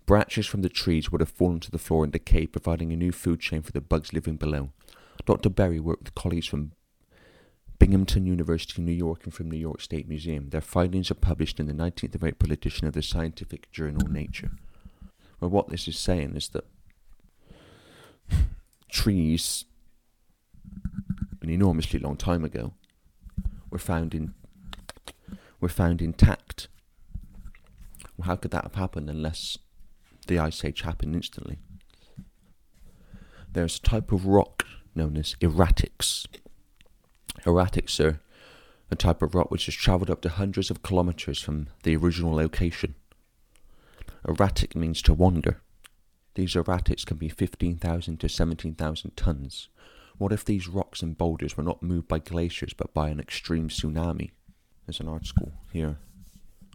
Branches 0.06 0.46
from 0.46 0.62
the 0.62 0.68
trees 0.68 1.10
would 1.10 1.20
have 1.20 1.30
fallen 1.30 1.60
to 1.60 1.70
the 1.70 1.78
floor 1.78 2.04
and 2.04 2.12
decayed, 2.12 2.52
providing 2.52 2.92
a 2.92 2.96
new 2.96 3.10
food 3.10 3.40
chain 3.40 3.62
for 3.62 3.72
the 3.72 3.80
bugs 3.80 4.12
living 4.12 4.36
below. 4.36 4.70
Dr. 5.26 5.48
Berry 5.48 5.80
worked 5.80 6.04
with 6.04 6.14
colleagues 6.14 6.46
from 6.46 6.72
Binghamton 7.78 8.26
University, 8.26 8.80
in 8.80 8.86
New 8.86 8.92
York, 8.92 9.24
and 9.24 9.34
from 9.34 9.50
New 9.50 9.58
York 9.58 9.80
State 9.80 10.08
Museum. 10.08 10.50
Their 10.50 10.60
findings 10.60 11.10
are 11.10 11.14
published 11.14 11.58
in 11.58 11.66
the 11.66 11.72
19th 11.72 12.14
of 12.14 12.24
April 12.24 12.52
edition 12.52 12.86
of 12.86 12.94
the 12.94 13.02
scientific 13.02 13.70
journal 13.72 14.08
Nature. 14.08 14.52
Well, 15.40 15.50
what 15.50 15.68
this 15.68 15.88
is 15.88 15.98
saying 15.98 16.36
is 16.36 16.48
that 16.50 16.64
trees, 18.88 19.64
an 21.42 21.50
enormously 21.50 21.98
long 21.98 22.16
time 22.16 22.44
ago, 22.44 22.74
were 23.70 23.78
found 23.78 24.14
in 24.14 24.34
were 25.60 25.68
found 25.68 26.00
intact. 26.00 26.68
Well, 28.16 28.26
how 28.26 28.36
could 28.36 28.50
that 28.52 28.64
have 28.64 28.74
happened 28.76 29.10
unless 29.10 29.58
the 30.26 30.38
ice 30.38 30.64
age 30.64 30.82
happened 30.82 31.14
instantly? 31.14 31.58
There's 33.50 33.78
a 33.78 33.82
type 33.82 34.12
of 34.12 34.26
rock 34.26 34.64
known 34.94 35.16
as 35.16 35.34
erratics. 35.40 36.26
Erratics 37.44 38.00
are 38.00 38.20
a 38.90 38.96
type 38.96 39.22
of 39.22 39.34
rock 39.34 39.50
which 39.50 39.66
has 39.66 39.74
travelled 39.74 40.10
up 40.10 40.20
to 40.22 40.28
hundreds 40.28 40.70
of 40.70 40.82
kilometres 40.82 41.40
from 41.40 41.68
the 41.82 41.96
original 41.96 42.34
location. 42.34 42.94
Erratic 44.26 44.74
means 44.74 45.02
to 45.02 45.14
wander. 45.14 45.60
These 46.34 46.54
erratics 46.54 47.04
can 47.04 47.16
be 47.16 47.28
15,000 47.28 48.18
to 48.20 48.28
17,000 48.28 49.16
tons. 49.16 49.68
What 50.16 50.32
if 50.32 50.44
these 50.44 50.68
rocks 50.68 51.02
and 51.02 51.18
boulders 51.18 51.56
were 51.56 51.62
not 51.62 51.82
moved 51.82 52.08
by 52.08 52.18
glaciers 52.18 52.72
but 52.72 52.94
by 52.94 53.08
an 53.08 53.20
extreme 53.20 53.68
tsunami? 53.68 54.30
There's 54.86 55.00
an 55.00 55.08
article 55.08 55.52
here 55.72 55.98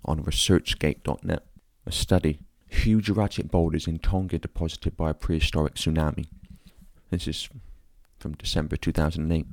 on 0.06 0.24
researchgate.net. 0.24 1.46
A 1.86 1.92
study. 1.92 2.40
Huge 2.68 3.10
erratic 3.10 3.50
boulders 3.50 3.88
in 3.88 3.98
Tonga 4.00 4.38
deposited 4.38 4.96
by 4.96 5.10
a 5.10 5.14
prehistoric 5.14 5.76
tsunami. 5.76 6.28
This 7.10 7.28
is 7.28 7.50
from 8.20 8.34
December 8.34 8.76
2008. 8.76 9.46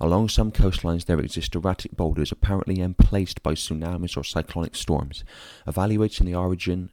Along 0.00 0.28
some 0.28 0.50
coastlines, 0.50 1.06
there 1.06 1.20
exist 1.20 1.54
erratic 1.54 1.96
boulders 1.96 2.32
apparently 2.32 2.80
emplaced 2.80 3.42
by 3.42 3.54
tsunamis 3.54 4.16
or 4.16 4.24
cyclonic 4.24 4.74
storms. 4.74 5.24
Evaluating 5.66 6.26
the 6.26 6.34
origin 6.34 6.90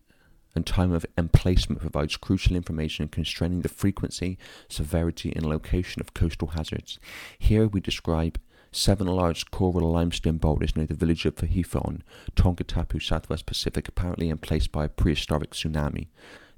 and 0.56 0.66
time 0.66 0.92
of 0.92 1.06
emplacement 1.18 1.82
provides 1.82 2.18
crucial 2.18 2.56
information 2.56 3.08
concerning 3.08 3.62
the 3.62 3.70
frequency, 3.70 4.38
severity, 4.68 5.34
and 5.36 5.46
location 5.46 6.02
of 6.02 6.14
coastal 6.14 6.50
hazards. 6.50 7.00
Here 7.40 7.68
we 7.68 7.80
describe 7.80 8.40
seven 8.72 9.08
large 9.08 9.52
coral 9.52 9.92
limestone 9.92 10.38
boulders 10.38 10.76
near 10.76 10.86
the 10.86 10.94
village 10.94 11.26
of 11.26 11.36
Fahefa 11.36 11.86
on 11.86 12.04
Tongatapu, 12.36 13.02
southwest 13.02 13.46
Pacific, 13.46 13.88
apparently 13.88 14.30
emplaced 14.30 14.72
by 14.72 14.86
a 14.86 14.90
prehistoric 14.90 15.52
tsunami. 15.52 16.08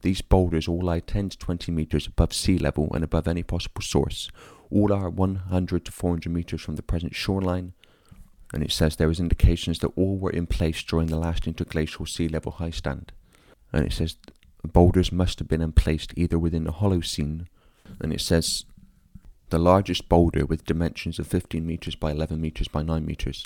These 0.04 0.22
boulders 0.22 0.68
all 0.68 0.82
lie 0.82 1.00
10 1.00 1.30
to 1.30 1.38
20 1.38 1.72
meters 1.72 2.08
above 2.08 2.34
sea 2.34 2.58
level 2.58 2.92
and 2.94 3.06
above 3.06 3.26
any 3.26 3.42
possible 3.42 3.82
source. 3.82 4.30
All 4.70 4.92
are 4.92 5.10
100 5.10 5.86
to 5.86 5.92
400 5.94 6.30
meters 6.30 6.62
from 6.62 6.76
the 6.76 6.84
present 6.84 7.16
shoreline. 7.16 7.72
And 8.54 8.62
it 8.62 8.72
says 8.72 8.98
there 8.98 9.10
is 9.10 9.22
indications 9.22 9.80
that 9.80 9.94
all 9.96 10.18
were 10.18 10.30
in 10.30 10.46
place 10.46 10.84
during 10.84 11.08
the 11.08 11.18
last 11.18 11.48
interglacial 11.48 12.06
sea 12.06 12.28
level 12.28 12.52
high 12.52 12.70
stand. 12.70 13.14
And 13.72 13.86
it 13.86 13.94
says 13.94 14.18
boulders 14.62 15.14
must 15.14 15.40
have 15.40 15.48
been 15.48 15.62
emplaced 15.62 16.14
either 16.18 16.38
within 16.38 16.66
the 16.66 16.74
Holocene. 16.74 17.48
And 18.02 18.12
it 18.12 18.20
says 18.20 18.66
the 19.52 19.58
largest 19.58 20.10
boulder 20.10 20.46
with 20.46 20.66
dimensions 20.66 21.18
of 21.18 21.28
15 21.28 21.66
meters 21.66 21.96
by 21.96 22.12
11 22.12 22.42
meters 22.42 22.68
by 22.68 22.84
9 22.84 23.06
meters, 23.06 23.46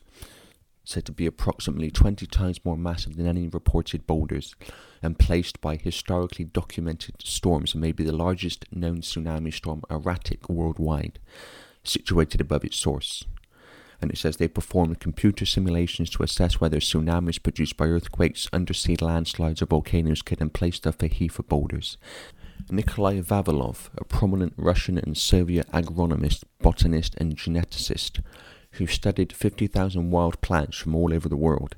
said 0.88 1.04
to 1.04 1.12
be 1.12 1.26
approximately 1.26 1.92
20 1.92 2.26
times 2.28 2.64
more 2.64 2.78
massive 2.78 3.18
than 3.18 3.28
any 3.28 3.50
reported 3.50 4.08
boulders, 4.08 4.56
and 5.04 5.20
placed 5.20 5.60
by 5.60 5.76
historically 5.76 6.46
documented 6.46 7.16
storms 7.22 7.74
and 7.74 7.82
may 7.82 7.92
be 7.92 8.06
the 8.06 8.16
largest 8.16 8.64
known 8.72 9.02
tsunami 9.02 9.54
storm 9.54 9.82
erratic 9.90 10.48
worldwide, 10.48 11.20
situated 11.84 12.40
above 12.40 12.64
its 12.64 12.78
source. 12.78 13.26
And 14.02 14.12
it 14.12 14.18
says 14.18 14.38
they 14.38 14.48
performed 14.48 15.02
computer 15.02 15.46
simulations 15.46 16.10
to 16.12 16.24
assess 16.24 16.62
whether 16.62 16.80
tsunamis 16.80 17.44
produced 17.44 17.76
by 17.76 17.88
earthquakes, 17.88 18.48
undersea 18.54 18.96
landslides, 19.02 19.62
or 19.62 19.66
volcanoes 19.66 20.22
could 20.22 20.40
emplace 20.40 20.80
the 20.80 20.94
Fahefa 20.94 21.46
boulders. 21.46 21.98
Nikolai 22.70 23.20
Vavilov, 23.20 23.90
a 23.98 24.06
prominent 24.06 24.54
Russian 24.56 24.98
and 24.98 25.18
Soviet 25.18 25.70
agronomist, 25.72 26.44
botanist, 26.62 27.16
and 27.16 27.36
geneticist 27.36 28.22
who 28.72 28.88
studied 28.88 29.34
50,000 29.34 30.12
wild 30.12 30.40
plants 30.42 30.78
from 30.78 30.96
all 30.96 31.14
over 31.14 31.28
the 31.28 31.36
world, 31.36 31.76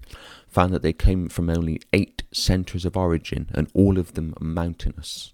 found 0.47 0.73
that 0.73 0.81
they 0.81 0.93
came 0.93 1.29
from 1.29 1.49
only 1.49 1.81
eight 1.93 2.23
centres 2.31 2.85
of 2.85 2.97
origin 2.97 3.49
and 3.53 3.69
all 3.73 3.97
of 3.97 4.13
them 4.13 4.33
mountainous. 4.39 5.33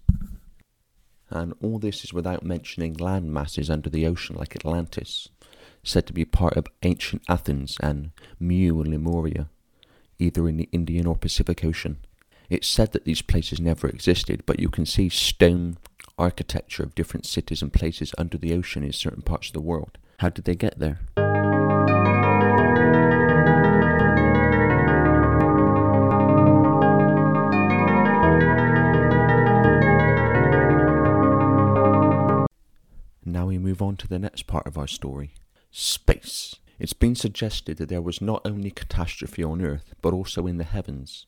And 1.28 1.54
all 1.60 1.78
this 1.78 2.04
is 2.04 2.12
without 2.12 2.44
mentioning 2.44 2.94
land 2.94 3.32
masses 3.32 3.68
under 3.68 3.90
the 3.90 4.06
ocean 4.06 4.36
like 4.36 4.54
Atlantis, 4.54 5.28
said 5.82 6.06
to 6.06 6.12
be 6.12 6.24
part 6.24 6.56
of 6.56 6.66
ancient 6.82 7.22
Athens 7.28 7.76
and 7.80 8.10
Mu 8.38 8.80
and 8.80 8.90
Lemuria, 8.90 9.48
either 10.18 10.48
in 10.48 10.56
the 10.56 10.68
Indian 10.72 11.06
or 11.06 11.16
Pacific 11.16 11.64
Ocean. 11.64 11.98
It's 12.48 12.68
said 12.68 12.92
that 12.92 13.04
these 13.04 13.22
places 13.22 13.60
never 13.60 13.88
existed, 13.88 14.44
but 14.46 14.60
you 14.60 14.68
can 14.68 14.86
see 14.86 15.08
stone 15.08 15.78
architecture 16.18 16.82
of 16.82 16.94
different 16.94 17.26
cities 17.26 17.60
and 17.60 17.72
places 17.72 18.14
under 18.16 18.38
the 18.38 18.54
ocean 18.54 18.82
in 18.82 18.92
certain 18.92 19.22
parts 19.22 19.48
of 19.48 19.52
the 19.52 19.60
world. 19.60 19.98
How 20.20 20.28
did 20.28 20.44
they 20.44 20.54
get 20.54 20.78
there? 20.78 21.00
Move 33.76 33.86
on 33.86 33.96
to 33.96 34.08
the 34.08 34.18
next 34.18 34.46
part 34.46 34.66
of 34.66 34.78
our 34.78 34.86
story 34.86 35.34
space. 35.70 36.56
It's 36.78 36.94
been 36.94 37.14
suggested 37.14 37.76
that 37.76 37.90
there 37.90 38.00
was 38.00 38.22
not 38.22 38.40
only 38.46 38.70
catastrophe 38.70 39.44
on 39.44 39.60
Earth, 39.60 39.92
but 40.00 40.14
also 40.14 40.46
in 40.46 40.56
the 40.56 40.64
heavens. 40.64 41.26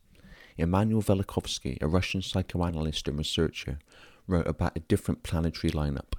Immanuel 0.56 1.02
Velikovsky, 1.02 1.76
a 1.82 1.86
Russian 1.86 2.22
psychoanalyst 2.22 3.06
and 3.06 3.18
researcher, 3.18 3.80
wrote 4.26 4.46
about 4.46 4.76
a 4.76 4.80
different 4.80 5.22
planetary 5.22 5.70
lineup. 5.70 6.14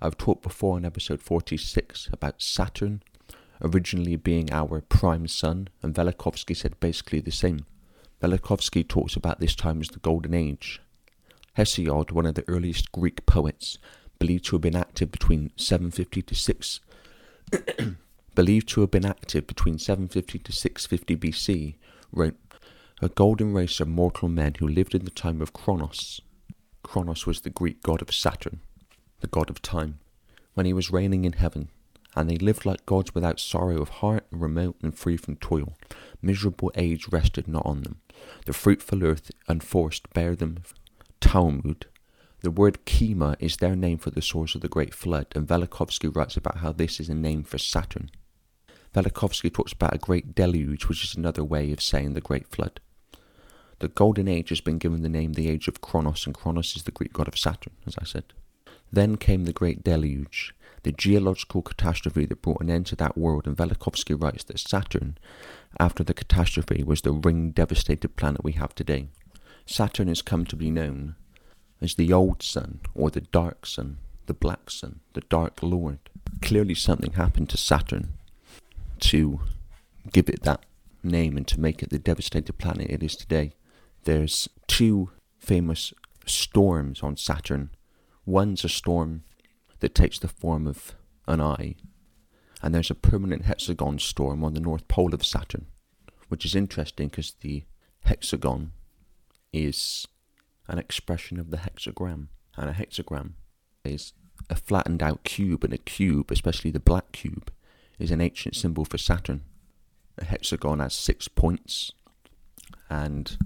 I've 0.00 0.16
talked 0.16 0.42
before 0.42 0.78
in 0.78 0.86
episode 0.86 1.20
46 1.20 2.08
about 2.10 2.40
Saturn 2.40 3.02
originally 3.60 4.16
being 4.16 4.50
our 4.50 4.80
prime 4.80 5.28
sun, 5.28 5.68
and 5.82 5.94
Velikovsky 5.94 6.56
said 6.56 6.80
basically 6.80 7.20
the 7.20 7.30
same. 7.30 7.66
Velikovsky 8.22 8.88
talks 8.88 9.14
about 9.14 9.40
this 9.40 9.54
time 9.54 9.82
as 9.82 9.88
the 9.88 9.98
Golden 9.98 10.32
Age. 10.32 10.80
Hesiod, 11.58 12.12
one 12.12 12.24
of 12.24 12.34
the 12.36 12.48
earliest 12.48 12.90
Greek 12.92 13.26
poets, 13.26 13.76
believed 14.20 14.44
to 14.44 14.54
have 14.54 14.62
been 14.62 14.76
active 14.76 15.10
between 15.10 15.50
750 15.56 16.22
to 16.22 16.34
6 16.36 16.80
believed 18.34 18.68
to 18.68 18.80
have 18.80 18.90
been 18.90 19.04
active 19.04 19.46
between 19.46 19.78
750 19.78 20.38
to 20.38 20.52
650 20.52 21.16
BC, 21.16 21.74
wrote 22.12 22.36
a 23.02 23.08
golden 23.08 23.52
race 23.52 23.80
of 23.80 23.88
mortal 23.88 24.28
men 24.28 24.54
who 24.58 24.68
lived 24.68 24.94
in 24.94 25.04
the 25.04 25.10
time 25.10 25.40
of 25.40 25.52
Kronos. 25.52 26.20
Kronos 26.82 27.26
was 27.26 27.40
the 27.40 27.50
Greek 27.50 27.82
god 27.82 28.02
of 28.02 28.14
Saturn, 28.14 28.60
the 29.20 29.26
god 29.26 29.50
of 29.50 29.62
time, 29.62 29.98
when 30.54 30.66
he 30.66 30.72
was 30.72 30.90
reigning 30.90 31.24
in 31.24 31.34
heaven, 31.34 31.68
and 32.16 32.28
they 32.28 32.36
lived 32.36 32.66
like 32.66 32.86
gods 32.86 33.14
without 33.14 33.40
sorrow 33.40 33.80
of 33.80 33.88
heart, 33.88 34.26
remote 34.30 34.76
and 34.82 34.96
free 34.96 35.16
from 35.16 35.36
toil. 35.36 35.74
Miserable 36.22 36.72
age 36.74 37.08
rested 37.08 37.46
not 37.46 37.64
on 37.64 37.82
them. 37.82 38.00
The 38.46 38.52
fruitful 38.52 39.04
earth 39.04 39.30
unforced 39.48 40.12
bare 40.12 40.34
them 40.34 40.58
Talmud. 41.20 41.86
The 42.42 42.50
word 42.50 42.78
Kima 42.86 43.36
is 43.38 43.58
their 43.58 43.76
name 43.76 43.98
for 43.98 44.08
the 44.08 44.22
source 44.22 44.54
of 44.54 44.62
the 44.62 44.68
great 44.68 44.94
flood, 44.94 45.26
and 45.34 45.46
Velikovsky 45.46 46.08
writes 46.08 46.38
about 46.38 46.58
how 46.58 46.72
this 46.72 46.98
is 46.98 47.10
a 47.10 47.14
name 47.14 47.42
for 47.42 47.58
Saturn. 47.58 48.10
Velikovsky 48.94 49.52
talks 49.52 49.74
about 49.74 49.94
a 49.94 49.98
great 49.98 50.34
deluge, 50.34 50.88
which 50.88 51.04
is 51.04 51.14
another 51.14 51.44
way 51.44 51.70
of 51.70 51.82
saying 51.82 52.14
the 52.14 52.22
great 52.22 52.48
flood. 52.48 52.80
The 53.80 53.88
Golden 53.88 54.26
Age 54.26 54.48
has 54.48 54.62
been 54.62 54.78
given 54.78 55.02
the 55.02 55.10
name 55.10 55.34
the 55.34 55.50
Age 55.50 55.68
of 55.68 55.82
Kronos, 55.82 56.24
and 56.24 56.34
Kronos 56.34 56.74
is 56.76 56.84
the 56.84 56.90
Greek 56.90 57.12
god 57.12 57.28
of 57.28 57.38
Saturn, 57.38 57.74
as 57.86 57.96
I 57.98 58.04
said. 58.04 58.32
Then 58.90 59.18
came 59.18 59.44
the 59.44 59.52
Great 59.52 59.84
Deluge, 59.84 60.54
the 60.82 60.92
geological 60.92 61.60
catastrophe 61.60 62.24
that 62.24 62.40
brought 62.40 62.62
an 62.62 62.70
end 62.70 62.86
to 62.86 62.96
that 62.96 63.18
world, 63.18 63.46
and 63.46 63.56
Velikovsky 63.56 64.20
writes 64.20 64.44
that 64.44 64.58
Saturn, 64.58 65.18
after 65.78 66.02
the 66.02 66.14
catastrophe, 66.14 66.82
was 66.84 67.02
the 67.02 67.12
ring 67.12 67.50
devastated 67.50 68.16
planet 68.16 68.42
we 68.42 68.52
have 68.52 68.74
today. 68.74 69.08
Saturn 69.66 70.08
has 70.08 70.22
come 70.22 70.46
to 70.46 70.56
be 70.56 70.70
known 70.70 71.16
as 71.80 71.94
the 71.94 72.12
Old 72.12 72.42
Sun, 72.42 72.80
or 72.94 73.10
the 73.10 73.20
Dark 73.20 73.66
Sun, 73.66 73.98
the 74.26 74.34
Black 74.34 74.70
Sun, 74.70 75.00
the 75.14 75.22
Dark 75.22 75.62
Lord. 75.62 75.98
Clearly, 76.42 76.74
something 76.74 77.12
happened 77.12 77.48
to 77.50 77.56
Saturn 77.56 78.14
to 79.00 79.40
give 80.12 80.28
it 80.28 80.42
that 80.42 80.64
name 81.02 81.36
and 81.36 81.46
to 81.48 81.60
make 81.60 81.82
it 81.82 81.90
the 81.90 81.98
devastated 81.98 82.52
planet 82.58 82.90
it 82.90 83.02
is 83.02 83.16
today 83.16 83.54
there's 84.04 84.48
two 84.66 85.10
famous 85.38 85.92
storms 86.26 87.02
on 87.02 87.16
Saturn. 87.16 87.70
One's 88.24 88.64
a 88.64 88.68
storm 88.68 89.24
that 89.80 89.94
takes 89.94 90.18
the 90.18 90.28
form 90.28 90.66
of 90.66 90.94
an 91.26 91.40
eye, 91.40 91.76
and 92.62 92.74
there's 92.74 92.90
a 92.90 92.94
permanent 92.94 93.44
hexagon 93.44 93.98
storm 93.98 94.44
on 94.44 94.54
the 94.54 94.60
north 94.60 94.86
pole 94.88 95.14
of 95.14 95.24
Saturn, 95.24 95.66
which 96.28 96.44
is 96.44 96.54
interesting 96.54 97.08
because 97.08 97.34
the 97.40 97.64
hexagon 98.04 98.72
is 99.52 100.06
an 100.70 100.78
expression 100.78 101.38
of 101.38 101.50
the 101.50 101.58
hexagram, 101.58 102.28
and 102.56 102.70
a 102.70 102.72
hexagram 102.72 103.32
is 103.84 104.14
a 104.48 104.54
flattened 104.54 105.02
out 105.02 105.22
cube, 105.22 105.62
and 105.64 105.74
a 105.74 105.78
cube, 105.78 106.30
especially 106.30 106.70
the 106.70 106.80
black 106.80 107.12
cube, 107.12 107.52
is 107.98 108.10
an 108.10 108.22
ancient 108.22 108.56
symbol 108.56 108.86
for 108.86 108.96
Saturn. 108.96 109.42
A 110.16 110.24
hexagon 110.24 110.78
has 110.78 110.94
six 110.94 111.28
points, 111.28 111.92
and 112.88 113.36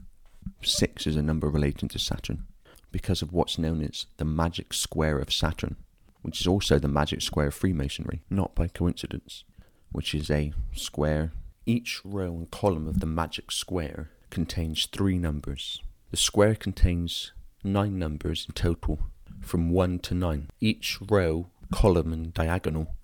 Six 0.63 1.07
is 1.07 1.17
a 1.17 1.23
number 1.23 1.49
relating 1.49 1.89
to 1.91 1.99
Saturn 1.99 2.47
because 2.91 3.23
of 3.23 3.33
what's 3.33 3.59
known 3.59 3.83
as 3.83 4.07
the 4.17 4.25
magic 4.25 4.73
square 4.73 5.19
of 5.19 5.33
Saturn, 5.33 5.77
which 6.23 6.41
is 6.41 6.47
also 6.47 6.79
the 6.79 6.89
magic 6.89 7.23
square 7.23 7.49
of 7.49 7.55
Freemasonry, 7.55 8.23
not 8.31 8.55
by 8.55 8.69
coincidence, 8.69 9.45
which 9.93 10.15
is 10.15 10.31
a 10.31 10.53
square. 10.73 11.33
Each 11.67 12.01
row 12.05 12.35
and 12.35 12.51
column 12.51 12.87
of 12.87 13.01
the 13.01 13.07
magic 13.07 13.51
square 13.51 14.11
contains 14.31 14.87
three 14.87 15.19
numbers. 15.19 15.83
The 16.11 16.17
square 16.17 16.55
contains 16.55 17.33
nine 17.65 17.99
numbers 17.99 18.47
in 18.49 18.55
total, 18.55 19.01
from 19.41 19.71
1 19.71 19.99
to 20.01 20.15
9. 20.15 20.49
Each 20.61 20.99
row, 21.01 21.49
column, 21.73 22.13
and 22.13 22.33
diagonal 22.33 22.95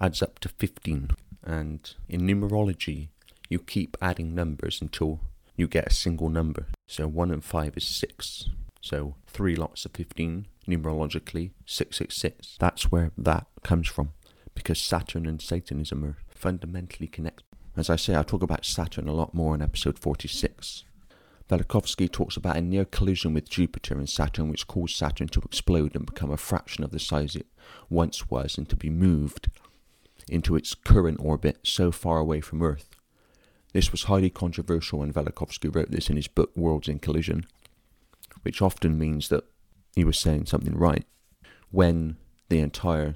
adds 0.00 0.22
up 0.22 0.38
to 0.40 0.48
15. 0.48 1.10
And 1.42 1.94
in 2.08 2.20
numerology, 2.20 3.08
you 3.48 3.58
keep 3.58 3.96
adding 4.00 4.34
numbers 4.34 4.80
until 4.80 5.20
you 5.56 5.66
get 5.66 5.88
a 5.88 5.94
single 5.94 6.28
number. 6.28 6.68
So 6.86 7.08
1 7.08 7.30
and 7.30 7.44
5 7.44 7.76
is 7.76 7.86
6. 7.86 8.48
So 8.80 9.16
3 9.26 9.56
lots 9.56 9.84
of 9.84 9.92
15, 9.92 10.46
numerologically, 10.68 11.50
666. 11.66 12.56
That's 12.58 12.90
where 12.90 13.12
that 13.18 13.46
comes 13.62 13.88
from, 13.88 14.10
because 14.54 14.80
Saturn 14.80 15.26
and 15.26 15.42
Satanism 15.42 16.04
are 16.04 16.16
fundamentally 16.28 17.06
connected. 17.06 17.44
As 17.76 17.88
I 17.88 17.96
say, 17.96 18.14
I'll 18.14 18.24
talk 18.24 18.42
about 18.42 18.64
Saturn 18.64 19.08
a 19.08 19.14
lot 19.14 19.34
more 19.34 19.54
in 19.54 19.62
episode 19.62 19.98
46. 19.98 20.84
Velikovsky 21.48 22.10
talks 22.10 22.36
about 22.36 22.56
a 22.56 22.60
near 22.60 22.84
collision 22.84 23.34
with 23.34 23.48
Jupiter 23.48 23.94
and 23.94 24.08
Saturn, 24.08 24.48
which 24.48 24.66
caused 24.66 24.96
Saturn 24.96 25.28
to 25.28 25.40
explode 25.40 25.94
and 25.94 26.06
become 26.06 26.30
a 26.30 26.36
fraction 26.36 26.84
of 26.84 26.90
the 26.90 26.98
size 26.98 27.36
it 27.36 27.46
once 27.90 28.30
was 28.30 28.56
and 28.56 28.68
to 28.68 28.76
be 28.76 28.90
moved 28.90 29.48
into 30.28 30.56
its 30.56 30.74
current 30.74 31.18
orbit 31.20 31.58
so 31.62 31.90
far 31.90 32.18
away 32.18 32.40
from 32.40 32.62
Earth 32.62 32.96
this 33.72 33.90
was 33.90 34.04
highly 34.04 34.30
controversial 34.30 34.98
when 34.98 35.12
Velikovsky 35.12 35.74
wrote 35.74 35.90
this 35.90 36.10
in 36.10 36.16
his 36.16 36.28
book 36.28 36.54
Worlds 36.56 36.88
in 36.88 36.98
Collision. 36.98 37.46
which 38.42 38.60
often 38.60 38.98
means 38.98 39.28
that 39.28 39.44
he 39.94 40.04
was 40.04 40.18
saying 40.18 40.46
something 40.46 40.76
right, 40.76 41.06
when 41.70 42.16
the 42.48 42.58
entire 42.58 43.14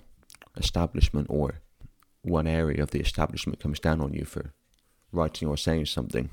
establishment 0.56 1.26
or 1.28 1.60
one 2.22 2.46
area 2.46 2.80
of 2.82 2.90
the 2.90 3.00
establishment 3.00 3.58
comes 3.58 3.80
down 3.80 4.00
on 4.00 4.12
you 4.12 4.24
for 4.24 4.52
writing 5.10 5.48
or 5.48 5.56
saying 5.56 5.86
something, 5.86 6.30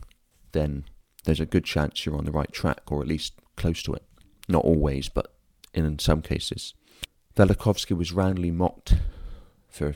then 0.52 0.84
there's 1.24 1.40
a 1.40 1.46
good 1.46 1.64
chance 1.64 2.06
you're 2.06 2.18
on 2.18 2.26
the 2.26 2.32
right 2.32 2.52
track, 2.52 2.92
or 2.92 3.02
at 3.02 3.08
least 3.08 3.34
close 3.56 3.82
to 3.84 3.94
it. 3.94 4.04
Not 4.48 4.66
always, 4.66 5.10
but 5.10 5.34
in 5.74 6.00
some 6.00 6.22
cases. 6.22 6.74
Velikovsky 7.36 7.98
was 7.98 8.12
roundly 8.12 8.52
mocked 8.52 8.96
for 9.70 9.96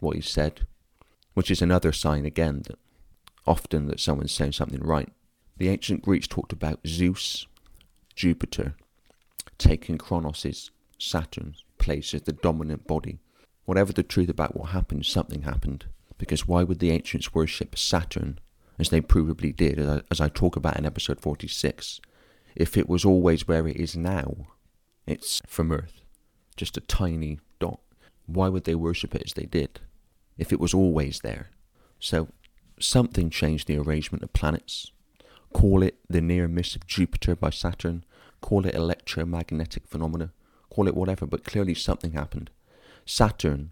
what 0.00 0.16
he 0.16 0.22
said, 0.22 0.66
which 1.34 1.50
is 1.50 1.62
another 1.62 1.92
sign 1.92 2.24
again 2.24 2.62
that 2.66 2.78
often 3.46 3.86
that 3.86 4.00
someone's 4.00 4.32
saying 4.32 4.52
something 4.52 4.80
right. 4.80 5.12
The 5.56 5.68
ancient 5.68 6.02
Greeks 6.02 6.26
talked 6.26 6.52
about 6.52 6.80
Zeus, 6.86 7.46
Jupiter, 8.16 8.74
taking 9.58 9.98
Kronos' 9.98 10.70
Saturn's 10.98 11.64
place 11.78 12.14
as 12.14 12.22
the 12.22 12.32
dominant 12.32 12.86
body. 12.86 13.18
Whatever 13.66 13.92
the 13.92 14.02
truth 14.02 14.28
about 14.28 14.56
what 14.56 14.70
happened, 14.70 15.06
something 15.06 15.42
happened. 15.42 15.86
Because 16.18 16.48
why 16.48 16.62
would 16.62 16.78
the 16.80 16.90
ancients 16.90 17.34
worship 17.34 17.78
Saturn, 17.78 18.38
as 18.78 18.88
they 18.90 19.00
provably 19.00 19.54
did, 19.54 19.78
as 19.78 19.88
I, 19.88 20.02
as 20.10 20.20
I 20.20 20.28
talk 20.28 20.56
about 20.56 20.76
in 20.78 20.86
episode 20.86 21.20
46, 21.20 22.00
if 22.56 22.76
it 22.76 22.88
was 22.88 23.04
always 23.04 23.46
where 23.46 23.66
it 23.68 23.76
is 23.76 23.96
now? 23.96 24.34
It's 25.06 25.42
from 25.46 25.70
Earth, 25.72 26.00
just 26.56 26.76
a 26.76 26.80
tiny 26.80 27.38
dot. 27.60 27.80
Why 28.26 28.48
would 28.48 28.64
they 28.64 28.74
worship 28.74 29.14
it 29.14 29.22
as 29.24 29.34
they 29.34 29.44
did, 29.44 29.80
if 30.38 30.52
it 30.52 30.60
was 30.60 30.74
always 30.74 31.20
there? 31.20 31.50
So, 32.00 32.28
something 32.80 33.30
changed 33.30 33.68
the 33.68 33.78
arrangement 33.78 34.22
of 34.22 34.32
planets. 34.32 34.90
Call 35.52 35.82
it 35.82 35.98
the 36.08 36.20
near 36.20 36.48
miss 36.48 36.74
of 36.74 36.86
Jupiter 36.86 37.36
by 37.36 37.50
Saturn, 37.50 38.04
call 38.40 38.66
it 38.66 38.74
electromagnetic 38.74 39.86
phenomena, 39.86 40.32
call 40.70 40.88
it 40.88 40.96
whatever, 40.96 41.26
but 41.26 41.44
clearly 41.44 41.74
something 41.74 42.12
happened. 42.12 42.50
Saturn 43.06 43.70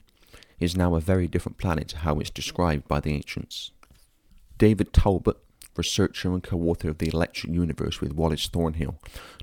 is 0.61 0.77
now 0.77 0.95
a 0.95 1.01
very 1.01 1.27
different 1.27 1.59
planet 1.59 1.89
to 1.89 1.99
how 1.99 2.21
it's 2.21 2.31
described 2.31 2.87
by 2.87 3.01
the 3.01 3.13
ancients. 3.13 3.73
David 4.63 4.93
Talbot, 4.93 5.39
researcher 5.77 6.33
and 6.33 6.41
co 6.41 6.57
author 6.57 6.89
of 6.89 6.99
The 6.99 7.09
Electric 7.13 7.53
Universe 7.53 8.01
with 8.01 8.13
Wallace 8.13 8.47
Thornhill, 8.47 8.97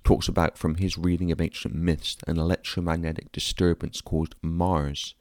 talks 0.06 0.30
about 0.30 0.58
from 0.58 0.76
his 0.76 0.98
reading 0.98 1.30
of 1.30 1.42
ancient 1.42 1.76
myths 1.76 2.16
an 2.26 2.38
electromagnetic 2.38 3.30
disturbance 3.34 4.00
caused 4.00 4.36
Mars 4.42 5.16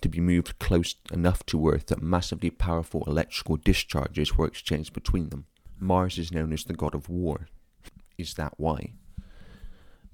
to 0.00 0.08
be 0.08 0.18
moved 0.18 0.58
close 0.58 0.96
enough 1.12 1.46
to 1.46 1.68
Earth 1.68 1.86
that 1.86 2.02
massively 2.02 2.50
powerful 2.50 3.04
electrical 3.06 3.56
discharges 3.56 4.36
were 4.36 4.48
exchanged 4.48 4.92
between 4.92 5.28
them. 5.28 5.46
Mars 5.78 6.18
is 6.18 6.32
known 6.32 6.52
as 6.52 6.64
the 6.64 6.74
god 6.74 6.96
of 6.96 7.08
war. 7.08 7.46
Is 8.18 8.34
that 8.34 8.54
why? 8.56 8.94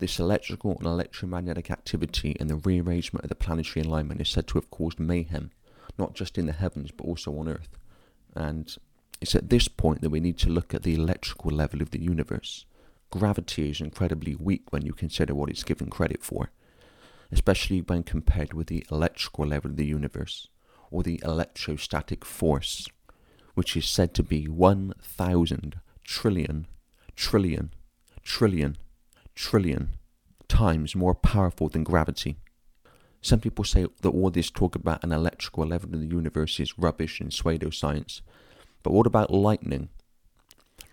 This 0.01 0.20
electrical 0.20 0.76
and 0.76 0.86
electromagnetic 0.86 1.70
activity 1.70 2.36
and 2.38 2.51
the 2.51 2.57
rearrangement 2.57 3.24
of 3.24 3.30
the 3.30 3.34
planetary 3.36 3.86
alignment 3.86 4.20
is 4.20 4.28
said 4.28 4.47
to 4.49 4.59
have 4.59 4.70
caused 4.70 5.01
mayhem, 5.01 5.51
not 5.99 6.12
just 6.12 6.36
in 6.36 6.45
the 6.45 6.53
heavens 6.53 6.91
but 6.91 7.07
also 7.07 7.34
on 7.38 7.49
Earth. 7.49 7.78
And 8.36 8.76
it's 9.21 9.35
at 9.35 9.51
this 9.51 9.68
point 9.68 10.01
that 10.01 10.11
we 10.11 10.21
need 10.21 10.39
to 10.39 10.49
look 10.49 10.75
at 10.75 10.83
the 10.83 10.95
electrical 10.95 11.51
level 11.51 11.83
of 11.83 11.91
the 11.91 12.01
universe. 12.01 12.64
Gravity 13.11 13.71
is 13.71 13.81
incredibly 13.81 14.35
weak 14.35 14.73
when 14.73 14.85
you 14.87 14.93
consider 14.93 15.35
what 15.35 15.51
it's 15.51 15.64
given 15.64 15.91
credit 15.91 16.23
for, 16.23 16.51
especially 17.31 17.81
when 17.81 18.03
compared 18.03 18.55
with 18.55 18.68
the 18.68 18.87
electrical 18.91 19.47
level 19.47 19.71
of 19.71 19.77
the 19.77 19.87
universe, 19.87 20.49
or 20.91 21.03
the 21.03 21.21
electrostatic 21.25 22.25
force, 22.25 22.89
which 23.55 23.77
is 23.77 23.87
said 23.87 24.14
to 24.14 24.23
be 24.23 24.47
1,000 24.47 25.81
trillion, 26.05 26.66
trillion, 27.16 27.73
trillion 28.23 28.77
trillion 29.41 29.89
times 30.49 30.95
more 30.95 31.14
powerful 31.14 31.71
than 31.71 31.83
gravity. 31.83 32.37
Some 33.23 33.41
people 33.41 33.64
say 33.64 33.87
that 34.03 34.09
all 34.09 34.31
this 34.31 34.51
talk 34.51 34.75
about 34.75 35.03
an 35.03 35.12
electrical 35.12 35.66
level 35.66 35.95
in 35.95 36.01
the 36.01 36.14
universe 36.14 36.61
is 36.61 36.79
rubbish 36.79 37.21
and 37.21 37.31
pseudoscience. 37.31 38.21
But 38.83 38.93
what 38.93 39.07
about 39.07 39.33
lightning? 39.33 39.89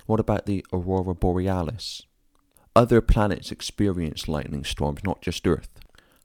What 0.05 0.19
about 0.19 0.45
the 0.45 0.65
aurora 0.71 1.13
borealis? 1.13 2.03
Other 2.75 3.01
planets 3.01 3.51
experience 3.51 4.27
lightning 4.27 4.63
storms, 4.63 5.03
not 5.03 5.21
just 5.21 5.47
Earth. 5.47 5.69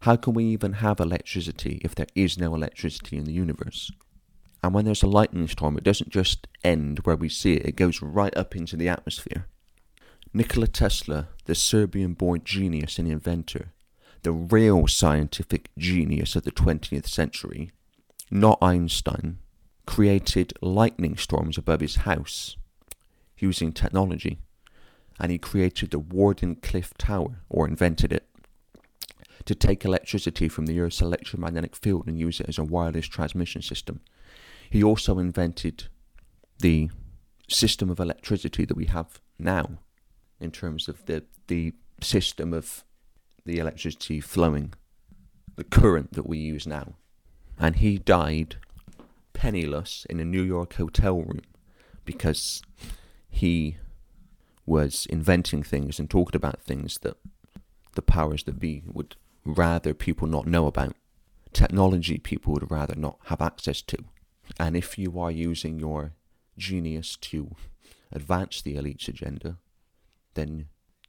How 0.00 0.16
can 0.16 0.34
we 0.34 0.44
even 0.46 0.74
have 0.74 1.00
electricity 1.00 1.80
if 1.84 1.94
there 1.94 2.06
is 2.14 2.38
no 2.38 2.54
electricity 2.54 3.16
in 3.16 3.24
the 3.24 3.32
universe? 3.32 3.90
And 4.62 4.74
when 4.74 4.84
there's 4.84 5.02
a 5.02 5.08
lightning 5.08 5.48
storm, 5.48 5.76
it 5.76 5.84
doesn't 5.84 6.10
just 6.10 6.46
end 6.62 7.00
where 7.00 7.16
we 7.16 7.28
see 7.28 7.54
it, 7.54 7.66
it 7.66 7.76
goes 7.76 8.02
right 8.02 8.36
up 8.36 8.54
into 8.54 8.76
the 8.76 8.88
atmosphere. 8.88 9.46
Nikola 10.32 10.66
Tesla, 10.66 11.28
the 11.44 11.54
Serbian 11.54 12.14
born 12.14 12.42
genius 12.44 12.98
and 12.98 13.08
inventor, 13.08 13.72
the 14.22 14.32
real 14.32 14.86
scientific 14.86 15.68
genius 15.76 16.36
of 16.36 16.44
the 16.44 16.52
20th 16.52 17.08
century, 17.08 17.70
not 18.30 18.58
Einstein, 18.62 19.38
created 19.86 20.52
lightning 20.60 21.16
storms 21.16 21.58
above 21.58 21.80
his 21.80 21.96
house 21.96 22.56
using 23.38 23.72
technology. 23.72 24.38
And 25.20 25.30
he 25.30 25.38
created 25.38 25.90
the 25.90 26.00
Wardenclyffe 26.00 26.92
Tower, 26.98 27.42
or 27.48 27.68
invented 27.68 28.12
it, 28.12 28.26
to 29.44 29.54
take 29.54 29.84
electricity 29.84 30.48
from 30.48 30.66
the 30.66 30.80
Earth's 30.80 31.00
electromagnetic 31.00 31.76
field 31.76 32.06
and 32.06 32.18
use 32.18 32.40
it 32.40 32.48
as 32.48 32.58
a 32.58 32.64
wireless 32.64 33.06
transmission 33.06 33.62
system. 33.62 34.00
He 34.70 34.82
also 34.82 35.18
invented 35.18 35.88
the 36.60 36.90
system 37.48 37.90
of 37.90 38.00
electricity 38.00 38.64
that 38.64 38.76
we 38.76 38.86
have 38.86 39.20
now 39.38 39.78
in 40.40 40.50
terms 40.50 40.88
of 40.88 41.04
the 41.06 41.24
the 41.48 41.74
system 42.00 42.52
of 42.52 42.84
the 43.44 43.58
electricity 43.58 44.20
flowing, 44.20 44.72
the 45.56 45.64
current 45.64 46.12
that 46.12 46.26
we 46.26 46.38
use 46.38 46.66
now. 46.66 46.94
And 47.58 47.76
he 47.76 47.98
died 47.98 48.56
penniless 49.32 50.06
in 50.08 50.20
a 50.20 50.24
New 50.24 50.42
York 50.42 50.74
hotel 50.74 51.20
room 51.20 51.40
because 52.04 52.62
he 53.28 53.76
was 54.66 55.06
inventing 55.10 55.62
things 55.62 55.98
and 55.98 56.08
talking 56.08 56.36
about 56.36 56.60
things 56.60 56.98
that 57.02 57.16
the 57.94 58.02
powers 58.02 58.44
that 58.44 58.58
be 58.58 58.82
would 58.86 59.16
rather 59.44 59.94
people 59.94 60.26
not 60.28 60.46
know 60.46 60.66
about. 60.66 60.94
Technology 61.52 62.18
people 62.18 62.54
would 62.54 62.70
rather 62.70 62.94
not 62.94 63.18
have 63.24 63.40
access 63.40 63.82
to. 63.82 63.98
And 64.58 64.76
if 64.76 64.98
you 64.98 65.18
are 65.18 65.30
using 65.30 65.78
your 65.78 66.12
genius 66.56 67.16
to 67.16 67.54
advance 68.10 68.62
the 68.62 68.76
elite's 68.76 69.08
agenda, 69.08 69.58
then 70.34 70.68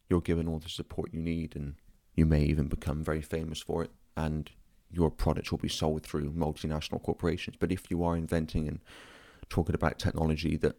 you're 0.09 0.21
given 0.21 0.47
all 0.47 0.59
the 0.59 0.69
support 0.69 1.13
you 1.13 1.21
need 1.21 1.55
and 1.55 1.76
you 2.15 2.26
may 2.26 2.43
even 2.43 2.67
become 2.67 3.03
very 3.03 3.21
famous 3.21 3.61
for 3.61 3.84
it 3.84 3.91
and 4.15 4.51
your 4.94 5.10
products 5.10 5.52
will 5.52 5.58
be 5.58 5.70
sold 5.70 6.04
through 6.04 6.32
multinational 6.32 7.02
corporations. 7.02 7.58
But 7.60 7.72
if 7.72 7.89
you 7.89 8.04
are 8.04 8.16
inventing 8.16 8.68
and 8.68 8.80
talking 9.50 9.76
about 9.76 10.00
technology 10.00 10.56
that 10.58 10.76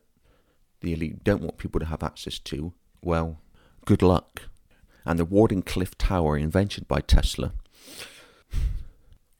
the 0.80 0.92
elite 0.92 1.24
don't 1.24 1.42
want 1.42 1.58
people 1.58 1.80
to 1.80 1.86
have 1.86 2.02
access 2.02 2.38
to, 2.38 2.72
well, 3.02 3.40
good 3.84 4.02
luck. 4.02 4.42
And 5.04 5.18
the 5.18 5.26
Wardenclyffe 5.26 5.94
Tower, 5.98 6.38
invented 6.38 6.88
by 6.88 7.00
Tesla, 7.00 7.52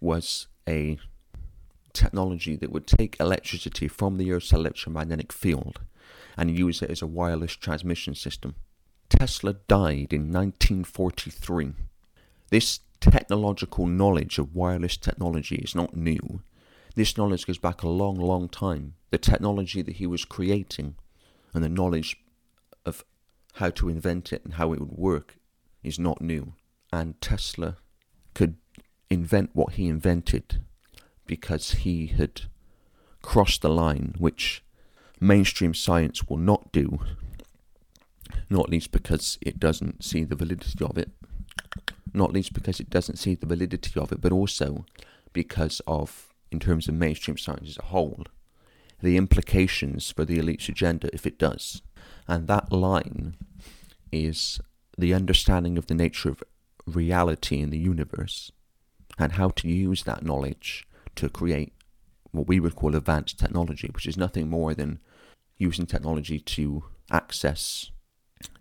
was 0.00 0.48
a 0.68 0.98
technology 1.92 2.56
that 2.56 2.72
would 2.72 2.86
take 2.86 3.16
electricity 3.20 3.88
from 3.88 4.18
the 4.18 4.32
Earth's 4.32 4.52
electromagnetic 4.52 5.32
field 5.32 5.80
and 6.36 6.58
use 6.58 6.82
it 6.82 6.90
as 6.90 7.00
a 7.00 7.06
wireless 7.06 7.52
transmission 7.52 8.14
system. 8.14 8.56
Tesla 9.08 9.54
died 9.68 10.12
in 10.12 10.32
1943. 10.32 11.72
This 12.50 12.80
technological 13.10 13.86
knowledge 13.86 14.38
of 14.38 14.54
wireless 14.54 14.96
technology 14.96 15.56
is 15.56 15.74
not 15.74 15.96
new. 15.96 16.42
This 16.94 17.16
knowledge 17.16 17.46
goes 17.46 17.58
back 17.58 17.82
a 17.82 17.88
long, 17.88 18.16
long 18.16 18.48
time. 18.48 18.94
The 19.10 19.18
technology 19.18 19.82
that 19.82 19.96
he 19.96 20.06
was 20.06 20.24
creating 20.24 20.96
and 21.52 21.64
the 21.64 21.68
knowledge 21.68 22.16
of 22.84 23.04
how 23.54 23.70
to 23.70 23.88
invent 23.88 24.32
it 24.32 24.44
and 24.44 24.54
how 24.54 24.72
it 24.72 24.80
would 24.80 24.92
work 24.92 25.36
is 25.82 25.98
not 25.98 26.20
new. 26.20 26.54
And 26.92 27.20
Tesla 27.20 27.76
could 28.34 28.56
invent 29.10 29.50
what 29.52 29.74
he 29.74 29.88
invented 29.88 30.62
because 31.26 31.72
he 31.72 32.06
had 32.06 32.42
crossed 33.22 33.62
the 33.62 33.70
line, 33.70 34.14
which 34.18 34.62
mainstream 35.20 35.74
science 35.74 36.28
will 36.28 36.36
not 36.36 36.70
do 36.72 37.00
not 38.50 38.68
least 38.68 38.92
because 38.92 39.38
it 39.40 39.58
doesn't 39.58 40.04
see 40.04 40.24
the 40.24 40.36
validity 40.36 40.84
of 40.84 40.98
it, 40.98 41.10
not 42.14 42.32
least 42.32 42.52
because 42.52 42.80
it 42.80 42.90
doesn't 42.90 43.18
see 43.18 43.34
the 43.34 43.46
validity 43.46 43.98
of 43.98 44.12
it, 44.12 44.20
but 44.20 44.32
also 44.32 44.86
because 45.32 45.80
of, 45.86 46.32
in 46.50 46.60
terms 46.60 46.88
of 46.88 46.94
mainstream 46.94 47.36
science 47.36 47.70
as 47.70 47.78
a 47.78 47.86
whole, 47.86 48.24
the 49.02 49.16
implications 49.16 50.10
for 50.10 50.24
the 50.24 50.38
elite's 50.38 50.68
agenda 50.68 51.10
if 51.12 51.26
it 51.26 51.38
does. 51.38 51.82
And 52.26 52.46
that 52.46 52.72
line 52.72 53.36
is 54.12 54.60
the 54.96 55.12
understanding 55.12 55.76
of 55.76 55.88
the 55.88 55.94
nature 55.94 56.28
of 56.30 56.42
reality 56.86 57.60
in 57.60 57.70
the 57.70 57.78
universe 57.78 58.52
and 59.18 59.32
how 59.32 59.48
to 59.48 59.68
use 59.68 60.04
that 60.04 60.24
knowledge 60.24 60.86
to 61.16 61.28
create 61.28 61.72
what 62.30 62.48
we 62.48 62.60
would 62.60 62.76
call 62.76 62.96
advanced 62.96 63.38
technology, 63.38 63.90
which 63.92 64.06
is 64.06 64.16
nothing 64.16 64.48
more 64.48 64.74
than 64.74 64.98
using 65.56 65.86
technology 65.86 66.40
to 66.40 66.84
access 67.10 67.90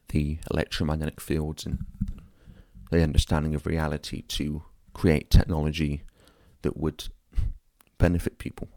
the 0.09 0.37
electromagnetic 0.51 1.19
fields 1.19 1.65
and 1.65 1.79
the 2.93 3.03
understanding 3.03 3.55
of 3.55 3.65
reality 3.65 4.21
to 4.21 4.63
create 4.93 5.29
technology 5.29 6.03
that 6.61 6.77
would 6.77 7.09
benefit 7.97 8.37
people 8.37 8.67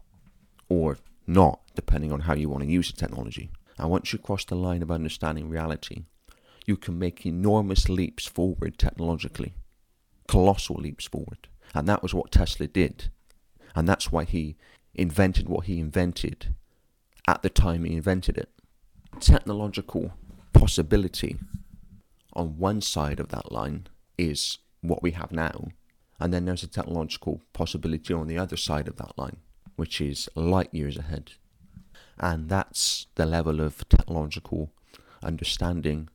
or 0.69 0.97
not, 1.27 1.59
depending 1.75 2.11
on 2.11 2.21
how 2.21 2.33
you 2.33 2.49
want 2.49 2.63
to 2.63 2.69
use 2.69 2.91
the 2.91 2.97
technology. 2.97 3.51
And 3.77 3.89
once 3.89 4.11
you 4.11 4.19
cross 4.19 4.43
the 4.43 4.55
line 4.55 4.81
of 4.81 4.89
understanding 4.89 5.49
reality, 5.49 6.05
you 6.65 6.77
can 6.77 6.97
make 6.97 7.25
enormous 7.25 7.89
leaps 7.89 8.25
forward 8.25 8.77
technologically, 8.77 9.53
colossal 10.27 10.77
leaps 10.77 11.05
forward. 11.05 11.47
And 11.75 11.87
that 11.87 12.01
was 12.01 12.13
what 12.13 12.31
Tesla 12.31 12.67
did. 12.67 13.09
And 13.75 13.87
that's 13.87 14.11
why 14.11 14.23
he 14.23 14.57
invented 14.95 15.47
what 15.47 15.65
he 15.67 15.79
invented 15.79 16.55
at 17.27 17.43
the 17.43 17.49
time 17.49 17.83
he 17.83 17.95
invented 17.95 18.37
it. 18.37 18.49
Technological 19.19 20.13
possibility 20.53 21.37
on 22.33 22.57
one 22.57 22.81
side 22.81 23.19
of 23.19 23.29
that 23.29 23.51
line 23.51 23.87
is 24.17 24.59
what 24.81 25.03
we 25.03 25.11
have 25.11 25.31
now. 25.31 25.69
And 26.19 26.33
then 26.33 26.45
there's 26.45 26.63
a 26.63 26.67
technological 26.67 27.41
possibility 27.53 28.13
on 28.13 28.27
the 28.27 28.37
other 28.37 28.57
side 28.57 28.87
of 28.87 28.97
that 28.97 29.17
line, 29.17 29.37
which 29.75 30.01
is 30.01 30.29
light 30.35 30.73
years 30.73 30.97
ahead. 30.97 31.33
And 32.17 32.49
that's 32.49 33.07
the 33.15 33.25
level 33.25 33.61
of 33.61 33.87
technological 33.89 34.71
understanding 35.21 36.09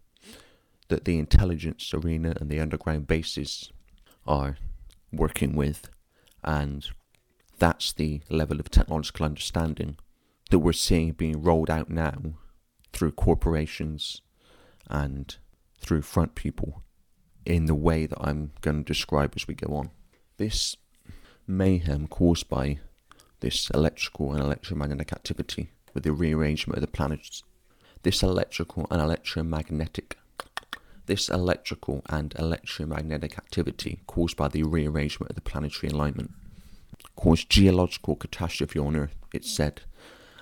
that 0.88 1.04
the 1.04 1.18
intelligence 1.18 1.92
arena 1.94 2.34
and 2.40 2.50
the 2.50 2.60
underground 2.60 3.06
bases 3.06 3.70
are 4.26 4.56
working 5.12 5.54
with. 5.54 5.88
And 6.42 6.88
that's 7.58 7.92
the 7.92 8.22
level 8.28 8.58
of 8.58 8.70
technological 8.70 9.26
understanding 9.26 9.96
that 10.50 10.58
we're 10.58 10.72
seeing 10.72 11.12
being 11.12 11.40
rolled 11.42 11.70
out 11.70 11.88
now 11.88 12.34
through 12.92 13.12
corporations 13.12 14.20
and 14.90 15.36
through 15.78 16.02
front 16.02 16.34
people 16.34 16.82
in 17.44 17.66
the 17.66 17.74
way 17.74 18.06
that 18.06 18.18
I'm 18.20 18.52
going 18.60 18.84
to 18.84 18.92
describe 18.92 19.32
as 19.36 19.46
we 19.46 19.54
go 19.54 19.74
on. 19.74 19.90
This 20.36 20.76
mayhem 21.46 22.06
caused 22.06 22.48
by 22.48 22.78
this 23.40 23.70
electrical 23.70 24.32
and 24.32 24.42
electromagnetic 24.42 25.12
activity 25.12 25.70
with 25.94 26.04
the 26.04 26.12
rearrangement 26.12 26.78
of 26.78 26.80
the 26.82 26.86
planets, 26.86 27.42
this 28.02 28.22
electrical 28.22 28.86
and 28.90 29.00
electromagnetic 29.00 30.18
this 31.06 31.28
electrical 31.28 32.00
and 32.08 32.32
electromagnetic 32.38 33.36
activity 33.36 34.00
caused 34.06 34.36
by 34.36 34.46
the 34.46 34.62
rearrangement 34.62 35.30
of 35.30 35.34
the 35.34 35.42
planetary 35.42 35.92
alignment 35.92 36.30
caused 37.16 37.50
geological 37.50 38.16
catastrophe 38.16 38.78
on 38.78 38.96
Earth, 38.96 39.16
it's 39.32 39.50
said, 39.50 39.82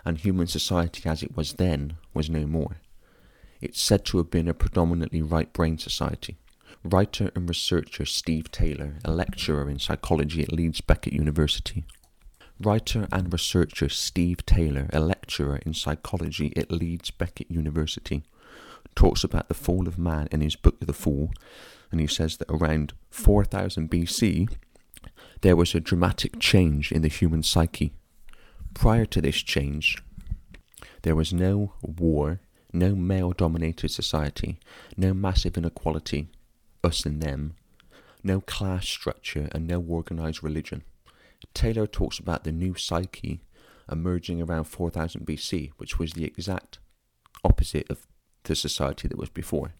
and 0.04 0.18
human 0.18 0.46
society 0.46 1.08
as 1.08 1.22
it 1.22 1.36
was 1.36 1.54
then 1.54 1.96
was 2.14 2.30
no 2.30 2.46
more. 2.46 2.76
It's 3.60 3.80
said 3.80 4.04
to 4.06 4.18
have 4.18 4.30
been 4.30 4.48
a 4.48 4.54
predominantly 4.54 5.22
right 5.22 5.52
brain 5.52 5.78
society. 5.78 6.38
Writer 6.82 7.30
and 7.34 7.48
researcher 7.48 8.04
Steve 8.04 8.50
Taylor, 8.50 8.96
a 9.04 9.10
lecturer 9.10 9.68
in 9.68 9.78
psychology 9.78 10.42
at 10.42 10.52
Leeds 10.52 10.80
Beckett 10.80 11.12
University. 11.12 11.84
Writer 12.60 13.08
and 13.10 13.32
researcher 13.32 13.88
Steve 13.88 14.44
Taylor, 14.44 14.88
a 14.92 15.00
lecturer 15.00 15.60
in 15.64 15.74
psychology 15.74 16.52
at 16.56 16.70
Leeds 16.70 17.10
Beckett 17.10 17.50
University, 17.50 18.22
talks 18.94 19.24
about 19.24 19.48
the 19.48 19.54
fall 19.54 19.88
of 19.88 19.98
man 19.98 20.28
in 20.30 20.40
his 20.40 20.56
book 20.56 20.78
The 20.80 20.92
Fall, 20.92 21.32
and 21.90 22.00
he 22.00 22.06
says 22.06 22.36
that 22.36 22.50
around 22.50 22.92
4000 23.10 23.90
BC, 23.90 24.50
there 25.40 25.56
was 25.56 25.74
a 25.74 25.80
dramatic 25.80 26.38
change 26.38 26.92
in 26.92 27.02
the 27.02 27.08
human 27.08 27.42
psyche. 27.42 27.94
Prior 28.74 29.06
to 29.06 29.20
this 29.20 29.36
change, 29.36 30.02
there 31.02 31.16
was 31.16 31.32
no 31.32 31.72
war, 31.80 32.40
no 32.72 32.94
male 32.94 33.32
dominated 33.32 33.90
society, 33.90 34.58
no 34.96 35.14
massive 35.14 35.56
inequality, 35.56 36.28
us 36.82 37.04
and 37.04 37.22
them, 37.22 37.54
no 38.22 38.40
class 38.40 38.86
structure, 38.86 39.48
and 39.52 39.66
no 39.66 39.80
organized 39.80 40.42
religion. 40.42 40.82
Taylor 41.54 41.86
talks 41.86 42.18
about 42.18 42.44
the 42.44 42.52
new 42.52 42.74
psyche 42.74 43.40
emerging 43.90 44.40
around 44.40 44.64
4000 44.64 45.26
BC, 45.26 45.72
which 45.78 45.98
was 45.98 46.12
the 46.12 46.24
exact 46.24 46.78
opposite 47.44 47.90
of 47.90 48.06
the 48.44 48.54
society 48.54 49.08
that 49.08 49.18
was 49.18 49.30
before. 49.30 49.74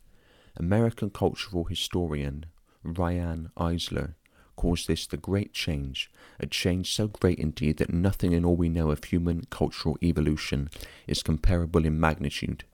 American 0.56 1.10
cultural 1.10 1.64
historian 1.64 2.46
Riane 2.82 3.50
Eisler 3.56 4.14
calls 4.56 4.86
this 4.86 5.06
the 5.06 5.16
Great 5.16 5.52
Change, 5.52 6.10
a 6.38 6.46
change 6.46 6.94
so 6.94 7.08
great 7.08 7.38
indeed 7.38 7.78
that 7.78 7.92
nothing 7.92 8.32
in 8.32 8.44
all 8.44 8.56
we 8.56 8.68
know 8.68 8.90
of 8.90 9.04
human 9.04 9.44
cultural 9.50 9.96
evolution 10.02 10.68
is 11.06 11.22
comparable 11.22 11.86
in 11.86 11.98
magnitude. 11.98 12.64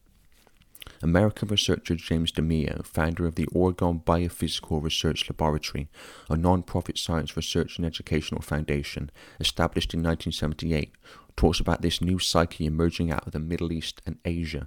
American 1.03 1.49
researcher 1.49 1.95
James 1.95 2.33
DeMeo, 2.33 2.85
founder 2.85 3.27
of 3.27 3.35
the 3.35 3.47
Orgone 3.47 4.03
Biophysical 4.05 4.83
Research 4.83 5.29
Laboratory, 5.29 5.89
a 6.31 6.37
non-profit 6.37 6.99
science 6.99 7.37
research 7.37 7.77
and 7.77 7.87
educational 7.87 8.43
foundation 8.43 9.11
established 9.41 9.95
in 9.95 10.01
1978, 10.01 10.93
talks 11.37 11.61
about 11.61 11.83
this 11.83 12.01
new 12.01 12.19
psyche 12.19 12.67
emerging 12.67 13.11
out 13.11 13.27
of 13.27 13.33
the 13.33 13.39
Middle 13.39 13.73
East 13.73 14.01
and 14.07 14.19
Asia 14.25 14.67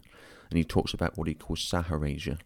and 0.50 0.58
he 0.58 0.64
talks 0.64 0.94
about 0.94 1.18
what 1.18 1.28
he 1.28 1.34
calls 1.34 1.60
Saharasia. 1.64 2.40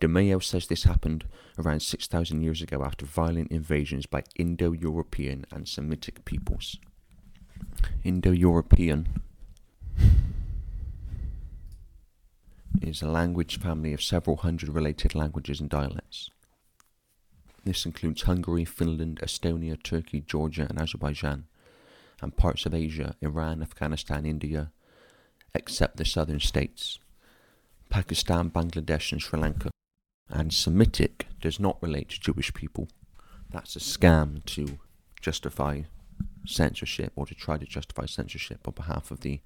DeMeo 0.00 0.42
says 0.42 0.66
this 0.66 0.84
happened 0.84 1.24
around 1.58 1.80
6,000 1.80 2.42
years 2.42 2.62
ago 2.62 2.84
after 2.84 3.04
violent 3.04 3.50
invasions 3.50 4.06
by 4.06 4.22
Indo 4.36 4.72
European 4.72 5.44
and 5.50 5.66
Semitic 5.66 6.24
peoples. 6.24 6.78
Indo 8.04 8.30
European 8.30 9.08
is 12.82 13.02
a 13.02 13.08
language 13.08 13.58
family 13.58 13.92
of 13.92 14.02
several 14.02 14.36
hundred 14.36 14.70
related 14.70 15.14
languages 15.14 15.60
and 15.60 15.68
dialects. 15.68 16.30
This 17.64 17.84
includes 17.84 18.22
Hungary, 18.22 18.64
Finland, 18.64 19.20
Estonia, 19.22 19.82
Turkey, 19.82 20.20
Georgia, 20.20 20.66
and 20.68 20.80
Azerbaijan, 20.80 21.46
and 22.22 22.36
parts 22.36 22.66
of 22.66 22.74
Asia, 22.74 23.14
Iran, 23.20 23.62
Afghanistan, 23.62 24.24
India, 24.24 24.72
except 25.54 25.96
the 25.96 26.04
southern 26.04 26.40
states. 26.40 26.98
Pakistan, 27.90 28.50
Bangladesh, 28.50 29.12
and 29.12 29.20
Sri 29.20 29.38
Lanka. 29.38 29.70
And 30.28 30.52
Semitic 30.52 31.26
does 31.40 31.58
not 31.58 31.82
relate 31.82 32.10
to 32.10 32.20
Jewish 32.20 32.52
people. 32.52 32.88
That's 33.50 33.76
a 33.76 33.80
scam 33.80 34.44
to 34.46 34.78
justify 35.20 35.82
censorship 36.46 37.12
or 37.16 37.26
to 37.26 37.34
try 37.34 37.56
to 37.56 37.66
justify 37.66 38.06
censorship 38.06 38.66
on 38.66 38.74
behalf 38.74 39.10
of 39.10 39.20
the 39.20 39.40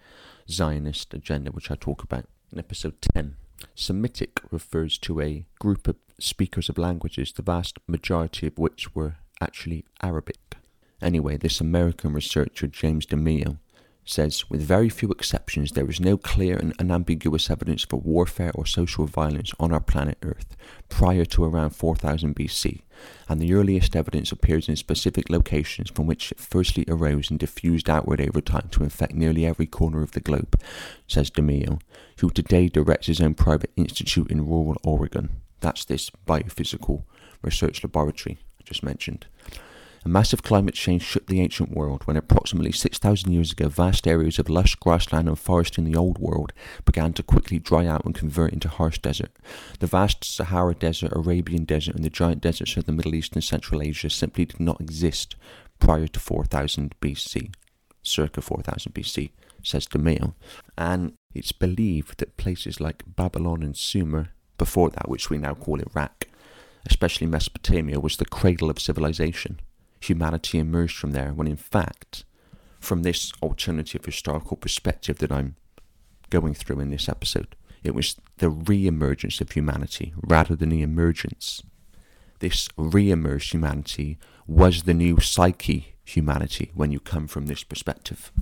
Zionist 0.51 1.14
agenda, 1.14 1.51
which 1.51 1.70
I 1.70 1.76
talk 1.76 2.03
about 2.03 2.26
in 2.53 2.59
episode 2.59 3.01
10. 3.15 3.37
Semitic 3.75 4.41
refers 4.51 4.99
to 4.99 5.21
a 5.21 5.47
group 5.59 5.89
of 5.89 5.97
speakers 6.21 6.69
of 6.69 6.79
languages, 6.79 7.33
the 7.33 7.43
vast 7.43 7.79
majority 7.89 8.47
of 8.47 8.59
which 8.59 8.95
were 8.95 9.17
actually 9.41 9.85
Arabic. 10.03 10.57
Anyway, 11.01 11.37
this 11.37 11.61
American 11.61 12.13
researcher, 12.13 12.67
James 12.67 13.07
DeMeo, 13.07 13.59
says, 14.05 14.51
with 14.51 14.61
very 14.61 14.89
few 14.89 15.11
exceptions, 15.11 15.73
there 15.73 15.89
is 15.89 16.01
no 16.01 16.17
clear 16.17 16.57
and 16.57 16.75
unambiguous 16.79 17.49
evidence 17.51 17.85
for 17.85 18.01
warfare 18.01 18.51
or 18.55 18.67
social 18.67 19.07
violence 19.07 19.53
on 19.61 19.73
our 19.73 19.81
planet 19.81 20.19
Earth 20.23 20.57
prior 20.89 21.25
to 21.25 21.45
around 21.45 21.71
4000 21.71 22.35
BC, 22.35 22.83
and 23.29 23.41
the 23.41 23.55
earliest 23.55 23.95
evidence 23.95 24.33
appears 24.33 24.69
in 24.69 24.77
specific 24.77 25.31
locations 25.31 25.91
from 25.91 26.07
which 26.07 26.33
it 26.33 26.41
firstly 26.41 26.85
arose 26.89 27.31
and 27.31 27.39
diffused 27.39 27.89
outward 27.89 28.21
over 28.21 28.41
time 28.41 28.69
to 28.73 28.83
infect 28.83 29.15
nearly 29.15 29.47
every 29.47 29.67
corner 29.67 30.03
of 30.03 30.13
the 30.13 30.21
globe, 30.21 30.61
says 31.07 31.31
DeMeo, 31.31 31.81
who 32.19 32.31
today 32.31 32.69
directs 32.69 33.07
his 33.07 33.21
own 33.21 33.35
private 33.35 33.71
institute 33.77 34.31
in 34.31 34.47
rural 34.47 34.77
Oregon. 34.83 35.41
That's 35.61 35.85
this 35.85 36.11
biophysical 36.27 37.05
research 37.41 37.83
laboratory 37.85 38.39
I 38.61 38.65
just 38.65 38.83
mentioned. 38.83 39.27
A 40.05 40.09
massive 40.09 40.43
climate 40.43 40.75
change 40.75 41.03
shook 41.03 41.27
the 41.27 41.41
ancient 41.41 41.71
world 41.71 42.03
when 42.05 42.17
approximately 42.17 42.73
6,000 42.73 43.31
years 43.31 43.53
ago 43.53 43.69
vast 43.69 44.09
areas 44.09 44.41
of 44.41 44.49
lush 44.49 44.75
grassland 44.75 45.29
and 45.29 45.39
forest 45.39 45.79
in 45.79 45.85
the 45.85 45.95
Old 45.95 46.19
World 46.19 46.53
began 46.85 47.13
to 47.13 47.23
quickly 47.23 47.61
dry 47.61 47.87
out 47.87 48.05
and 48.05 48.13
convert 48.13 48.53
into 48.53 48.69
harsh 48.69 48.99
desert. 48.99 49.31
The 49.79 49.87
vast 49.87 50.25
Sahara 50.25 50.75
Desert, 50.75 51.13
Arabian 51.15 51.65
Desert, 51.65 51.95
and 51.95 52.05
the 52.05 52.11
giant 52.11 52.41
deserts 52.41 52.77
of 52.77 52.87
the 52.87 52.93
Middle 52.93 53.15
East 53.15 53.35
and 53.35 53.45
Central 53.45 53.81
Asia 53.81 54.11
simply 54.11 54.45
did 54.45 54.59
not 54.59 54.81
exist 54.81 55.37
prior 55.79 56.09
to 56.09 56.19
4000 56.19 56.97
BC, 57.01 57.55
circa 58.03 58.41
4000 58.41 58.93
BC, 58.93 59.31
says 59.63 59.87
DeMeo. 59.87 60.35
And 60.77 61.13
it's 61.33 61.53
believed 61.53 62.19
that 62.19 62.37
places 62.37 62.81
like 62.81 63.05
Babylon 63.07 63.63
and 63.63 63.77
Sumer, 63.77 64.31
before 64.59 64.91
that, 64.91 65.09
which 65.09 65.31
we 65.31 65.39
now 65.39 65.55
call 65.55 65.79
Iraq, 65.79 66.27
especially 66.87 67.29
Mesopotamia, 67.29 68.01
was 68.01 68.17
the 68.17 68.27
cradle 68.27 68.69
of 68.69 68.81
civilization 68.81 69.61
humanity 70.03 70.59
emerged 70.59 70.97
from 70.97 71.13
there, 71.13 71.33
when 71.33 71.47
in 71.47 71.57
fact, 71.57 72.25
from 72.81 73.03
this 73.03 73.33
alternative 73.43 74.05
historical 74.05 74.57
perspective 74.57 75.19
that 75.19 75.33
I'm 75.33 75.57
going 76.31 76.55
through 76.55 76.81
in 76.81 76.91
this 76.91 77.09
episode, 77.09 77.55
it 77.85 77.95
was 77.95 78.17
the 78.39 78.51
re 78.51 78.87
emergence 78.87 79.41
of 79.41 79.53
humanity 79.53 80.15
rather 80.23 80.57
than 80.57 80.71
the 80.71 80.83
emergence. 80.83 81.63
This 82.41 82.69
re 82.77 83.11
emerged 83.11 83.53
humanity 83.53 84.19
was 84.47 84.83
the 84.83 84.95
new 84.95 85.21
psyche 85.21 85.95
humanity 86.05 86.73
when 86.75 86.91
you 86.91 87.01
come 87.01 87.29
from 87.29 87.47
this 87.47 87.63
perspective. 87.63 88.33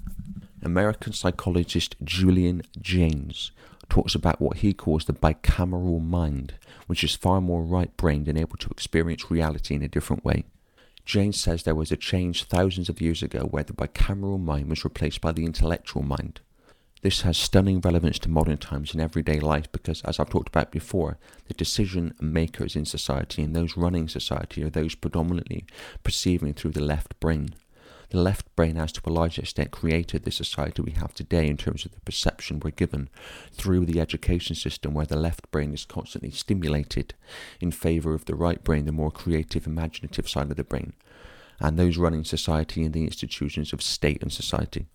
American 0.63 1.13
psychologist 1.13 1.97
Julian 2.03 2.63
Jaynes 2.81 3.51
talks 3.89 4.15
about 4.15 4.41
what 4.41 4.59
he 4.59 4.73
calls 4.73 5.05
the 5.05 5.13
bicameral 5.13 6.03
mind, 6.03 6.55
which 6.87 7.03
is 7.05 7.15
far 7.15 7.41
more 7.41 7.63
right 7.63 7.95
brained 7.97 8.29
and 8.29 8.39
able 8.39 8.57
to 8.57 8.71
experience 8.71 9.31
reality 9.31 9.75
in 9.75 9.83
a 9.83 9.89
different 9.89 10.25
way. 10.25 10.45
Jaynes 11.05 11.37
says 11.37 11.63
there 11.63 11.75
was 11.75 11.91
a 11.91 11.97
change 11.97 12.45
thousands 12.45 12.89
of 12.89 13.01
years 13.01 13.23
ago 13.23 13.41
where 13.41 13.65
the 13.65 13.73
bicameral 13.73 14.41
mind 14.41 14.69
was 14.69 14.85
replaced 14.85 15.21
by 15.21 15.33
the 15.33 15.45
intellectual 15.45 16.03
mind. 16.03 16.41
This 17.03 17.23
has 17.23 17.39
stunning 17.39 17.81
relevance 17.81 18.19
to 18.21 18.29
modern 18.29 18.59
times 18.59 18.93
and 18.93 19.01
everyday 19.01 19.41
life 19.41 19.73
because, 19.73 20.03
as 20.03 20.21
I've 20.21 20.29
talked 20.29 20.49
about 20.49 20.71
before, 20.71 21.17
the 21.49 21.55
decision 21.55 22.15
makers 22.21 22.77
in 22.77 22.85
society 22.85 23.43
and 23.43 23.57
those 23.57 23.77
running 23.77 24.07
society 24.07 24.63
are 24.63 24.71
those 24.71 24.95
predominantly 24.95 25.65
perceiving 26.05 26.53
through 26.53 26.73
the 26.73 26.83
left 26.83 27.19
brain. 27.19 27.55
The 28.11 28.21
left 28.21 28.55
brain 28.57 28.75
has 28.75 28.91
to 28.93 29.01
a 29.07 29.11
large 29.11 29.39
extent 29.39 29.71
created 29.71 30.25
the 30.25 30.33
society 30.33 30.83
we 30.83 30.91
have 30.93 31.15
today 31.15 31.47
in 31.47 31.57
terms 31.57 31.85
of 31.85 31.93
the 31.93 32.01
perception 32.01 32.59
we're 32.59 32.73
given 32.73 33.09
through 33.53 33.87
the 33.87 34.01
education 34.01 34.57
system 34.57 34.95
where 34.95 35.07
the 35.07 35.17
left 35.17 35.49
brain 35.53 35.73
is 35.73 35.85
constantly 35.85 36.33
stimulated 36.33 37.15
in 37.61 37.71
favour 37.71 38.13
of 38.13 38.25
the 38.25 38.35
right 38.35 38.65
brain, 38.65 38.85
the 38.85 38.91
more 38.91 39.13
creative, 39.13 39.65
imaginative 39.65 40.29
side 40.29 40.51
of 40.51 40.57
the 40.57 40.65
brain, 40.65 40.93
and 41.61 41.79
those 41.79 41.99
running 41.99 42.25
society 42.25 42.83
and 42.83 42.95
the 42.95 43.05
institutions 43.05 43.73
of 43.73 43.81
state 43.81 44.23
and 44.23 44.33
society. 44.33 44.87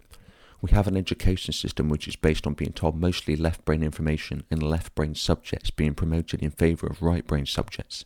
We 0.62 0.72
have 0.72 0.88
an 0.88 0.98
education 0.98 1.54
system 1.54 1.88
which 1.88 2.10
is 2.10 2.18
based 2.18 2.46
on 2.48 2.54
being 2.54 2.74
told 2.74 3.00
mostly 3.00 3.38
left 3.38 3.64
brain 3.64 3.84
information 3.84 4.44
and 4.52 4.62
left 4.64 4.96
brain 4.96 5.16
subjects 5.16 5.70
being 5.70 5.94
promoted 5.94 6.42
in 6.42 6.52
favour 6.52 6.88
of 6.88 7.02
right 7.02 7.26
brain 7.26 7.46
subjects. 7.46 8.04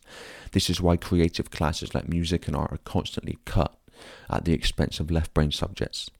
This 0.52 0.70
is 0.70 0.80
why 0.80 0.96
creative 0.96 1.50
classes 1.50 1.94
like 1.94 2.08
music 2.08 2.46
and 2.46 2.54
art 2.54 2.72
are 2.72 2.78
constantly 2.78 3.38
cut 3.44 3.79
at 4.28 4.44
the 4.44 4.52
expense 4.52 5.00
of 5.00 5.10
left 5.10 5.34
brain 5.34 5.52
subjects. 5.52 6.10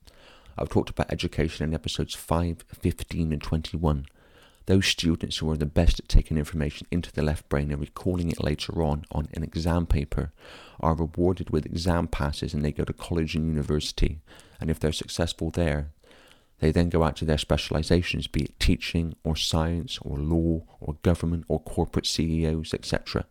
I've 0.59 0.69
talked 0.69 0.91
about 0.91 1.11
education 1.11 1.65
in 1.65 1.75
episodes 1.75 2.15
5, 2.15 2.65
15, 2.69 3.33
and 3.33 3.43
21. 3.43 4.07
Those 4.67 4.87
students 4.87 5.39
who 5.39 5.51
are 5.51 5.57
the 5.57 5.67
best 5.67 5.99
at 5.99 6.09
taking 6.09 6.37
information 6.37 6.87
into 6.91 7.11
the 7.11 7.23
left 7.23 7.49
brain 7.49 7.71
and 7.71 7.81
recalling 7.81 8.31
it 8.31 8.45
later 8.45 8.83
on 8.83 9.05
on 9.11 9.29
an 9.33 9.43
exam 9.43 9.87
paper 9.87 10.33
are 10.81 10.95
rewarded 10.95 11.51
with 11.51 11.67
exam 11.67 12.07
passes 12.07 12.55
and 12.55 12.65
they 12.65 12.73
go 12.73 12.85
to 12.85 12.93
college 12.93 13.35
and 13.35 13.47
university. 13.47 14.21
And 14.61 14.71
if 14.71 14.79
they're 14.79 14.93
successful 14.93 15.51
there, 15.51 15.91
they 16.61 16.71
then 16.71 16.91
go 16.91 17.03
out 17.03 17.17
to 17.17 17.25
their 17.25 17.39
specializations, 17.39 18.27
be 18.27 18.43
it 18.43 18.61
teaching 18.61 19.17
or 19.25 19.35
science 19.35 19.99
or 20.03 20.19
law 20.19 20.63
or 20.79 20.99
government 21.03 21.45
or 21.49 21.61
corporate 21.61 22.07
CEOs, 22.07 22.75
etc. 22.75 23.25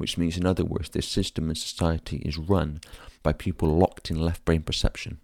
Which 0.00 0.16
means, 0.16 0.38
in 0.38 0.46
other 0.46 0.64
words, 0.64 0.88
this 0.88 1.06
system 1.06 1.50
and 1.50 1.58
society 1.58 2.22
is 2.24 2.38
run 2.38 2.80
by 3.22 3.34
people 3.34 3.76
locked 3.76 4.10
in 4.10 4.18
left 4.18 4.42
brain 4.46 4.62
perception. 4.62 5.18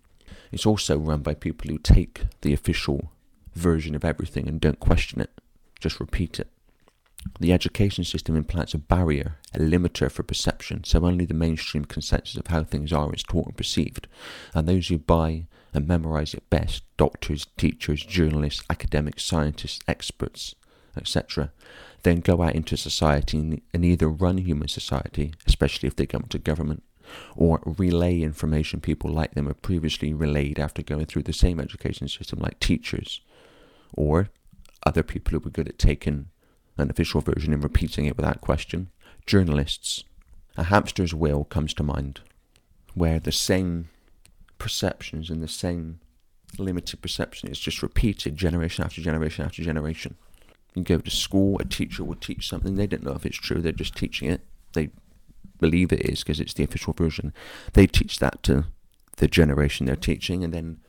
It's 0.53 0.67
also 0.67 0.99
run 0.99 1.23
by 1.23 1.33
people 1.33 1.71
who 1.71 1.79
take 1.79 2.27
the 2.43 2.53
official 2.53 3.11
version 3.55 3.95
of 3.95 4.05
everything 4.05 4.47
and 4.47 4.61
don't 4.61 4.79
question 4.79 5.23
it, 5.23 5.31
just 5.81 5.99
repeat 5.99 6.39
it. 6.39 6.49
The 7.41 7.55
education 7.55 8.05
system 8.05 8.37
implants 8.37 8.75
a 8.75 8.79
barrier, 8.79 9.39
a 9.55 9.61
limiter 9.61 10.13
for 10.13 10.23
perception, 10.23 10.85
so 10.85 11.07
only 11.07 11.25
the 11.25 11.33
mainstream 11.33 11.87
consensus 11.87 12.37
of 12.37 12.49
how 12.49 12.63
things 12.63 12.93
are 12.93 13.15
is 13.15 13.23
taught 13.23 13.47
and 13.47 13.57
perceived, 13.57 14.09
and 14.53 14.69
those 14.69 14.89
who 14.89 14.99
buy 14.99 15.47
and 15.73 15.89
memorize 15.89 16.35
it 16.35 16.51
best 16.51 16.83
doctors, 16.99 17.47
teachers, 17.57 18.05
journalists, 18.05 18.63
academics, 18.69 19.25
scientists, 19.25 19.81
experts, 19.89 20.55
etc. 20.97 21.53
then 22.03 22.21
go 22.21 22.43
out 22.43 22.55
into 22.55 22.77
society 22.77 23.63
and 23.73 23.85
either 23.85 24.09
run 24.09 24.39
human 24.39 24.69
society, 24.69 25.35
especially 25.47 25.87
if 25.87 25.97
they 25.97 26.07
come 26.07 26.25
to 26.29 26.39
government, 26.39 26.83
or 27.37 27.61
relay 27.65 28.21
information 28.21 28.81
people 28.81 29.11
like 29.11 29.35
them 29.35 29.47
have 29.47 29.63
previously 29.63 30.13
relayed 30.13 30.59
after 30.59 30.83
going 30.83 31.07
through 31.07 31.23
the 31.23 31.33
same 31.33 31.61
education 31.61 32.09
system, 32.09 32.39
like 32.41 32.59
teachers, 32.61 33.21
or 33.95 34.29
other 34.85 35.03
people 35.03 35.33
who 35.33 35.39
were 35.39 35.51
good 35.51 35.69
at 35.69 35.79
taking 35.79 36.27
an 36.77 36.91
official 36.91 37.21
version 37.21 37.53
and 37.53 37.63
repeating 37.63 38.07
it 38.07 38.17
without 38.17 38.41
question, 38.41 38.91
journalists. 39.27 40.05
A 40.57 40.65
hamster's 40.65 41.15
wheel 41.15 41.45
comes 41.45 41.75
to 41.75 41.83
mind, 41.83 42.21
where 42.95 43.19
the 43.19 43.33
same 43.33 43.89
perceptions 44.59 45.31
and 45.31 45.43
the 45.43 45.49
same 45.49 46.01
limited 46.59 47.03
perception 47.03 47.51
is 47.51 47.59
just 47.59 47.83
repeated 47.83 48.37
generation 48.37 48.85
after 48.85 49.01
generation 49.03 49.45
after 49.45 49.63
generation. 49.63 50.17
You 50.77 50.85
go 50.85 50.99
to 50.99 51.11
school, 51.11 51.59
a 51.59 51.65
teacher 51.65 52.05
will 52.05 52.17
teach 52.17 52.49
something, 52.49 52.77
they 52.77 52.87
don't 52.87 53.03
know 53.03 53.15
if 53.15 53.25
it's 53.25 53.39
true, 53.39 53.63
they're 53.63 53.73
just 53.73 53.97
teaching 53.97 54.31
it. 54.31 54.43
They 54.75 54.91
believe 55.59 55.91
it 55.91 56.03
is 56.03 56.23
because 56.23 56.39
it's 56.39 56.53
the 56.53 56.65
official 56.65 56.93
version. 56.93 57.33
They 57.73 57.87
teach 57.87 58.19
that 58.19 58.43
to 58.43 58.67
the 59.17 59.27
generation 59.27 59.87
they're 59.87 59.97
teaching, 59.97 60.45
and 60.45 60.53
then 60.53 60.81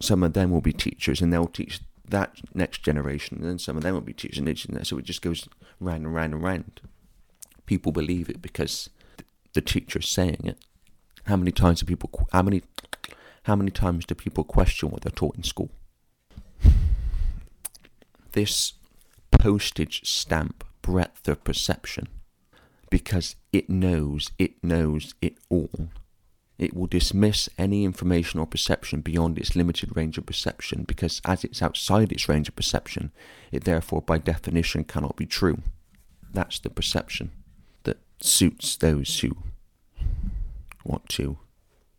some 0.00 0.22
of 0.22 0.32
them 0.32 0.50
will 0.50 0.62
be 0.62 0.72
teachers 0.72 1.20
and 1.20 1.30
they'll 1.30 1.46
teach 1.46 1.80
that 2.08 2.38
next 2.54 2.82
generation, 2.82 3.36
and 3.36 3.46
then 3.46 3.58
some 3.58 3.76
of 3.76 3.82
them 3.82 3.92
will 3.92 4.00
be 4.00 4.14
teaching 4.14 4.46
that. 4.46 4.86
So 4.86 4.96
it 4.96 5.04
just 5.04 5.20
goes 5.20 5.46
round 5.78 6.06
and 6.06 6.14
round 6.14 6.32
and 6.32 6.42
round. 6.42 6.80
People 7.66 7.92
believe 7.92 8.30
it 8.30 8.40
because 8.40 8.88
the 9.52 9.60
teacher's 9.60 10.08
saying 10.08 10.40
it. 10.44 10.58
How 11.24 11.36
many 11.36 11.50
times 11.50 11.80
do 11.80 11.86
people? 11.86 12.26
How 12.32 12.40
many? 12.40 12.62
How 13.42 13.56
many 13.56 13.70
times 13.70 14.06
do 14.06 14.14
people 14.14 14.44
question 14.44 14.90
what 14.90 15.02
they're 15.02 15.10
taught 15.10 15.36
in 15.36 15.42
school? 15.42 15.68
This 18.32 18.72
postage 19.38 20.02
stamp 20.04 20.64
breadth 20.82 21.28
of 21.28 21.44
perception, 21.44 22.08
because 22.90 23.36
it 23.52 23.70
knows, 23.70 24.30
it 24.38 24.62
knows 24.62 25.14
it 25.22 25.36
all. 25.48 25.88
It 26.58 26.74
will 26.74 26.88
dismiss 26.88 27.48
any 27.56 27.84
information 27.84 28.40
or 28.40 28.46
perception 28.46 29.00
beyond 29.00 29.38
its 29.38 29.54
limited 29.54 29.96
range 29.96 30.18
of 30.18 30.26
perception 30.26 30.82
because, 30.82 31.22
as 31.24 31.44
it's 31.44 31.62
outside 31.62 32.10
its 32.10 32.28
range 32.28 32.48
of 32.48 32.56
perception, 32.56 33.12
it 33.52 33.62
therefore, 33.62 34.02
by 34.02 34.18
definition, 34.18 34.82
cannot 34.82 35.16
be 35.16 35.26
true. 35.26 35.58
That's 36.32 36.58
the 36.58 36.70
perception 36.70 37.30
that 37.84 37.98
suits 38.20 38.76
those 38.76 39.20
who 39.20 39.36
want 40.84 41.08
to 41.10 41.38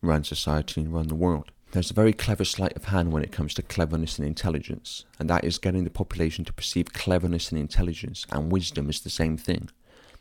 run 0.01 0.25
society 0.25 0.81
and 0.81 0.93
run 0.93 1.07
the 1.07 1.15
world. 1.15 1.51
There's 1.71 1.91
a 1.91 1.93
very 1.93 2.13
clever 2.13 2.45
sleight 2.45 2.75
of 2.75 2.85
hand 2.85 3.11
when 3.11 3.21
it 3.21 3.31
comes 3.31 3.53
to 3.53 3.61
cleverness 3.61 4.17
and 4.17 4.27
intelligence, 4.27 5.05
and 5.19 5.29
that 5.29 5.43
is 5.43 5.59
getting 5.59 5.83
the 5.83 5.91
population 5.91 6.43
to 6.45 6.53
perceive 6.53 6.93
cleverness 6.93 7.51
and 7.51 7.61
intelligence 7.61 8.25
and 8.31 8.51
wisdom 8.51 8.89
as 8.89 9.01
the 9.01 9.11
same 9.11 9.37
thing. 9.37 9.69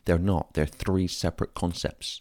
They're 0.05 0.19
not, 0.19 0.53
they're 0.53 0.67
three 0.67 1.07
separate 1.07 1.55
concepts. 1.55 2.21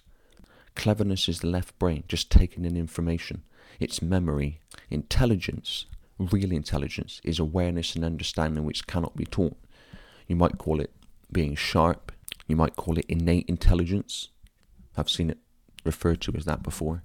Cleverness 0.75 1.27
is 1.27 1.41
the 1.41 1.47
left 1.47 1.77
brain, 1.77 2.05
just 2.07 2.31
taking 2.31 2.63
in 2.63 2.77
information. 2.77 3.43
It's 3.81 4.01
memory. 4.01 4.61
Intelligence, 4.89 5.87
real 6.17 6.53
intelligence, 6.53 7.19
is 7.25 7.37
awareness 7.37 7.95
and 7.95 8.05
understanding 8.05 8.63
which 8.63 8.87
cannot 8.87 9.17
be 9.17 9.25
taught. 9.25 9.57
You 10.27 10.37
might 10.37 10.57
call 10.57 10.79
it 10.79 10.93
being 11.33 11.55
sharp, 11.55 12.13
you 12.47 12.55
might 12.55 12.77
call 12.77 12.97
it 12.97 13.05
innate 13.09 13.49
intelligence. 13.49 14.29
I've 14.95 15.09
seen 15.09 15.29
it 15.29 15.39
referred 15.83 16.21
to 16.21 16.33
as 16.37 16.45
that 16.45 16.63
before. 16.63 17.03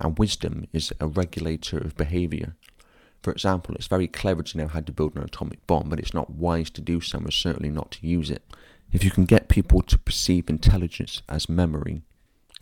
And 0.00 0.18
wisdom 0.18 0.66
is 0.72 0.92
a 1.00 1.06
regulator 1.06 1.78
of 1.78 1.96
behavior. 1.96 2.56
For 3.22 3.30
example, 3.30 3.74
it's 3.74 3.86
very 3.86 4.08
clever 4.08 4.42
to 4.42 4.58
know 4.58 4.68
how 4.68 4.80
to 4.80 4.92
build 4.92 5.16
an 5.16 5.22
atomic 5.22 5.66
bomb, 5.66 5.88
but 5.88 5.98
it's 5.98 6.14
not 6.14 6.30
wise 6.30 6.70
to 6.70 6.80
do 6.80 7.00
so, 7.00 7.18
and 7.18 7.32
certainly 7.32 7.70
not 7.70 7.92
to 7.92 8.06
use 8.06 8.30
it. 8.30 8.42
If 8.92 9.02
you 9.02 9.10
can 9.10 9.24
get 9.24 9.48
people 9.48 9.82
to 9.82 9.98
perceive 9.98 10.50
intelligence 10.50 11.22
as 11.28 11.48
memory, 11.48 12.02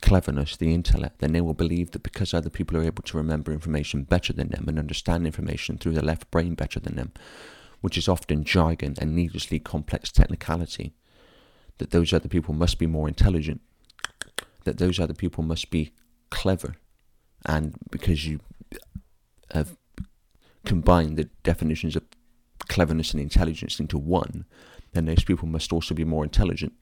cleverness, 0.00 0.56
the 0.56 0.72
intellect, 0.72 1.18
then 1.18 1.32
they 1.32 1.40
will 1.40 1.54
believe 1.54 1.90
that 1.90 2.02
because 2.02 2.32
other 2.32 2.50
people 2.50 2.76
are 2.76 2.84
able 2.84 3.02
to 3.02 3.16
remember 3.16 3.52
information 3.52 4.04
better 4.04 4.32
than 4.32 4.48
them 4.48 4.64
and 4.68 4.78
understand 4.78 5.26
information 5.26 5.78
through 5.78 5.94
the 5.94 6.04
left 6.04 6.30
brain 6.30 6.54
better 6.54 6.78
than 6.78 6.96
them, 6.96 7.12
which 7.80 7.98
is 7.98 8.08
often 8.08 8.44
jargon 8.44 8.94
and 9.00 9.16
needlessly 9.16 9.58
complex 9.58 10.12
technicality, 10.12 10.94
that 11.78 11.90
those 11.90 12.12
other 12.12 12.28
people 12.28 12.54
must 12.54 12.78
be 12.78 12.86
more 12.86 13.08
intelligent 13.08 13.60
that 14.64 14.78
those 14.78 15.00
other 15.00 15.14
people 15.14 15.42
must 15.42 15.70
be 15.70 15.92
clever. 16.30 16.76
And 17.46 17.74
because 17.90 18.26
you 18.26 18.40
have 19.52 19.76
combined 20.64 21.16
the 21.16 21.28
definitions 21.42 21.96
of 21.96 22.04
cleverness 22.68 23.12
and 23.12 23.20
intelligence 23.20 23.80
into 23.80 23.98
one, 23.98 24.44
then 24.92 25.06
those 25.06 25.24
people 25.24 25.48
must 25.48 25.72
also 25.72 25.94
be 25.94 26.04
more 26.04 26.24
intelligent. 26.24 26.72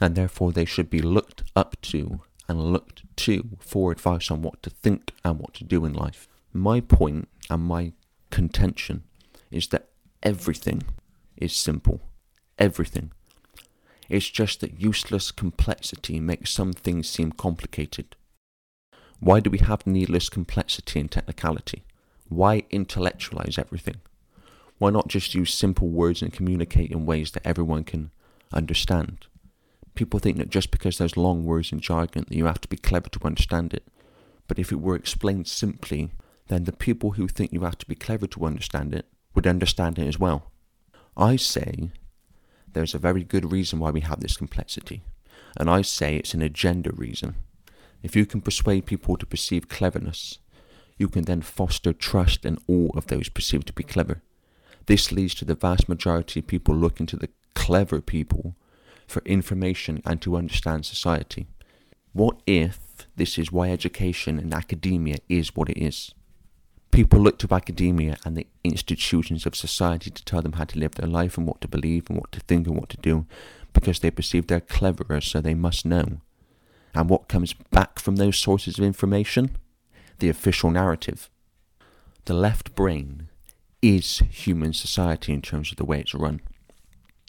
And 0.00 0.14
therefore, 0.14 0.52
they 0.52 0.64
should 0.64 0.90
be 0.90 1.02
looked 1.02 1.44
up 1.54 1.76
to 1.82 2.20
and 2.48 2.72
looked 2.72 3.04
to 3.16 3.56
for 3.60 3.92
advice 3.92 4.30
on 4.30 4.42
what 4.42 4.62
to 4.62 4.70
think 4.70 5.12
and 5.24 5.38
what 5.38 5.54
to 5.54 5.64
do 5.64 5.84
in 5.84 5.92
life. 5.92 6.26
My 6.52 6.80
point 6.80 7.28
and 7.48 7.62
my 7.62 7.92
contention 8.30 9.04
is 9.50 9.68
that 9.68 9.88
everything 10.22 10.82
is 11.36 11.52
simple. 11.54 12.00
Everything. 12.58 13.12
It's 14.08 14.28
just 14.28 14.60
that 14.60 14.80
useless 14.80 15.30
complexity 15.30 16.18
makes 16.18 16.50
some 16.50 16.72
things 16.72 17.08
seem 17.08 17.30
complicated. 17.30 18.16
Why 19.20 19.40
do 19.40 19.50
we 19.50 19.58
have 19.58 19.86
needless 19.86 20.30
complexity 20.30 20.98
and 20.98 21.10
technicality? 21.10 21.84
Why 22.28 22.64
intellectualize 22.70 23.58
everything? 23.58 23.96
Why 24.78 24.88
not 24.88 25.08
just 25.08 25.34
use 25.34 25.52
simple 25.52 25.88
words 25.88 26.22
and 26.22 26.32
communicate 26.32 26.90
in 26.90 27.04
ways 27.04 27.32
that 27.32 27.46
everyone 27.46 27.84
can 27.84 28.12
understand? 28.50 29.26
People 29.94 30.20
think 30.20 30.38
that 30.38 30.48
just 30.48 30.70
because 30.70 30.96
there's 30.96 31.18
long 31.18 31.44
words 31.44 31.70
and 31.70 31.82
jargon 31.82 32.24
that 32.28 32.36
you 32.36 32.46
have 32.46 32.62
to 32.62 32.68
be 32.68 32.78
clever 32.78 33.10
to 33.10 33.26
understand 33.26 33.74
it. 33.74 33.86
But 34.48 34.58
if 34.58 34.72
it 34.72 34.80
were 34.80 34.96
explained 34.96 35.46
simply, 35.46 36.10
then 36.48 36.64
the 36.64 36.72
people 36.72 37.12
who 37.12 37.28
think 37.28 37.52
you 37.52 37.60
have 37.60 37.76
to 37.78 37.86
be 37.86 37.94
clever 37.94 38.26
to 38.28 38.46
understand 38.46 38.94
it 38.94 39.06
would 39.34 39.46
understand 39.46 39.98
it 39.98 40.08
as 40.08 40.18
well. 40.18 40.50
I 41.14 41.36
say 41.36 41.90
there's 42.72 42.94
a 42.94 42.98
very 42.98 43.22
good 43.22 43.52
reason 43.52 43.80
why 43.80 43.90
we 43.90 44.00
have 44.00 44.20
this 44.20 44.38
complexity, 44.38 45.02
and 45.58 45.68
I 45.68 45.82
say 45.82 46.16
it's 46.16 46.32
an 46.32 46.40
agenda 46.40 46.90
reason. 46.92 47.34
If 48.02 48.16
you 48.16 48.26
can 48.26 48.40
persuade 48.40 48.86
people 48.86 49.16
to 49.16 49.26
perceive 49.26 49.68
cleverness, 49.68 50.38
you 50.96 51.08
can 51.08 51.24
then 51.24 51.42
foster 51.42 51.92
trust 51.92 52.44
in 52.44 52.58
all 52.66 52.90
of 52.94 53.06
those 53.06 53.28
perceived 53.28 53.66
to 53.68 53.72
be 53.72 53.82
clever. 53.82 54.22
This 54.86 55.12
leads 55.12 55.34
to 55.36 55.44
the 55.44 55.54
vast 55.54 55.88
majority 55.88 56.40
of 56.40 56.46
people 56.46 56.74
looking 56.74 57.06
to 57.06 57.16
the 57.16 57.28
clever 57.54 58.00
people 58.00 58.54
for 59.06 59.22
information 59.24 60.02
and 60.04 60.20
to 60.22 60.36
understand 60.36 60.86
society. 60.86 61.46
What 62.12 62.40
if 62.46 62.78
this 63.16 63.38
is 63.38 63.52
why 63.52 63.70
education 63.70 64.38
and 64.38 64.52
academia 64.52 65.16
is 65.28 65.54
what 65.54 65.70
it 65.70 65.78
is? 65.78 66.14
People 66.90 67.20
look 67.20 67.38
to 67.38 67.54
academia 67.54 68.16
and 68.24 68.36
the 68.36 68.46
institutions 68.64 69.46
of 69.46 69.54
society 69.54 70.10
to 70.10 70.24
tell 70.24 70.42
them 70.42 70.54
how 70.54 70.64
to 70.64 70.78
live 70.78 70.96
their 70.96 71.06
life 71.08 71.38
and 71.38 71.46
what 71.46 71.60
to 71.60 71.68
believe 71.68 72.08
and 72.08 72.18
what 72.18 72.32
to 72.32 72.40
think 72.40 72.66
and 72.66 72.76
what 72.76 72.88
to 72.88 72.96
do 72.96 73.26
because 73.72 74.00
they 74.00 74.10
perceive 74.10 74.46
they're 74.48 74.60
cleverer, 74.60 75.20
so 75.20 75.40
they 75.40 75.54
must 75.54 75.86
know. 75.86 76.20
And 76.94 77.08
what 77.08 77.28
comes 77.28 77.52
back 77.52 77.98
from 77.98 78.16
those 78.16 78.38
sources 78.38 78.78
of 78.78 78.84
information? 78.84 79.56
The 80.18 80.28
official 80.28 80.70
narrative. 80.70 81.30
The 82.24 82.34
left 82.34 82.74
brain 82.74 83.28
is 83.80 84.18
human 84.30 84.72
society 84.72 85.32
in 85.32 85.42
terms 85.42 85.70
of 85.70 85.76
the 85.76 85.84
way 85.84 86.00
it's 86.00 86.14
run. 86.14 86.40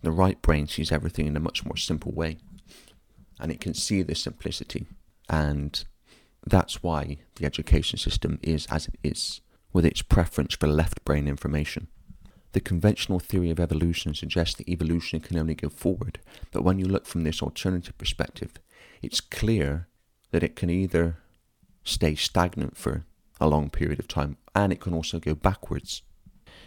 The 0.04 0.12
right 0.12 0.42
brain 0.42 0.68
sees 0.68 0.92
everything 0.92 1.28
in 1.28 1.38
a 1.38 1.40
much 1.42 1.64
more 1.64 1.78
simple 1.78 2.12
way. 2.12 2.38
And 3.40 3.52
it 3.52 3.62
can 3.62 3.74
see 3.74 4.02
the 4.02 4.16
simplicity. 4.16 4.86
And 5.30 5.84
that's 6.46 6.84
why 6.84 7.18
the 7.36 7.46
education 7.46 7.98
system 7.98 8.40
is 8.42 8.66
as 8.68 8.88
it 8.88 8.96
is 9.04 9.42
with 9.74 9.86
its 9.86 10.02
preference 10.02 10.56
for 10.56 10.68
left 10.68 11.06
brain 11.06 11.28
information. 11.28 11.88
The 12.54 12.60
conventional 12.60 13.20
theory 13.20 13.50
of 13.50 13.60
evolution 13.60 14.14
suggests 14.14 14.56
that 14.56 14.68
evolution 14.68 15.20
can 15.22 15.38
only 15.38 15.56
go 15.56 15.70
forward, 15.70 16.20
but 16.52 16.64
when 16.64 16.80
you 16.80 16.86
look 16.86 17.06
from 17.06 17.24
this 17.24 17.42
alternative 17.42 17.98
perspective, 17.98 18.54
it's 19.02 19.22
clear 19.22 19.88
that 20.32 20.44
it 20.44 20.56
can 20.56 20.70
either 20.70 21.18
stay 21.84 22.16
stagnant 22.16 22.78
for 22.78 23.06
a 23.40 23.48
long 23.48 23.70
period 23.70 24.00
of 24.00 24.08
time 24.08 24.38
and 24.54 24.72
it 24.72 24.80
can 24.82 24.94
also 24.94 25.20
go 25.20 25.34
backwards. 25.34 26.04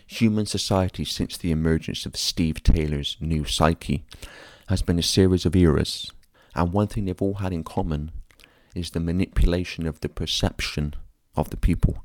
Human 0.07 0.47
society, 0.47 1.05
since 1.05 1.37
the 1.37 1.51
emergence 1.51 2.05
of 2.07 2.17
Steve 2.17 2.63
Taylor's 2.63 3.17
new 3.21 3.45
psyche, 3.45 4.05
has 4.69 4.83
been 4.83 4.99
a 4.99 5.03
series 5.03 5.47
of 5.47 5.55
eras, 5.55 6.11
and 6.55 6.73
one 6.73 6.89
thing 6.89 7.05
they've 7.05 7.23
all 7.23 7.35
had 7.35 7.53
in 7.53 7.65
common 7.65 8.11
is 8.75 8.91
the 8.91 9.01
manipulation 9.01 9.87
of 9.87 10.01
the 10.01 10.09
perception 10.09 10.95
of 11.37 11.51
the 11.51 11.57
people. 11.57 12.05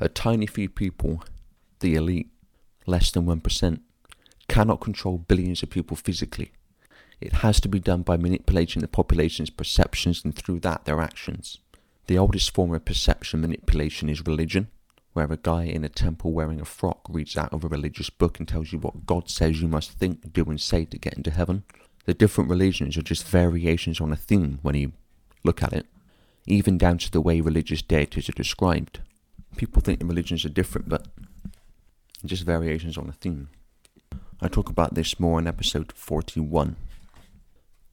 A 0.00 0.08
tiny 0.08 0.46
few 0.46 0.68
people, 0.68 1.22
the 1.80 1.94
elite, 1.94 2.30
less 2.86 3.10
than 3.10 3.26
1%, 3.26 3.80
cannot 4.48 4.80
control 4.80 5.18
billions 5.18 5.62
of 5.62 5.70
people 5.70 5.96
physically. 5.96 6.52
It 7.20 7.34
has 7.34 7.60
to 7.60 7.68
be 7.68 7.80
done 7.80 8.02
by 8.02 8.16
manipulating 8.16 8.82
the 8.82 8.88
population's 8.88 9.50
perceptions 9.50 10.22
and 10.24 10.34
through 10.34 10.60
that 10.60 10.84
their 10.84 11.00
actions. 11.00 11.58
The 12.06 12.18
oldest 12.18 12.54
form 12.54 12.74
of 12.74 12.84
perception 12.84 13.40
manipulation 13.40 14.08
is 14.08 14.26
religion, 14.26 14.68
where 15.12 15.32
a 15.32 15.36
guy 15.36 15.64
in 15.64 15.82
a 15.82 15.88
temple 15.88 16.32
wearing 16.32 16.60
a 16.60 16.64
frock 16.64 17.06
reads 17.08 17.36
out 17.36 17.52
of 17.52 17.64
a 17.64 17.68
religious 17.68 18.10
book 18.10 18.38
and 18.38 18.46
tells 18.46 18.72
you 18.72 18.78
what 18.78 19.06
God 19.06 19.30
says 19.30 19.60
you 19.60 19.68
must 19.68 19.92
think, 19.92 20.32
do, 20.32 20.44
and 20.44 20.60
say 20.60 20.84
to 20.84 20.98
get 20.98 21.14
into 21.14 21.30
heaven. 21.30 21.64
The 22.04 22.14
different 22.14 22.50
religions 22.50 22.96
are 22.96 23.02
just 23.02 23.26
variations 23.26 24.00
on 24.00 24.12
a 24.12 24.16
theme 24.16 24.58
when 24.62 24.74
you 24.74 24.92
look 25.42 25.62
at 25.62 25.72
it, 25.72 25.86
even 26.46 26.78
down 26.78 26.98
to 26.98 27.10
the 27.10 27.20
way 27.20 27.40
religious 27.40 27.82
deities 27.82 28.28
are 28.28 28.32
described 28.32 29.00
people 29.56 29.82
think 29.82 29.98
the 29.98 30.06
religions 30.06 30.44
are 30.44 30.50
different, 30.50 30.88
but 30.88 31.06
just 32.24 32.44
variations 32.44 32.96
on 32.96 33.08
a 33.08 33.12
theme. 33.12 33.48
I 34.40 34.48
talk 34.48 34.68
about 34.68 34.94
this 34.94 35.18
more 35.18 35.38
in 35.38 35.46
episode 35.46 35.92
41. 35.92 36.76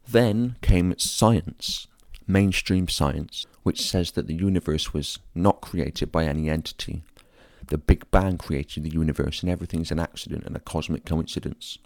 Then 0.08 0.58
came 0.62 0.94
science, 0.98 1.88
mainstream 2.28 2.88
science, 2.88 3.46
which 3.64 3.82
says 3.82 4.12
that 4.12 4.28
the 4.28 4.36
universe 4.36 4.94
was 4.94 5.20
not 5.34 5.62
created 5.62 6.12
by 6.12 6.26
any 6.26 6.50
entity. 6.50 7.04
The 7.68 7.78
Big 7.78 8.10
Bang 8.12 8.38
created 8.38 8.84
the 8.84 8.92
universe 8.92 9.42
and 9.42 9.50
everything's 9.50 9.92
an 9.92 10.00
accident 10.00 10.44
and 10.46 10.56
a 10.56 10.60
cosmic 10.60 11.06
coincidence. 11.06 11.78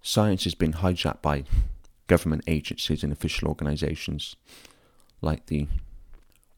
Science 0.00 0.44
has 0.44 0.54
been 0.54 0.72
hijacked 0.72 1.20
by 1.20 1.44
government 2.06 2.42
agencies 2.46 3.04
and 3.04 3.12
official 3.12 3.48
organizations 3.48 4.36
like 5.20 5.46
the 5.46 5.68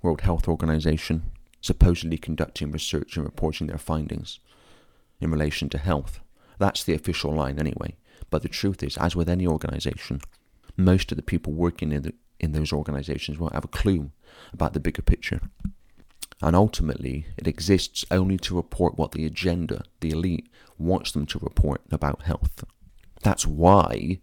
World 0.03 0.21
Health 0.21 0.47
Organization, 0.47 1.33
supposedly 1.61 2.17
conducting 2.17 2.71
research 2.71 3.17
and 3.17 3.25
reporting 3.25 3.67
their 3.67 3.79
findings 3.79 4.39
in 5.23 5.31
relation 5.31 5.69
to 5.71 5.79
health. 5.79 6.21
That's 6.59 6.85
the 6.85 6.95
official 6.95 7.33
line 7.33 7.59
anyway. 7.59 7.97
But 8.31 8.43
the 8.43 8.49
truth 8.49 8.83
is, 8.83 8.97
as 8.97 9.17
with 9.17 9.29
any 9.29 9.47
organization, 9.47 10.21
most 10.77 11.13
of 11.13 11.17
the 11.17 11.23
people 11.23 11.53
working 11.53 11.93
in, 11.93 12.03
the, 12.03 12.15
in 12.41 12.53
those 12.53 12.73
organizations 12.73 13.39
won't 13.39 13.55
have 13.55 13.65
a 13.65 13.69
clue 13.69 14.11
about 14.53 14.73
the 14.73 14.81
bigger 14.81 15.03
picture. 15.03 15.41
And 16.41 16.57
ultimately, 16.57 17.27
it 17.37 17.47
exists 17.47 18.05
only 18.11 18.37
to 18.39 18.57
report 18.57 18.99
what 18.99 19.13
the 19.13 19.25
agenda, 19.25 19.85
the 20.01 20.11
elite, 20.11 20.49
wants 20.79 21.13
them 21.13 21.27
to 21.27 21.39
report 21.39 21.83
about 21.91 22.23
health. 22.23 22.65
That's 23.23 23.47
why 23.47 24.21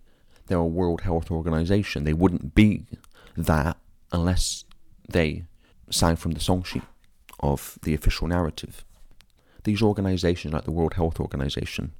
they're 0.47 0.57
a 0.57 0.65
World 0.65 1.01
Health 1.01 1.31
Organization. 1.31 2.03
They 2.03 2.13
wouldn't 2.13 2.55
be 2.55 2.85
that 3.37 3.77
unless 4.11 4.65
they 5.07 5.45
sang 5.89 6.17
from 6.17 6.31
the 6.31 6.39
song 6.39 6.63
sheet 6.63 6.83
of 7.39 7.79
the 7.83 7.93
official 7.93 8.27
narrative. 8.27 8.83
These 9.69 9.83
organizations, 9.83 10.51
like 10.51 10.63
the 10.63 10.71
World 10.71 10.95
Health 10.95 11.19
Organization, 11.19 11.91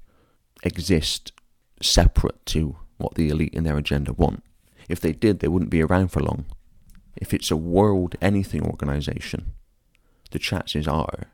exist 0.63 1.31
separate 1.79 2.43
to 2.47 2.77
what 2.97 3.13
the 3.13 3.29
elite 3.29 3.53
in 3.53 3.63
their 3.63 3.77
agenda 3.77 4.11
want. 4.11 4.43
If 4.87 4.99
they 4.99 5.11
did, 5.11 5.39
they 5.39 5.49
wouldn't 5.49 5.69
be 5.69 5.83
around 5.83 6.07
for 6.07 6.19
long. 6.19 6.45
If 7.15 7.31
it's 7.31 7.51
a 7.51 7.55
world 7.55 8.15
anything 8.23 8.65
organization, 8.65 9.53
the 10.31 10.39
chances 10.39 10.87
are 10.87 11.27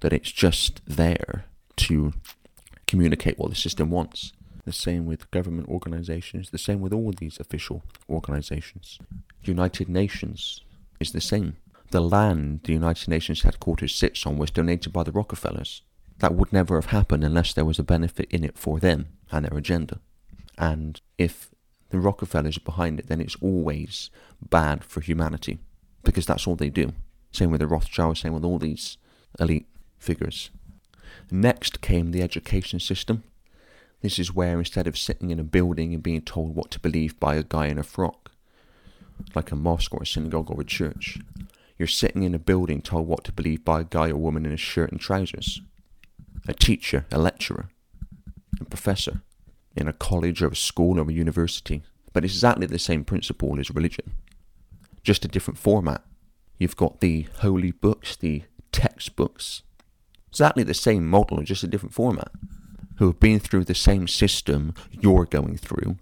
that 0.00 0.12
it's 0.12 0.32
just 0.32 0.80
there 0.88 1.44
to 1.76 2.14
communicate 2.88 3.38
what 3.38 3.50
the 3.50 3.54
system 3.54 3.88
wants. 3.88 4.32
The 4.64 4.72
same 4.72 5.06
with 5.06 5.30
government 5.30 5.68
organizations, 5.68 6.50
the 6.50 6.58
same 6.58 6.80
with 6.80 6.92
all 6.92 7.12
these 7.12 7.38
official 7.38 7.84
organizations. 8.10 8.98
United 9.44 9.88
Nations 9.88 10.62
is 10.98 11.12
the 11.12 11.20
same 11.20 11.58
the 11.90 12.00
land 12.00 12.60
the 12.64 12.72
United 12.72 13.08
Nations 13.08 13.42
headquarters 13.42 13.94
sits 13.94 14.26
on 14.26 14.38
was 14.38 14.50
donated 14.50 14.92
by 14.92 15.02
the 15.02 15.12
Rockefellers. 15.12 15.82
That 16.18 16.34
would 16.34 16.52
never 16.52 16.76
have 16.76 16.86
happened 16.86 17.24
unless 17.24 17.52
there 17.52 17.64
was 17.64 17.78
a 17.78 17.84
benefit 17.84 18.28
in 18.30 18.44
it 18.44 18.56
for 18.56 18.80
them 18.80 19.06
and 19.30 19.44
their 19.44 19.56
agenda. 19.56 20.00
And 20.58 21.00
if 21.18 21.50
the 21.90 21.98
Rockefellers 21.98 22.56
are 22.56 22.60
behind 22.60 22.98
it, 22.98 23.08
then 23.08 23.20
it's 23.20 23.36
always 23.40 24.10
bad 24.40 24.82
for 24.84 25.00
humanity 25.00 25.58
because 26.02 26.26
that's 26.26 26.46
all 26.46 26.56
they 26.56 26.70
do. 26.70 26.92
Same 27.32 27.50
with 27.50 27.60
the 27.60 27.66
Rothschilds, 27.66 28.20
same 28.20 28.32
with 28.32 28.44
all 28.44 28.58
these 28.58 28.96
elite 29.38 29.66
figures. 29.98 30.50
Next 31.30 31.80
came 31.80 32.12
the 32.12 32.22
education 32.22 32.80
system. 32.80 33.24
This 34.00 34.18
is 34.18 34.34
where 34.34 34.58
instead 34.58 34.86
of 34.86 34.96
sitting 34.96 35.30
in 35.30 35.40
a 35.40 35.44
building 35.44 35.92
and 35.92 36.02
being 36.02 36.22
told 36.22 36.54
what 36.54 36.70
to 36.72 36.80
believe 36.80 37.18
by 37.18 37.34
a 37.36 37.42
guy 37.42 37.66
in 37.66 37.78
a 37.78 37.82
frock, 37.82 38.30
like 39.34 39.50
a 39.50 39.56
mosque 39.56 39.92
or 39.94 40.02
a 40.02 40.06
synagogue 40.06 40.50
or 40.50 40.60
a 40.60 40.64
church, 40.64 41.18
you're 41.78 41.88
sitting 41.88 42.22
in 42.22 42.34
a 42.34 42.38
building 42.38 42.80
told 42.80 43.06
what 43.06 43.24
to 43.24 43.32
believe 43.32 43.64
by 43.64 43.80
a 43.80 43.84
guy 43.84 44.10
or 44.10 44.16
woman 44.16 44.46
in 44.46 44.52
a 44.52 44.56
shirt 44.56 44.90
and 44.90 45.00
trousers. 45.00 45.60
A 46.48 46.54
teacher, 46.54 47.06
a 47.10 47.18
lecturer, 47.18 47.68
a 48.60 48.64
professor 48.64 49.22
in 49.76 49.88
a 49.88 49.92
college 49.92 50.42
or 50.42 50.48
a 50.48 50.56
school 50.56 50.98
or 50.98 51.08
a 51.08 51.12
university. 51.12 51.82
But 52.12 52.24
it's 52.24 52.34
exactly 52.34 52.66
the 52.66 52.78
same 52.78 53.04
principle 53.04 53.58
as 53.60 53.70
religion, 53.70 54.12
just 55.02 55.24
a 55.24 55.28
different 55.28 55.58
format. 55.58 56.02
You've 56.58 56.76
got 56.76 57.00
the 57.00 57.26
holy 57.40 57.72
books, 57.72 58.16
the 58.16 58.44
textbooks, 58.72 59.62
exactly 60.28 60.62
the 60.62 60.72
same 60.72 61.06
model, 61.06 61.42
just 61.42 61.62
a 61.62 61.68
different 61.68 61.92
format, 61.92 62.30
who 62.96 63.06
have 63.08 63.20
been 63.20 63.38
through 63.38 63.64
the 63.64 63.74
same 63.74 64.08
system 64.08 64.72
you're 64.90 65.26
going 65.26 65.58
through, 65.58 65.98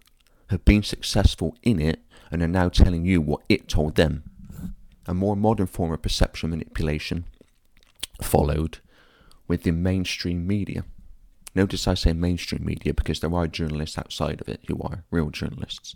have 0.51 0.65
been 0.65 0.85
successful 0.85 1.57
in 1.65 1.81
it, 1.81 2.01
and 2.31 2.43
are 2.43 2.49
now 2.49 2.69
telling 2.69 3.05
you 3.05 3.21
what 3.21 3.43
it 3.49 3.69
told 3.69 3.97
them 3.97 4.23
a 5.07 5.15
more 5.15 5.37
modern 5.37 5.67
form 5.67 5.93
of 5.93 6.03
perception 6.03 6.51
manipulation 6.51 7.25
followed 8.23 8.79
with 9.47 9.63
the 9.63 9.73
mainstream 9.73 10.47
media. 10.47 10.85
Notice 11.55 11.87
I 11.87 11.95
say 11.95 12.13
mainstream 12.13 12.65
media 12.65 12.95
because 12.95 13.21
there 13.21 13.35
are 13.35 13.47
journalists 13.47 13.99
outside 13.99 14.41
of 14.41 14.49
it 14.49 14.61
who 14.67 14.81
are 14.83 15.05
real 15.11 15.31
journalists. 15.31 15.95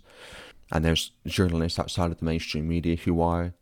And 0.71 0.85
there's 0.85 1.11
journalists 1.25 1.79
outside 1.79 2.11
of 2.11 2.19
the 2.19 2.25
mainstream 2.25 2.67
media 2.67 2.95
who 2.95 3.21
are 3.21 3.53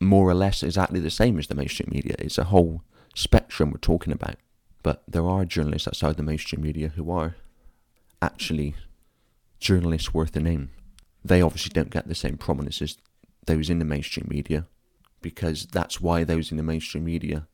more 0.00 0.28
or 0.28 0.34
less 0.34 0.62
exactly 0.62 1.00
the 1.00 1.10
same 1.10 1.38
as 1.38 1.46
the 1.46 1.54
mainstream 1.54 1.88
media. 1.90 2.14
It's 2.18 2.38
a 2.38 2.44
whole 2.44 2.82
spectrum 3.14 3.70
we're 3.70 3.78
talking 3.78 4.12
about. 4.12 4.36
But 4.82 5.02
there 5.08 5.26
are 5.26 5.44
journalists 5.44 5.88
outside 5.88 6.16
the 6.16 6.22
mainstream 6.22 6.62
media 6.62 6.88
who 6.88 7.10
are 7.10 7.36
actually 8.20 8.74
journalists 9.58 10.12
worth 10.12 10.36
a 10.36 10.40
name. 10.40 10.70
They 11.24 11.40
obviously 11.40 11.70
don't 11.72 11.90
get 11.90 12.06
the 12.06 12.14
same 12.14 12.36
prominence 12.36 12.82
as 12.82 12.98
those 13.46 13.70
in 13.70 13.78
the 13.78 13.84
mainstream 13.84 14.26
media 14.28 14.66
because 15.24 15.64
that's 15.72 16.02
why 16.02 16.22
those 16.22 16.50
in 16.50 16.58
the 16.58 16.62
mainstream 16.62 17.06
media 17.06 17.48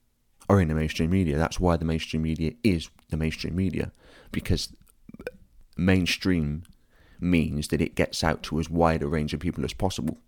are 0.49 0.61
in 0.61 0.66
the 0.66 0.75
mainstream 0.75 1.09
media. 1.09 1.39
That's 1.39 1.61
why 1.61 1.77
the 1.77 1.85
mainstream 1.85 2.23
media 2.23 2.55
is 2.64 2.91
the 3.11 3.16
mainstream 3.16 3.55
media 3.55 3.93
because 4.33 4.75
mainstream 5.77 6.64
means 7.21 7.68
that 7.68 7.81
it 7.81 7.95
gets 7.95 8.25
out 8.25 8.43
to 8.43 8.59
as 8.59 8.68
wide 8.68 9.05
a 9.05 9.07
range 9.07 9.33
of 9.33 9.39
people 9.39 9.64
as 9.64 9.73
possible. 9.73 10.18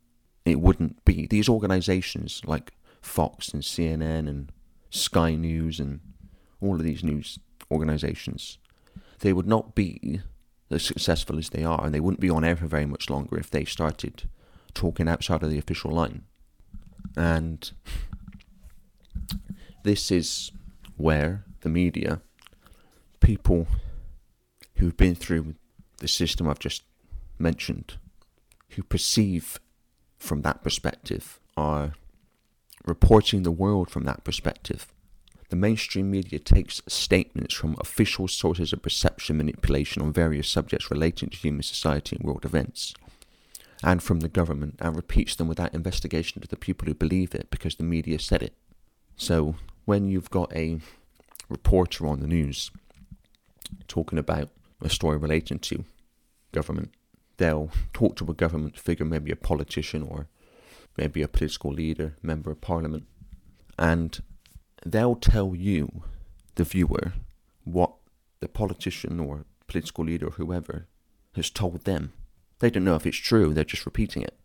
It 0.45 0.61
wouldn't 0.61 1.05
be 1.05 1.27
these 1.27 1.49
organizations 1.49 2.43
like 2.47 2.75
Fox 3.01 3.49
and 3.49 3.65
CNN 3.65 4.29
and 4.29 4.53
Sky 4.91 5.35
News 5.35 5.81
and 5.81 5.99
all 6.61 6.77
of 6.77 6.85
these 6.85 7.03
news 7.03 7.41
organizations, 7.73 8.59
they 9.19 9.33
would 9.33 9.49
not 9.49 9.75
be 9.75 10.21
as 10.71 10.85
successful 10.85 11.39
as 11.39 11.51
they 11.51 11.65
are, 11.65 11.85
and 11.85 11.93
they 11.93 11.99
wouldn't 11.99 12.21
be 12.21 12.31
on 12.31 12.45
air 12.45 12.57
for 12.57 12.67
very 12.67 12.87
much 12.87 13.11
longer 13.11 13.37
if 13.37 13.51
they 13.51 13.65
started 13.65 14.29
talking 14.75 15.09
outside 15.09 15.43
of 15.43 15.51
the 15.51 15.59
official 15.59 15.91
line. 15.91 16.23
And 17.17 17.71
this 19.85 20.11
is 20.11 20.53
where 20.97 21.45
the 21.61 21.69
media, 21.69 22.21
people 23.21 23.67
who've 24.77 24.97
been 24.97 25.15
through 25.15 25.55
the 25.99 26.09
system 26.09 26.49
I've 26.49 26.59
just 26.59 26.83
mentioned, 27.39 27.95
who 28.71 28.83
perceive 28.83 29.61
from 30.19 30.43
that 30.43 30.63
perspective, 30.63 31.39
are 31.57 31.93
reporting 32.85 33.43
the 33.43 33.53
world 33.53 33.91
from 33.91 34.05
that 34.05 34.25
perspective. 34.25 34.93
The 35.51 35.57
mainstream 35.57 36.11
media 36.11 36.39
takes 36.39 36.81
statements 36.89 37.55
from 37.55 37.77
official 37.79 38.27
sources 38.27 38.73
of 38.73 38.83
perception 38.83 39.37
manipulation 39.37 40.01
on 40.01 40.13
various 40.13 40.49
subjects 40.49 40.91
relating 40.91 41.29
to 41.29 41.37
human 41.37 41.63
society 41.63 42.17
and 42.17 42.25
world 42.25 42.45
events, 42.45 42.95
and 43.83 44.03
from 44.03 44.21
the 44.21 44.29
government, 44.29 44.77
and 44.81 44.95
repeats 44.97 45.35
them 45.35 45.49
without 45.49 45.75
investigation 45.75 46.41
to 46.41 46.49
the 46.49 46.57
people 46.57 46.87
who 46.87 46.95
believe 46.95 47.35
it 47.35 47.51
because 47.51 47.77
the 47.77 47.85
media 47.85 48.19
said 48.19 48.43
it. 48.43 48.55
So, 49.17 49.57
when 49.85 50.09
you've 50.09 50.31
got 50.31 50.55
a 50.55 50.81
reporter 51.49 52.07
on 52.07 52.21
the 52.21 52.27
news 52.27 52.71
talking 53.89 54.19
about 54.19 54.51
a 54.81 54.89
story 54.89 55.17
relating 55.17 55.59
to 55.59 55.85
government, 56.53 56.93
they'll 57.37 57.71
talk 57.93 58.17
to 58.17 58.31
a 58.31 58.35
government 58.35 58.79
figure, 58.79 59.05
maybe 59.05 59.33
a 59.33 59.37
politician 59.37 60.03
or 60.03 60.29
maybe 60.97 61.23
a 61.23 61.29
political 61.29 61.73
leader, 61.73 62.17
member 62.23 62.51
of 62.51 62.61
parliament, 62.61 63.05
and 63.79 64.23
they'll 64.85 65.17
tell 65.17 65.55
you, 65.55 66.03
the 66.55 66.65
viewer, 66.65 67.13
what 67.65 67.93
the 68.41 68.49
politician 68.49 69.19
or 69.19 69.45
political 69.67 70.05
leader 70.05 70.27
or 70.27 70.33
whoever 70.33 70.87
has 71.35 71.51
told 71.51 71.85
them. 71.85 72.13
They 72.63 72.71
don't 72.71 72.85
know 72.85 72.95
if 72.95 73.07
it's 73.09 73.17
true, 73.17 73.53
they're 73.53 73.65
just 73.65 73.85
repeating 73.85 74.23
it. 74.23 74.39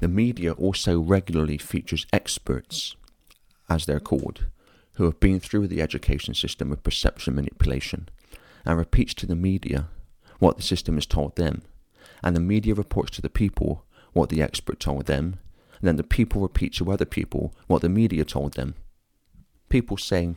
The 0.00 0.08
media 0.08 0.52
also 0.52 0.98
regularly 0.98 1.58
features 1.58 2.06
experts, 2.14 2.96
as 3.68 3.84
they're 3.84 4.00
called, 4.00 4.46
who 4.94 5.04
have 5.04 5.20
been 5.20 5.38
through 5.38 5.66
the 5.66 5.82
education 5.82 6.32
system 6.32 6.72
of 6.72 6.82
perception 6.82 7.34
manipulation 7.34 8.08
and 8.64 8.78
repeats 8.78 9.12
to 9.14 9.26
the 9.26 9.36
media 9.36 9.88
what 10.38 10.56
the 10.56 10.62
system 10.62 10.94
has 10.94 11.04
told 11.04 11.36
them, 11.36 11.60
and 12.22 12.34
the 12.34 12.40
media 12.40 12.72
reports 12.72 13.10
to 13.16 13.20
the 13.20 13.28
people 13.28 13.84
what 14.14 14.30
the 14.30 14.40
expert 14.40 14.80
told 14.80 15.04
them, 15.04 15.38
and 15.78 15.88
then 15.88 15.96
the 15.96 16.02
people 16.02 16.40
repeat 16.40 16.72
to 16.72 16.90
other 16.90 17.04
people 17.04 17.52
what 17.66 17.82
the 17.82 17.90
media 17.90 18.24
told 18.24 18.54
them. 18.54 18.76
People 19.68 19.98
say 19.98 20.34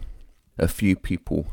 a 0.57 0.67
few 0.67 0.97
people 0.97 1.47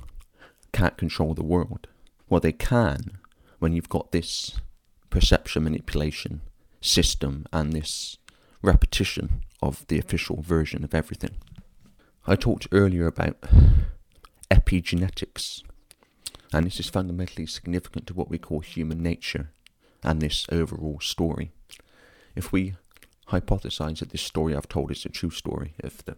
can't 0.73 0.97
control 0.97 1.35
the 1.35 1.45
world. 1.45 1.87
Well, 2.29 2.41
they 2.41 2.51
can 2.51 3.19
when 3.61 3.75
you've 3.75 3.89
got 3.89 4.11
this 4.11 4.61
perception 5.11 5.65
manipulation 5.65 6.41
system 6.81 7.47
and 7.53 7.73
this 7.73 8.19
repetition 8.63 9.43
of 9.63 9.87
the 9.89 9.99
official 9.99 10.43
version 10.43 10.85
of 10.85 10.95
everything. 10.95 11.37
I 12.27 12.37
talked 12.37 12.69
earlier 12.73 13.07
about 13.07 13.41
epigenetics, 14.51 15.63
and 16.53 16.67
this 16.67 16.81
is 16.81 16.89
fundamentally 16.89 17.47
significant 17.47 18.07
to 18.09 18.15
what 18.15 18.31
we 18.31 18.39
call 18.39 18.61
human 18.61 19.03
nature 19.03 19.51
and 20.03 20.21
this 20.21 20.47
overall 20.53 21.01
story. 21.01 21.53
If 22.37 22.53
we 22.53 22.75
hypothesize 23.29 23.99
that 23.99 24.11
this 24.11 24.23
story 24.23 24.55
I've 24.55 24.69
told 24.69 24.91
is 24.91 25.05
a 25.05 25.11
true 25.11 25.31
story 25.31 25.75
of 25.83 26.05
the 26.05 26.17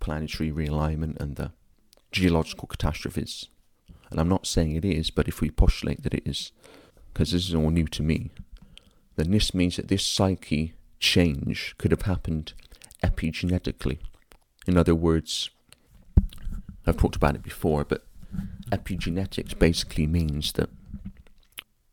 planetary 0.00 0.50
realignment 0.50 1.20
and 1.20 1.36
the 1.36 1.52
geological 2.10 2.68
catastrophes. 2.68 3.48
And 4.10 4.20
I'm 4.20 4.28
not 4.28 4.46
saying 4.46 4.74
it 4.74 4.84
is, 4.84 5.10
but 5.10 5.28
if 5.28 5.40
we 5.40 5.50
postulate 5.50 6.02
that 6.02 6.14
it 6.14 6.26
is, 6.26 6.52
because 7.12 7.32
this 7.32 7.48
is 7.48 7.54
all 7.54 7.70
new 7.70 7.86
to 7.88 8.02
me, 8.02 8.30
then 9.16 9.30
this 9.30 9.54
means 9.54 9.76
that 9.76 9.88
this 9.88 10.04
psyche 10.04 10.74
change 10.98 11.74
could 11.78 11.90
have 11.90 12.02
happened 12.02 12.54
epigenetically. 13.02 13.98
In 14.66 14.76
other 14.76 14.94
words, 14.94 15.50
I've 16.86 16.96
talked 16.96 17.16
about 17.16 17.34
it 17.34 17.42
before, 17.42 17.84
but 17.84 18.06
epigenetics 18.70 19.58
basically 19.58 20.06
means 20.06 20.52
that 20.52 20.70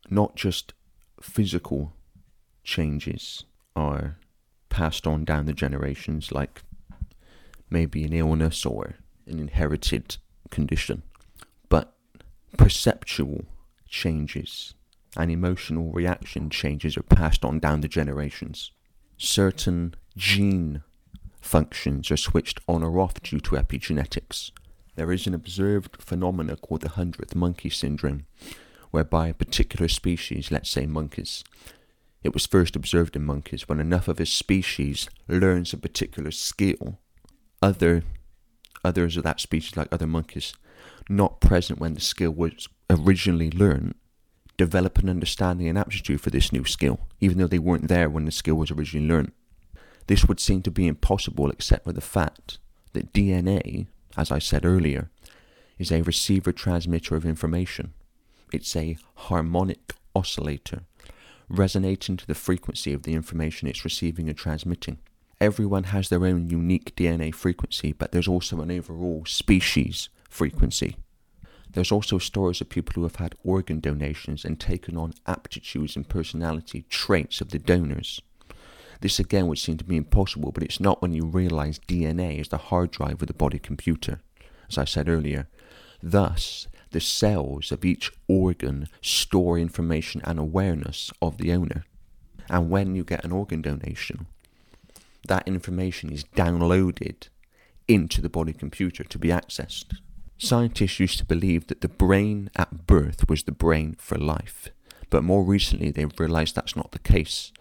not 0.10 0.36
just 0.36 0.74
physical 1.22 1.94
changes 2.64 3.44
are 3.76 4.18
passed 4.70 5.06
on 5.06 5.26
down 5.26 5.46
the 5.46 5.54
generations, 5.54 6.32
like 6.32 6.62
maybe 7.70 8.04
an 8.04 8.14
illness 8.14 8.66
or 8.66 8.96
an 9.28 9.40
inherited 9.40 10.18
condition, 10.50 11.04
but 11.68 11.96
perceptual 12.58 13.46
changes 13.88 14.74
and 15.18 15.32
emotional 15.32 15.92
reaction 15.92 16.50
changes 16.50 16.98
are 16.98 17.04
passed 17.04 17.44
on 17.44 17.60
down 17.60 17.82
the 17.82 17.88
generations. 17.88 18.72
Certain 19.18 19.96
gene 20.16 20.84
functions 21.42 22.12
are 22.12 22.18
switched 22.18 22.60
on 22.68 22.84
or 22.84 23.00
off 23.00 23.22
due 23.22 23.40
to 23.40 23.56
epigenetics. 23.56 24.52
There 24.96 25.12
is 25.12 25.28
an 25.28 25.34
observed 25.34 26.02
phenomena 26.02 26.58
called 26.58 26.82
the 26.82 26.90
hundredth 26.90 27.36
monkey 27.36 27.70
syndrome, 27.70 28.26
whereby 28.92 29.30
a 29.30 29.34
particular 29.34 29.88
species, 29.88 30.52
let's 30.52 30.70
say 30.70 30.86
monkeys, 30.86 31.44
it 32.24 32.34
was 32.34 32.46
first 32.46 32.76
observed 32.76 33.16
in 33.16 33.24
monkeys 33.24 33.70
when 33.70 33.80
enough 33.80 34.08
of 34.08 34.20
a 34.20 34.26
species 34.26 35.10
learns 35.28 35.72
a 35.72 35.78
particular 35.78 36.32
skill. 36.32 37.00
Other 37.62 38.04
others 38.84 39.18
of 39.18 39.24
that 39.24 39.40
species, 39.40 39.76
like 39.76 39.92
other 39.92 40.08
monkeys, 40.08 40.54
not 41.10 41.42
present 41.42 41.80
when 41.80 41.94
the 41.94 42.02
skill 42.02 42.32
was 42.32 42.68
originally 42.90 43.52
learned, 43.52 43.96
develop 44.60 44.98
an 44.98 45.10
understanding 45.10 45.68
and 45.68 45.78
aptitude 45.78 46.20
for 46.20 46.30
this 46.30 46.52
new 46.52 46.66
skill, 46.66 47.00
even 47.22 47.38
though 47.38 47.48
they 47.48 47.58
weren't 47.58 47.88
there 47.88 48.10
when 48.10 48.26
the 48.26 48.32
skill 48.32 48.56
was 48.56 48.70
originally 48.70 49.08
learned. 49.08 49.32
This 50.08 50.26
would 50.26 50.40
seem 50.40 50.62
to 50.64 50.72
be 50.72 50.86
impossible 50.86 51.50
except 51.50 51.86
for 51.86 51.94
the 51.94 52.02
fact 52.02 52.60
that 52.94 53.14
DNA, 53.14 53.88
as 54.18 54.32
I 54.32 54.40
said 54.40 54.66
earlier, 54.66 55.10
is 55.78 55.92
a 55.92 56.02
receiver 56.02 56.52
transmitter 56.52 57.16
of 57.16 57.26
information. 57.26 57.94
It's 58.52 58.76
a 58.76 58.98
harmonic 59.16 59.94
oscillator 60.14 60.82
resonating 61.48 62.18
to 62.18 62.28
the 62.28 62.36
frequency 62.36 62.92
of 62.94 63.04
the 63.04 63.14
information 63.14 63.68
it's 63.68 63.86
receiving 63.86 64.28
and 64.28 64.38
transmitting. 64.38 65.00
Everyone 65.40 65.86
has 65.86 66.10
their 66.10 66.26
own 66.26 66.50
unique 66.50 66.96
DNA 66.96 67.34
frequency, 67.34 67.94
but 67.94 68.12
there's 68.12 68.28
also 68.28 68.60
an 68.62 68.72
overall 68.72 69.24
species 69.26 70.10
frequency. 70.30 70.98
There's 71.72 71.92
also 71.92 72.18
stories 72.18 72.62
of 72.62 72.70
people 72.70 72.94
who 72.96 73.04
have 73.04 73.18
had 73.18 73.36
organ 73.44 73.80
donations 73.80 74.44
and 74.44 74.60
taken 74.60 74.98
on 74.98 75.14
aptitudes 75.28 75.96
and 75.96 76.08
personality 76.08 76.86
traits 76.90 77.42
of 77.42 77.50
the 77.50 77.60
donors. 77.60 78.22
This 79.02 79.20
again 79.20 79.48
would 79.48 79.60
seem 79.60 79.78
to 79.78 79.84
be 79.84 79.96
impossible, 79.96 80.52
but 80.52 80.64
it's 80.64 80.80
not 80.80 81.02
when 81.02 81.14
you 81.14 81.26
realize 81.26 81.80
DNA 81.80 82.40
is 82.40 82.50
the 82.50 82.58
hard 82.58 82.92
drive 82.92 83.22
of 83.22 83.28
the 83.28 83.34
body 83.34 83.60
computer, 83.60 84.20
as 84.68 84.78
I 84.78 84.86
said 84.86 85.08
earlier. 85.08 85.48
Thus, 86.02 86.68
the 86.92 87.00
cells 87.00 87.72
of 87.72 87.86
each 87.86 88.12
organ 88.28 88.90
store 89.02 89.58
information 89.60 90.22
and 90.26 90.40
awareness 90.40 91.12
of 91.22 91.38
the 91.38 91.54
owner. 91.54 91.86
And 92.50 92.70
when 92.70 92.96
you 92.96 93.04
get 93.04 93.24
an 93.24 93.32
organ 93.32 93.62
donation, 93.62 94.26
that 95.28 95.48
information 95.48 96.12
is 96.12 96.24
downloaded 96.36 97.28
into 97.88 98.22
the 98.22 98.30
body 98.30 98.54
computer 98.54 99.04
to 99.04 99.20
be 99.20 99.30
accessed. 99.30 99.96
Scientists 100.42 101.02
used 101.02 101.18
to 101.18 101.26
believe 101.26 101.68
that 101.68 101.82
the 101.82 101.90
brain 101.90 102.50
at 102.56 102.88
birth 102.88 103.28
was 103.28 103.44
the 103.44 103.52
brain 103.52 103.96
for 104.00 104.18
life, 104.18 104.70
but 105.10 105.22
more 105.22 105.44
recently 105.44 105.92
they've 105.92 106.18
realized 106.18 106.56
that's 106.56 106.78
not 106.78 106.92
the 106.94 107.00
case, 107.00 107.52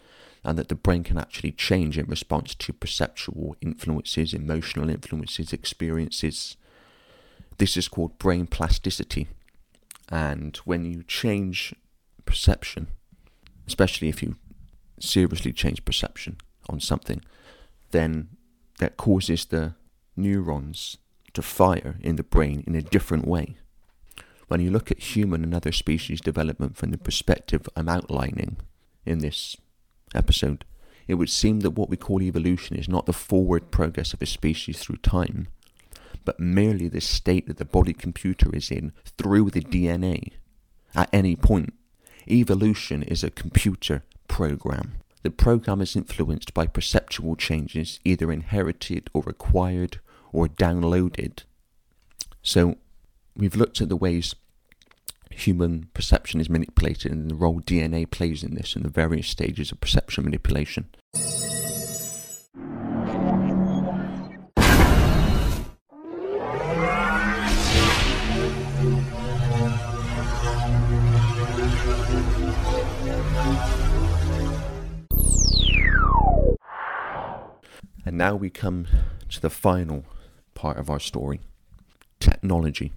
and 0.44 0.56
that 0.56 0.68
the 0.68 0.76
brain 0.76 1.02
can 1.02 1.18
actually 1.18 1.50
change 1.50 1.98
in 1.98 2.06
response 2.06 2.54
to 2.54 2.72
perceptual 2.72 3.56
influences, 3.60 4.32
emotional 4.32 4.88
influences, 4.88 5.52
experiences, 5.52 6.56
this 7.58 7.76
is 7.76 7.88
called 7.88 8.16
brain 8.18 8.46
plasticity. 8.46 9.26
And 10.08 10.56
when 10.58 10.84
you 10.84 11.02
change 11.02 11.74
perception, 12.24 12.86
especially 13.66 14.08
if 14.08 14.22
you 14.22 14.36
seriously 15.00 15.52
change 15.52 15.84
perception 15.84 16.36
on 16.70 16.78
something, 16.78 17.22
then 17.90 18.28
that 18.78 18.96
causes 18.96 19.46
the 19.46 19.74
neurons 20.16 20.96
to 21.34 21.42
fire 21.42 21.96
in 22.00 22.16
the 22.16 22.22
brain 22.22 22.64
in 22.66 22.74
a 22.74 22.82
different 22.82 23.26
way. 23.26 23.56
When 24.48 24.60
you 24.60 24.70
look 24.70 24.90
at 24.90 24.98
human 24.98 25.44
and 25.44 25.54
other 25.54 25.72
species 25.72 26.20
development 26.20 26.76
from 26.76 26.90
the 26.90 26.98
perspective 26.98 27.68
I'm 27.76 27.88
outlining 27.88 28.56
in 29.04 29.18
this 29.18 29.56
episode, 30.14 30.64
it 31.06 31.14
would 31.14 31.30
seem 31.30 31.60
that 31.60 31.70
what 31.70 31.90
we 31.90 31.96
call 31.96 32.22
evolution 32.22 32.76
is 32.76 32.88
not 32.88 33.06
the 33.06 33.12
forward 33.12 33.70
progress 33.70 34.12
of 34.12 34.22
a 34.22 34.26
species 34.26 34.78
through 34.78 34.98
time, 34.98 35.48
but 36.24 36.40
merely 36.40 36.88
the 36.88 37.00
state 37.00 37.46
that 37.46 37.56
the 37.56 37.64
body 37.64 37.92
computer 37.92 38.54
is 38.54 38.70
in 38.70 38.92
through 39.16 39.50
the 39.50 39.62
DNA 39.62 40.32
at 40.94 41.08
any 41.12 41.36
point. 41.36 41.74
Evolution 42.30 43.02
is 43.02 43.24
a 43.24 43.30
computer 43.30 44.02
program. 44.28 44.94
The 45.22 45.30
program 45.30 45.80
is 45.80 45.96
influenced 45.96 46.54
by 46.54 46.66
perceptual 46.66 47.36
changes 47.36 48.00
either 48.04 48.30
inherited 48.30 49.10
or 49.12 49.24
acquired 49.26 50.00
or 50.32 50.46
downloaded. 50.46 51.44
So, 52.42 52.76
we've 53.36 53.56
looked 53.56 53.80
at 53.80 53.88
the 53.88 53.96
ways 53.96 54.34
human 55.38 55.88
perception 55.94 56.40
is 56.40 56.50
manipulated 56.50 57.12
and 57.12 57.30
the 57.30 57.34
role 57.34 57.60
DNA 57.60 58.10
plays 58.10 58.42
in 58.42 58.54
this 58.54 58.74
and 58.74 58.84
the 58.84 58.90
various 58.90 59.28
stages 59.28 59.70
of 59.70 59.80
perception 59.80 60.24
manipulation. 60.24 60.88
And 78.04 78.16
now 78.16 78.34
we 78.34 78.50
come 78.50 78.86
to 79.28 79.40
the 79.40 79.50
final 79.50 80.04
part 80.58 80.76
of 80.76 80.90
our 80.90 80.98
story 80.98 81.40
technology. 82.18 82.92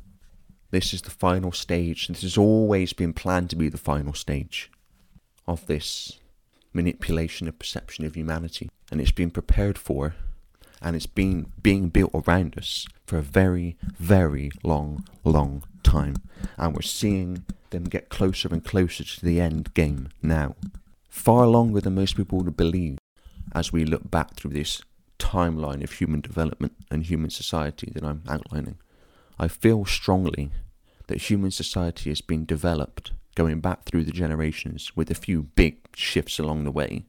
This 0.71 0.93
is 0.95 1.03
the 1.03 1.11
final 1.11 1.51
stage. 1.51 2.07
This 2.07 2.23
has 2.23 2.37
always 2.37 2.91
been 2.91 3.13
planned 3.13 3.51
to 3.51 3.55
be 3.55 3.69
the 3.69 3.77
final 3.77 4.13
stage 4.13 4.71
of 5.47 5.67
this 5.67 6.19
manipulation 6.73 7.47
of 7.47 7.59
perception 7.59 8.03
of 8.03 8.15
humanity. 8.15 8.69
And 8.89 8.99
it's 8.99 9.11
been 9.11 9.29
prepared 9.29 9.77
for 9.77 10.15
and 10.81 10.95
it's 10.95 11.05
been 11.05 11.51
being 11.61 11.89
built 11.89 12.11
around 12.15 12.57
us 12.57 12.87
for 13.05 13.19
a 13.19 13.21
very, 13.21 13.77
very 13.99 14.49
long, 14.63 15.05
long 15.23 15.63
time. 15.83 16.15
And 16.57 16.73
we're 16.73 16.81
seeing 16.81 17.45
them 17.69 17.83
get 17.83 18.09
closer 18.09 18.49
and 18.51 18.65
closer 18.65 19.03
to 19.03 19.23
the 19.23 19.39
end 19.39 19.75
game 19.75 20.09
now. 20.23 20.55
Far 21.09 21.45
longer 21.45 21.81
than 21.81 21.93
most 21.93 22.17
people 22.17 22.39
would 22.39 22.57
believe 22.57 22.97
as 23.53 23.71
we 23.71 23.85
look 23.85 24.09
back 24.09 24.33
through 24.33 24.51
this 24.51 24.81
timeline 25.21 25.83
of 25.83 25.93
human 25.93 26.21
development 26.21 26.73
and 26.89 27.03
human 27.03 27.29
society 27.29 27.91
that 27.93 28.03
I'm 28.03 28.23
outlining. 28.27 28.77
I 29.39 29.47
feel 29.47 29.85
strongly 29.85 30.51
that 31.07 31.29
human 31.29 31.51
society 31.51 32.09
has 32.09 32.21
been 32.21 32.45
developed 32.45 33.11
going 33.35 33.59
back 33.59 33.83
through 33.83 34.03
the 34.03 34.11
generations 34.11 34.95
with 34.95 35.09
a 35.09 35.15
few 35.15 35.43
big 35.43 35.77
shifts 35.95 36.39
along 36.39 36.63
the 36.63 36.71
way 36.71 37.03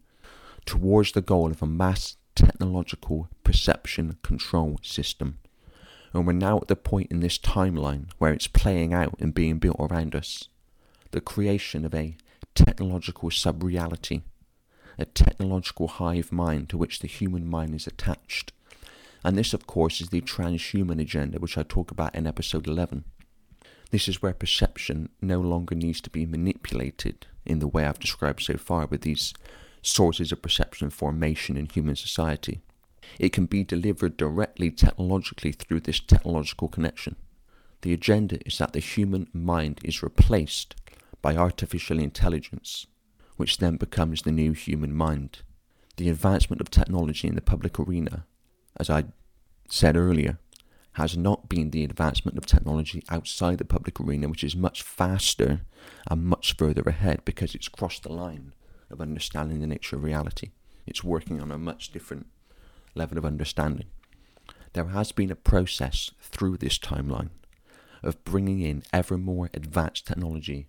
towards 0.64 1.12
the 1.12 1.20
goal 1.20 1.50
of 1.50 1.62
a 1.62 1.66
mass 1.66 2.16
technological 2.34 3.28
perception 3.44 4.16
control 4.22 4.78
system. 4.82 5.38
And 6.12 6.26
we're 6.26 6.34
now 6.34 6.58
at 6.58 6.68
the 6.68 6.76
point 6.76 7.10
in 7.10 7.20
this 7.20 7.38
timeline 7.38 8.06
where 8.18 8.32
it's 8.32 8.46
playing 8.46 8.92
out 8.92 9.14
and 9.18 9.34
being 9.34 9.58
built 9.58 9.78
around 9.80 10.14
us. 10.14 10.48
The 11.10 11.20
creation 11.20 11.84
of 11.84 11.94
a 11.94 12.16
technological 12.54 13.30
sub 13.30 13.62
reality 13.62 14.22
a 14.98 15.04
technological 15.04 15.88
hive 15.88 16.32
mind 16.32 16.68
to 16.68 16.78
which 16.78 17.00
the 17.00 17.08
human 17.08 17.48
mind 17.48 17.74
is 17.74 17.86
attached. 17.86 18.52
And 19.24 19.38
this, 19.38 19.54
of 19.54 19.66
course, 19.66 20.00
is 20.00 20.08
the 20.08 20.20
transhuman 20.20 21.00
agenda, 21.00 21.38
which 21.38 21.56
I 21.56 21.62
talk 21.62 21.90
about 21.90 22.14
in 22.14 22.26
episode 22.26 22.66
11. 22.66 23.04
This 23.90 24.08
is 24.08 24.22
where 24.22 24.32
perception 24.32 25.10
no 25.20 25.40
longer 25.40 25.74
needs 25.74 26.00
to 26.00 26.10
be 26.10 26.26
manipulated 26.26 27.26
in 27.44 27.58
the 27.58 27.68
way 27.68 27.84
I've 27.84 27.98
described 27.98 28.42
so 28.42 28.56
far 28.56 28.86
with 28.86 29.02
these 29.02 29.34
sources 29.82 30.32
of 30.32 30.42
perception 30.42 30.90
formation 30.90 31.56
in 31.56 31.66
human 31.66 31.96
society. 31.96 32.62
It 33.18 33.32
can 33.32 33.46
be 33.46 33.64
delivered 33.64 34.16
directly 34.16 34.70
technologically 34.70 35.52
through 35.52 35.80
this 35.80 36.00
technological 36.00 36.68
connection. 36.68 37.16
The 37.82 37.92
agenda 37.92 38.38
is 38.46 38.58
that 38.58 38.72
the 38.72 38.80
human 38.80 39.28
mind 39.32 39.80
is 39.84 40.02
replaced 40.02 40.74
by 41.20 41.36
artificial 41.36 41.98
intelligence 41.98 42.86
which 43.36 43.58
then 43.58 43.76
becomes 43.76 44.22
the 44.22 44.32
new 44.32 44.52
human 44.52 44.94
mind. 44.94 45.42
The 45.96 46.08
advancement 46.08 46.60
of 46.60 46.70
technology 46.70 47.28
in 47.28 47.34
the 47.34 47.40
public 47.40 47.78
arena, 47.78 48.26
as 48.76 48.88
I 48.88 49.04
said 49.68 49.96
earlier, 49.96 50.38
has 50.92 51.16
not 51.16 51.48
been 51.48 51.70
the 51.70 51.84
advancement 51.84 52.36
of 52.36 52.44
technology 52.44 53.02
outside 53.08 53.58
the 53.58 53.64
public 53.64 53.98
arena, 53.98 54.28
which 54.28 54.44
is 54.44 54.54
much 54.54 54.82
faster 54.82 55.62
and 56.10 56.24
much 56.24 56.56
further 56.56 56.82
ahead 56.82 57.24
because 57.24 57.54
it's 57.54 57.68
crossed 57.68 58.02
the 58.02 58.12
line 58.12 58.52
of 58.90 59.00
understanding 59.00 59.60
the 59.60 59.66
nature 59.66 59.96
of 59.96 60.04
reality. 60.04 60.50
It's 60.86 61.02
working 61.02 61.40
on 61.40 61.50
a 61.50 61.58
much 61.58 61.92
different 61.92 62.26
level 62.94 63.16
of 63.16 63.24
understanding. 63.24 63.86
There 64.74 64.86
has 64.86 65.12
been 65.12 65.30
a 65.30 65.36
process 65.36 66.10
through 66.20 66.58
this 66.58 66.78
timeline 66.78 67.30
of 68.02 68.22
bringing 68.24 68.60
in 68.60 68.82
ever 68.92 69.16
more 69.16 69.48
advanced 69.54 70.06
technology 70.06 70.68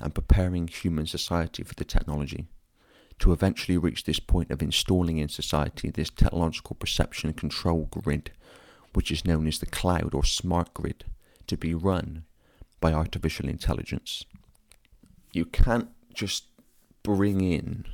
and 0.00 0.14
preparing 0.14 0.68
human 0.68 1.06
society 1.06 1.62
for 1.62 1.74
the 1.74 1.84
technology 1.84 2.46
to 3.18 3.32
eventually 3.32 3.78
reach 3.78 4.04
this 4.04 4.18
point 4.20 4.50
of 4.50 4.62
installing 4.62 5.18
in 5.18 5.28
society 5.28 5.90
this 5.90 6.10
technological 6.10 6.76
perception 6.76 7.32
control 7.32 7.88
grid, 7.90 8.30
which 8.92 9.10
is 9.10 9.24
known 9.24 9.46
as 9.46 9.58
the 9.58 9.66
cloud 9.66 10.14
or 10.14 10.24
smart 10.24 10.74
grid, 10.74 11.04
to 11.46 11.56
be 11.56 11.74
run 11.74 12.24
by 12.80 12.92
artificial 12.92 13.48
intelligence. 13.48 14.24
You 15.32 15.44
can't 15.46 15.88
just 16.12 16.44
bring 17.02 17.40
in 17.40 17.84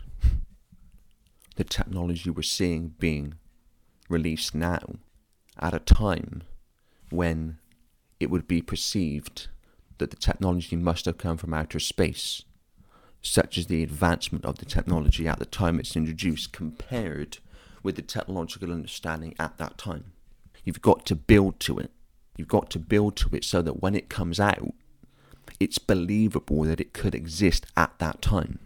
the 1.57 1.65
technology 1.65 2.31
we're 2.31 2.43
seeing 2.43 2.95
being 2.99 3.35
released 4.09 4.55
now 4.55 4.97
at 5.59 5.75
a 5.75 5.79
time 5.79 6.43
when 7.11 7.59
it 8.19 8.31
would 8.31 8.49
be 8.49 8.63
perceived 8.63 9.49
that 10.03 10.11
the 10.11 10.17
technology 10.17 10.75
must 10.75 11.05
have 11.05 11.17
come 11.17 11.37
from 11.37 11.55
outer 11.55 11.79
space, 11.79 12.43
such 13.21 13.57
as 13.57 13.69
the 13.69 13.85
advancement 13.85 14.45
of 14.45 14.59
the 14.59 14.65
technology 14.65 15.29
at 15.29 15.39
the 15.39 15.47
time 15.47 15.79
it's 15.79 15.95
introduced 15.95 16.53
compared 16.53 17.39
with 17.85 17.95
the 17.95 18.03
technological 18.03 18.73
understanding 18.73 19.33
at 19.39 19.59
that 19.59 19.79
time. 19.79 20.07
You've 20.65 20.83
got 20.83 21.07
to 21.07 21.15
build 21.15 21.61
to 21.61 21.79
it. 21.79 21.93
You've 22.37 22.49
got 22.49 22.69
to 22.71 22.81
build 22.81 23.15
to 23.19 23.29
it 23.37 23.45
so 23.45 23.63
that 23.63 23.81
when 23.81 23.95
it 23.95 24.09
comes 24.09 24.41
out, 24.41 24.75
it's 25.61 25.79
believable 25.79 26.65
that 26.65 26.81
it 26.81 26.93
could 26.93 27.15
exist 27.15 27.67
at 27.77 27.97
that 28.01 28.21
time. 28.21 28.59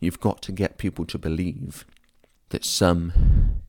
You've 0.00 0.20
got 0.20 0.40
to 0.42 0.52
get 0.52 0.78
people 0.78 1.04
to 1.04 1.18
believe 1.18 1.84
that 2.48 2.64
some 2.64 3.60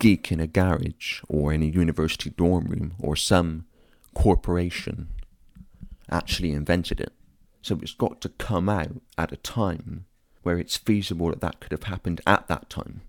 geek 0.00 0.32
in 0.32 0.40
a 0.40 0.48
garage 0.48 1.22
or 1.28 1.52
in 1.52 1.62
a 1.62 1.66
university 1.66 2.30
dorm 2.30 2.64
room 2.64 2.94
or 2.98 3.14
some 3.14 3.66
corporation 4.14 5.10
actually 6.10 6.52
invented 6.52 7.00
it. 7.00 7.12
So 7.62 7.78
it's 7.82 7.94
got 7.94 8.20
to 8.22 8.28
come 8.28 8.68
out 8.68 9.00
at 9.18 9.32
a 9.32 9.36
time 9.36 10.06
where 10.42 10.58
it's 10.58 10.76
feasible 10.76 11.28
that 11.30 11.40
that 11.40 11.60
could 11.60 11.72
have 11.72 11.84
happened 11.84 12.20
at 12.26 12.48
that 12.48 12.70
time. 12.70 13.02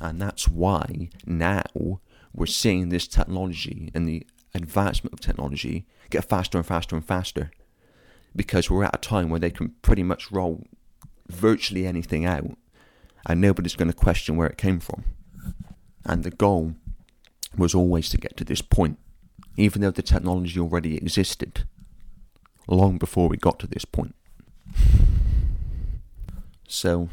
And 0.00 0.20
that's 0.20 0.48
why 0.48 1.10
now 1.26 2.00
we're 2.34 2.46
seeing 2.46 2.88
this 2.88 3.06
technology 3.06 3.90
and 3.94 4.08
the 4.08 4.26
advancement 4.54 5.12
of 5.12 5.20
technology 5.20 5.86
get 6.10 6.24
faster 6.24 6.58
and 6.58 6.66
faster 6.66 6.96
and 6.96 7.04
faster 7.04 7.50
because 8.34 8.70
we're 8.70 8.84
at 8.84 8.96
a 8.96 8.98
time 8.98 9.28
where 9.28 9.40
they 9.40 9.50
can 9.50 9.70
pretty 9.82 10.02
much 10.02 10.32
roll 10.32 10.64
virtually 11.28 11.86
anything 11.86 12.24
out 12.24 12.56
and 13.26 13.40
nobody's 13.40 13.76
going 13.76 13.90
to 13.90 13.96
question 13.96 14.36
where 14.36 14.48
it 14.48 14.58
came 14.58 14.80
from. 14.80 15.04
And 16.04 16.24
the 16.24 16.30
goal 16.30 16.74
was 17.56 17.74
always 17.74 18.08
to 18.10 18.16
get 18.16 18.36
to 18.38 18.44
this 18.44 18.62
point, 18.62 18.98
even 19.56 19.82
though 19.82 19.90
the 19.90 20.02
technology 20.02 20.58
already 20.58 20.96
existed 20.96 21.64
long 22.68 22.98
before 22.98 23.28
we 23.28 23.36
got 23.36 23.58
to 23.60 23.66
this 23.66 23.84
point. 23.84 24.14
So, 26.68 27.08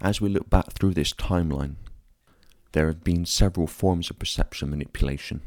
as 0.00 0.20
we 0.20 0.28
look 0.28 0.48
back 0.50 0.72
through 0.72 0.94
this 0.94 1.12
timeline, 1.12 1.76
there 2.72 2.86
have 2.86 3.04
been 3.04 3.26
several 3.26 3.66
forms 3.66 4.10
of 4.10 4.18
perception 4.18 4.70
manipulation 4.70 5.42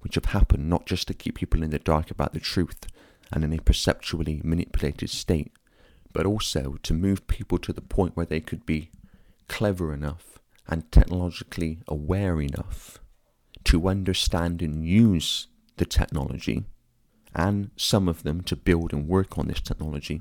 which 0.00 0.14
have 0.14 0.26
happened 0.26 0.68
not 0.68 0.86
just 0.86 1.06
to 1.08 1.14
keep 1.14 1.36
people 1.36 1.62
in 1.62 1.70
the 1.70 1.78
dark 1.78 2.10
about 2.10 2.32
the 2.32 2.40
truth 2.40 2.86
and 3.32 3.44
in 3.44 3.52
a 3.52 3.58
perceptually 3.58 4.40
manipulated 4.42 5.10
state, 5.10 5.52
but 6.12 6.26
also 6.26 6.76
to 6.82 6.94
move 6.94 7.26
people 7.26 7.58
to 7.58 7.72
the 7.72 7.80
point 7.80 8.16
where 8.16 8.26
they 8.26 8.40
could 8.40 8.66
be 8.66 8.90
clever 9.48 9.92
enough 9.94 10.38
and 10.66 10.90
technologically 10.90 11.78
aware 11.86 12.40
enough 12.40 12.98
to 13.64 13.88
understand 13.88 14.62
and 14.62 14.86
use 14.86 15.48
the 15.76 15.84
technology 15.84 16.64
and 17.34 17.70
some 17.76 18.08
of 18.08 18.22
them 18.22 18.42
to 18.42 18.56
build 18.56 18.92
and 18.92 19.08
work 19.08 19.38
on 19.38 19.46
this 19.46 19.60
technology 19.60 20.20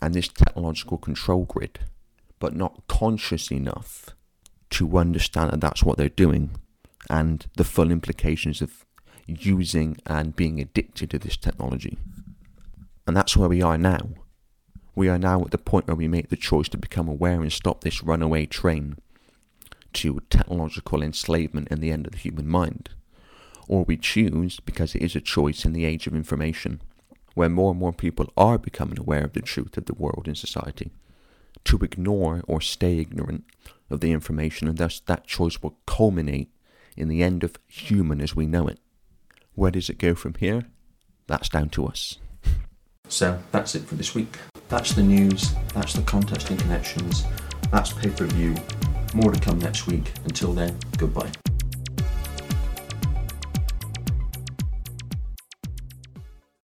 and 0.00 0.14
this 0.14 0.28
technological 0.28 0.98
control 0.98 1.44
grid, 1.44 1.80
but 2.38 2.54
not 2.54 2.82
conscious 2.88 3.50
enough 3.50 4.10
to 4.70 4.98
understand 4.98 5.50
that 5.50 5.60
that's 5.60 5.82
what 5.82 5.96
they're 5.96 6.08
doing 6.08 6.50
and 7.08 7.46
the 7.56 7.64
full 7.64 7.90
implications 7.90 8.60
of 8.60 8.84
using 9.26 9.96
and 10.06 10.36
being 10.36 10.60
addicted 10.60 11.10
to 11.10 11.18
this 11.18 11.36
technology. 11.36 11.98
And 13.06 13.16
that's 13.16 13.36
where 13.36 13.48
we 13.48 13.62
are 13.62 13.78
now. 13.78 14.08
We 14.94 15.08
are 15.08 15.18
now 15.18 15.42
at 15.42 15.50
the 15.50 15.58
point 15.58 15.86
where 15.86 15.96
we 15.96 16.08
make 16.08 16.28
the 16.28 16.36
choice 16.36 16.68
to 16.70 16.78
become 16.78 17.08
aware 17.08 17.40
and 17.40 17.52
stop 17.52 17.80
this 17.82 18.02
runaway 18.02 18.46
train 18.46 18.96
to 19.94 20.20
technological 20.28 21.02
enslavement 21.02 21.68
and 21.70 21.80
the 21.80 21.90
end 21.90 22.06
of 22.06 22.12
the 22.12 22.18
human 22.18 22.46
mind 22.46 22.90
or 23.68 23.84
we 23.84 23.96
choose, 23.96 24.60
because 24.60 24.94
it 24.94 25.02
is 25.02 25.14
a 25.14 25.20
choice 25.20 25.64
in 25.64 25.72
the 25.72 25.84
age 25.84 26.06
of 26.06 26.14
information, 26.14 26.80
where 27.34 27.48
more 27.48 27.70
and 27.70 27.78
more 27.78 27.92
people 27.92 28.32
are 28.36 28.58
becoming 28.58 28.98
aware 28.98 29.22
of 29.24 29.34
the 29.34 29.42
truth 29.42 29.76
of 29.76 29.84
the 29.84 29.94
world 29.94 30.24
and 30.26 30.36
society, 30.36 30.90
to 31.64 31.78
ignore 31.82 32.42
or 32.48 32.60
stay 32.60 32.98
ignorant 32.98 33.44
of 33.90 34.00
the 34.00 34.12
information, 34.12 34.66
and 34.66 34.78
thus 34.78 35.00
that 35.00 35.26
choice 35.26 35.62
will 35.62 35.76
culminate 35.86 36.50
in 36.96 37.08
the 37.08 37.22
end 37.22 37.44
of 37.44 37.56
human 37.66 38.20
as 38.20 38.34
we 38.34 38.46
know 38.46 38.66
it. 38.66 38.80
Where 39.54 39.70
does 39.70 39.88
it 39.88 39.98
go 39.98 40.14
from 40.14 40.34
here? 40.34 40.64
That's 41.26 41.48
down 41.48 41.68
to 41.70 41.86
us. 41.86 42.18
So 43.08 43.40
that's 43.52 43.74
it 43.74 43.82
for 43.82 43.94
this 43.94 44.14
week. 44.14 44.38
That's 44.68 44.92
the 44.92 45.02
news, 45.02 45.54
that's 45.74 45.94
the 45.94 46.02
context 46.02 46.50
and 46.50 46.58
connections, 46.58 47.24
that's 47.70 47.92
pay 47.92 48.10
per 48.10 48.26
view. 48.26 48.54
More 49.14 49.32
to 49.32 49.40
come 49.40 49.58
next 49.58 49.86
week. 49.86 50.12
Until 50.24 50.52
then, 50.52 50.78
goodbye. 50.98 51.30